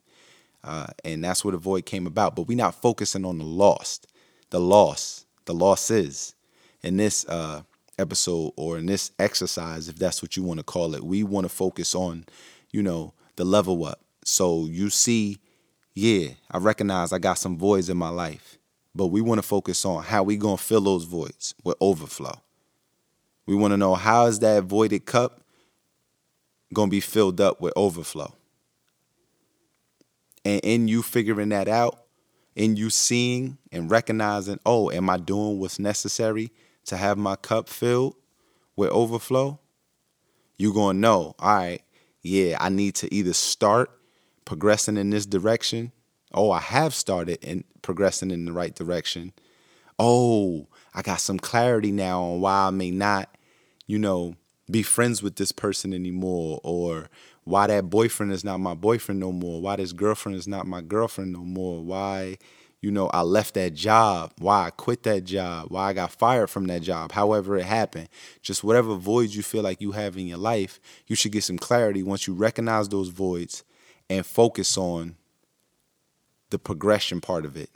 Uh, 0.62 0.86
and 1.04 1.22
that's 1.22 1.44
where 1.44 1.52
the 1.52 1.58
void 1.58 1.86
came 1.86 2.06
about. 2.06 2.36
But 2.36 2.46
we're 2.48 2.56
not 2.56 2.80
focusing 2.80 3.24
on 3.24 3.38
the 3.38 3.44
lost, 3.44 4.06
the 4.50 4.60
loss, 4.60 5.26
the 5.44 5.54
losses. 5.54 6.34
In 6.82 6.98
this 6.98 7.26
uh, 7.28 7.62
episode 7.98 8.52
or 8.56 8.78
in 8.78 8.86
this 8.86 9.10
exercise, 9.18 9.88
if 9.88 9.96
that's 9.96 10.22
what 10.22 10.36
you 10.36 10.42
want 10.42 10.60
to 10.60 10.64
call 10.64 10.94
it, 10.94 11.02
we 11.02 11.22
want 11.22 11.46
to 11.46 11.48
focus 11.48 11.94
on, 11.94 12.26
you 12.74 12.82
know, 12.82 13.14
the 13.36 13.44
level 13.44 13.84
up. 13.84 14.00
So 14.24 14.66
you 14.66 14.90
see, 14.90 15.38
yeah, 15.94 16.30
I 16.50 16.58
recognize 16.58 17.12
I 17.12 17.20
got 17.20 17.34
some 17.34 17.56
voids 17.56 17.88
in 17.88 17.96
my 17.96 18.08
life, 18.08 18.58
but 18.96 19.06
we 19.06 19.20
want 19.20 19.38
to 19.38 19.46
focus 19.46 19.84
on 19.84 20.02
how 20.02 20.24
we 20.24 20.36
gonna 20.36 20.56
fill 20.56 20.80
those 20.80 21.04
voids 21.04 21.54
with 21.62 21.76
overflow. 21.80 22.34
We 23.46 23.54
want 23.54 23.74
to 23.74 23.76
know 23.76 23.94
how 23.94 24.26
is 24.26 24.40
that 24.40 24.64
voided 24.64 25.06
cup 25.06 25.42
gonna 26.72 26.90
be 26.90 26.98
filled 26.98 27.40
up 27.40 27.60
with 27.60 27.72
overflow. 27.76 28.34
And 30.44 30.60
in 30.64 30.88
you 30.88 31.00
figuring 31.04 31.50
that 31.50 31.68
out, 31.68 32.06
in 32.56 32.74
you 32.74 32.90
seeing 32.90 33.56
and 33.70 33.88
recognizing, 33.88 34.58
oh, 34.66 34.90
am 34.90 35.08
I 35.08 35.18
doing 35.18 35.60
what's 35.60 35.78
necessary 35.78 36.50
to 36.86 36.96
have 36.96 37.18
my 37.18 37.36
cup 37.36 37.68
filled 37.68 38.16
with 38.74 38.90
overflow? 38.90 39.60
You're 40.56 40.74
gonna 40.74 40.98
know, 40.98 41.36
all 41.38 41.54
right, 41.54 41.83
yeah, 42.24 42.56
I 42.58 42.70
need 42.70 42.94
to 42.96 43.14
either 43.14 43.34
start 43.34 43.90
progressing 44.46 44.96
in 44.96 45.10
this 45.10 45.26
direction. 45.26 45.92
Oh, 46.32 46.50
I 46.50 46.58
have 46.58 46.94
started 46.94 47.38
in 47.44 47.64
progressing 47.82 48.30
in 48.30 48.46
the 48.46 48.52
right 48.52 48.74
direction. 48.74 49.34
Oh, 49.98 50.66
I 50.94 51.02
got 51.02 51.20
some 51.20 51.38
clarity 51.38 51.92
now 51.92 52.22
on 52.22 52.40
why 52.40 52.66
I 52.66 52.70
may 52.70 52.90
not, 52.90 53.28
you 53.86 53.98
know, 53.98 54.36
be 54.70 54.82
friends 54.82 55.22
with 55.22 55.36
this 55.36 55.52
person 55.52 55.92
anymore 55.92 56.60
or 56.64 57.10
why 57.44 57.66
that 57.66 57.90
boyfriend 57.90 58.32
is 58.32 58.42
not 58.42 58.58
my 58.58 58.72
boyfriend 58.72 59.20
no 59.20 59.30
more, 59.30 59.60
why 59.60 59.76
this 59.76 59.92
girlfriend 59.92 60.38
is 60.38 60.48
not 60.48 60.66
my 60.66 60.80
girlfriend 60.80 61.30
no 61.30 61.40
more, 61.40 61.84
why 61.84 62.38
you 62.84 62.90
know 62.90 63.08
I 63.14 63.22
left 63.22 63.54
that 63.54 63.72
job, 63.72 64.34
why 64.36 64.66
I 64.66 64.70
quit 64.70 65.04
that 65.04 65.24
job, 65.24 65.68
why 65.70 65.88
I 65.88 65.92
got 65.94 66.12
fired 66.12 66.50
from 66.50 66.66
that 66.66 66.82
job, 66.82 67.12
however 67.12 67.56
it 67.56 67.64
happened. 67.64 68.10
Just 68.42 68.62
whatever 68.62 68.94
voids 68.94 69.34
you 69.34 69.42
feel 69.42 69.62
like 69.62 69.80
you 69.80 69.92
have 69.92 70.18
in 70.18 70.26
your 70.26 70.36
life, 70.36 70.78
you 71.06 71.16
should 71.16 71.32
get 71.32 71.44
some 71.44 71.56
clarity 71.56 72.02
once 72.02 72.26
you 72.26 72.34
recognize 72.34 72.90
those 72.90 73.08
voids 73.08 73.64
and 74.10 74.26
focus 74.26 74.76
on 74.76 75.16
the 76.50 76.58
progression 76.58 77.22
part 77.22 77.46
of 77.46 77.56
it, 77.56 77.70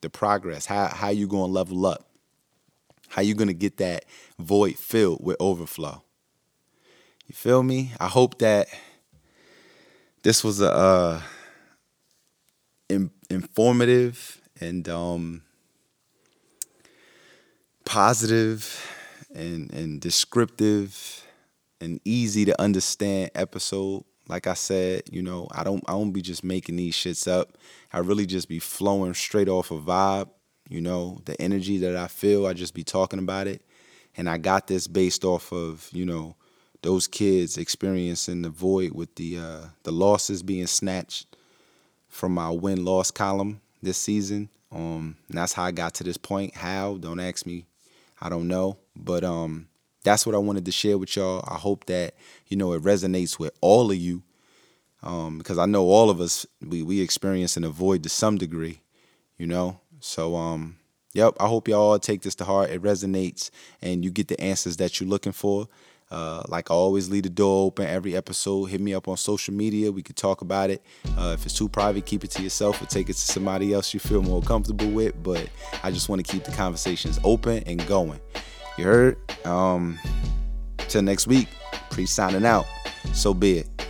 the 0.00 0.08
progress, 0.08 0.64
how 0.64 0.86
how 0.86 1.10
you 1.10 1.28
going 1.28 1.48
to 1.48 1.52
level 1.52 1.84
up. 1.84 2.08
How 3.08 3.20
you 3.20 3.34
going 3.34 3.48
to 3.48 3.54
get 3.54 3.76
that 3.76 4.04
void 4.38 4.76
filled 4.76 5.22
with 5.22 5.36
overflow. 5.38 6.02
You 7.26 7.34
feel 7.34 7.62
me? 7.62 7.92
I 8.00 8.08
hope 8.08 8.38
that 8.38 8.68
this 10.22 10.42
was 10.42 10.60
a 10.62 10.72
uh, 10.72 11.22
in, 12.88 13.10
informative 13.30 14.40
and 14.60 14.88
um, 14.88 15.42
positive 17.84 18.84
and 19.34 19.72
and 19.72 20.00
descriptive 20.00 21.26
and 21.80 22.00
easy 22.04 22.44
to 22.44 22.60
understand 22.60 23.30
episode. 23.34 24.04
Like 24.28 24.46
I 24.46 24.54
said, 24.54 25.02
you 25.10 25.22
know, 25.22 25.48
I 25.52 25.62
don't 25.62 25.84
I 25.88 25.92
don't 25.92 26.12
be 26.12 26.22
just 26.22 26.44
making 26.44 26.76
these 26.76 26.94
shits 26.94 27.28
up. 27.28 27.56
I 27.92 27.98
really 27.98 28.26
just 28.26 28.48
be 28.48 28.58
flowing 28.58 29.14
straight 29.14 29.48
off 29.48 29.70
a 29.70 29.78
vibe. 29.78 30.28
You 30.68 30.80
know, 30.80 31.20
the 31.24 31.40
energy 31.40 31.78
that 31.78 31.96
I 31.96 32.08
feel, 32.08 32.46
I 32.46 32.52
just 32.52 32.74
be 32.74 32.82
talking 32.82 33.20
about 33.20 33.46
it. 33.46 33.62
And 34.16 34.28
I 34.28 34.38
got 34.38 34.66
this 34.66 34.88
based 34.88 35.24
off 35.24 35.52
of, 35.52 35.88
you 35.92 36.04
know, 36.04 36.34
those 36.82 37.06
kids 37.06 37.56
experiencing 37.56 38.42
the 38.42 38.50
void 38.50 38.92
with 38.92 39.14
the 39.14 39.38
uh, 39.38 39.60
the 39.84 39.92
losses 39.92 40.42
being 40.42 40.66
snatched 40.66 41.36
from 42.08 42.32
my 42.32 42.50
win 42.50 42.84
loss 42.84 43.10
column 43.10 43.60
this 43.82 43.98
season. 43.98 44.48
Um, 44.72 45.16
that's 45.28 45.52
how 45.52 45.64
I 45.64 45.70
got 45.70 45.94
to 45.94 46.04
this 46.04 46.16
point. 46.16 46.54
How? 46.54 46.96
Don't 46.96 47.20
ask 47.20 47.46
me. 47.46 47.66
I 48.20 48.28
don't 48.28 48.48
know. 48.48 48.78
But 48.94 49.24
um, 49.24 49.68
that's 50.04 50.26
what 50.26 50.34
I 50.34 50.38
wanted 50.38 50.64
to 50.64 50.72
share 50.72 50.98
with 50.98 51.16
y'all. 51.16 51.44
I 51.48 51.54
hope 51.54 51.86
that 51.86 52.14
you 52.46 52.56
know 52.56 52.72
it 52.72 52.82
resonates 52.82 53.38
with 53.38 53.52
all 53.60 53.90
of 53.90 53.96
you 53.96 54.22
um, 55.02 55.38
because 55.38 55.58
I 55.58 55.66
know 55.66 55.84
all 55.84 56.10
of 56.10 56.20
us 56.20 56.46
we 56.60 56.82
we 56.82 57.00
experience 57.00 57.56
a 57.56 57.64
avoid 57.64 58.02
to 58.02 58.08
some 58.08 58.38
degree. 58.38 58.80
You 59.38 59.46
know, 59.46 59.80
so 60.00 60.34
um, 60.34 60.76
yep. 61.12 61.34
I 61.38 61.46
hope 61.46 61.68
y'all 61.68 61.98
take 61.98 62.22
this 62.22 62.34
to 62.36 62.44
heart. 62.44 62.70
It 62.70 62.82
resonates 62.82 63.50
and 63.82 64.04
you 64.04 64.10
get 64.10 64.28
the 64.28 64.40
answers 64.40 64.78
that 64.78 64.98
you're 64.98 65.08
looking 65.08 65.32
for. 65.32 65.68
Uh, 66.10 66.42
like 66.48 66.70
I 66.70 66.74
always, 66.74 67.10
leave 67.10 67.24
the 67.24 67.30
door 67.30 67.66
open 67.66 67.86
every 67.86 68.16
episode. 68.16 68.66
Hit 68.66 68.80
me 68.80 68.94
up 68.94 69.08
on 69.08 69.16
social 69.16 69.54
media. 69.54 69.90
We 69.90 70.02
could 70.02 70.16
talk 70.16 70.40
about 70.40 70.70
it. 70.70 70.82
Uh, 71.16 71.32
if 71.34 71.44
it's 71.44 71.54
too 71.54 71.68
private, 71.68 72.06
keep 72.06 72.24
it 72.24 72.30
to 72.32 72.42
yourself 72.42 72.80
or 72.80 72.86
take 72.86 73.08
it 73.08 73.14
to 73.14 73.20
somebody 73.20 73.72
else 73.72 73.92
you 73.92 74.00
feel 74.00 74.22
more 74.22 74.42
comfortable 74.42 74.88
with. 74.88 75.20
But 75.22 75.48
I 75.82 75.90
just 75.90 76.08
want 76.08 76.24
to 76.24 76.32
keep 76.32 76.44
the 76.44 76.52
conversations 76.52 77.18
open 77.24 77.62
and 77.66 77.84
going. 77.86 78.20
You 78.78 78.84
heard? 78.84 79.46
Um, 79.46 79.98
till 80.78 81.02
next 81.02 81.26
week. 81.26 81.48
Pre 81.90 82.06
signing 82.06 82.44
out. 82.44 82.66
So 83.12 83.32
be 83.34 83.58
it. 83.58 83.86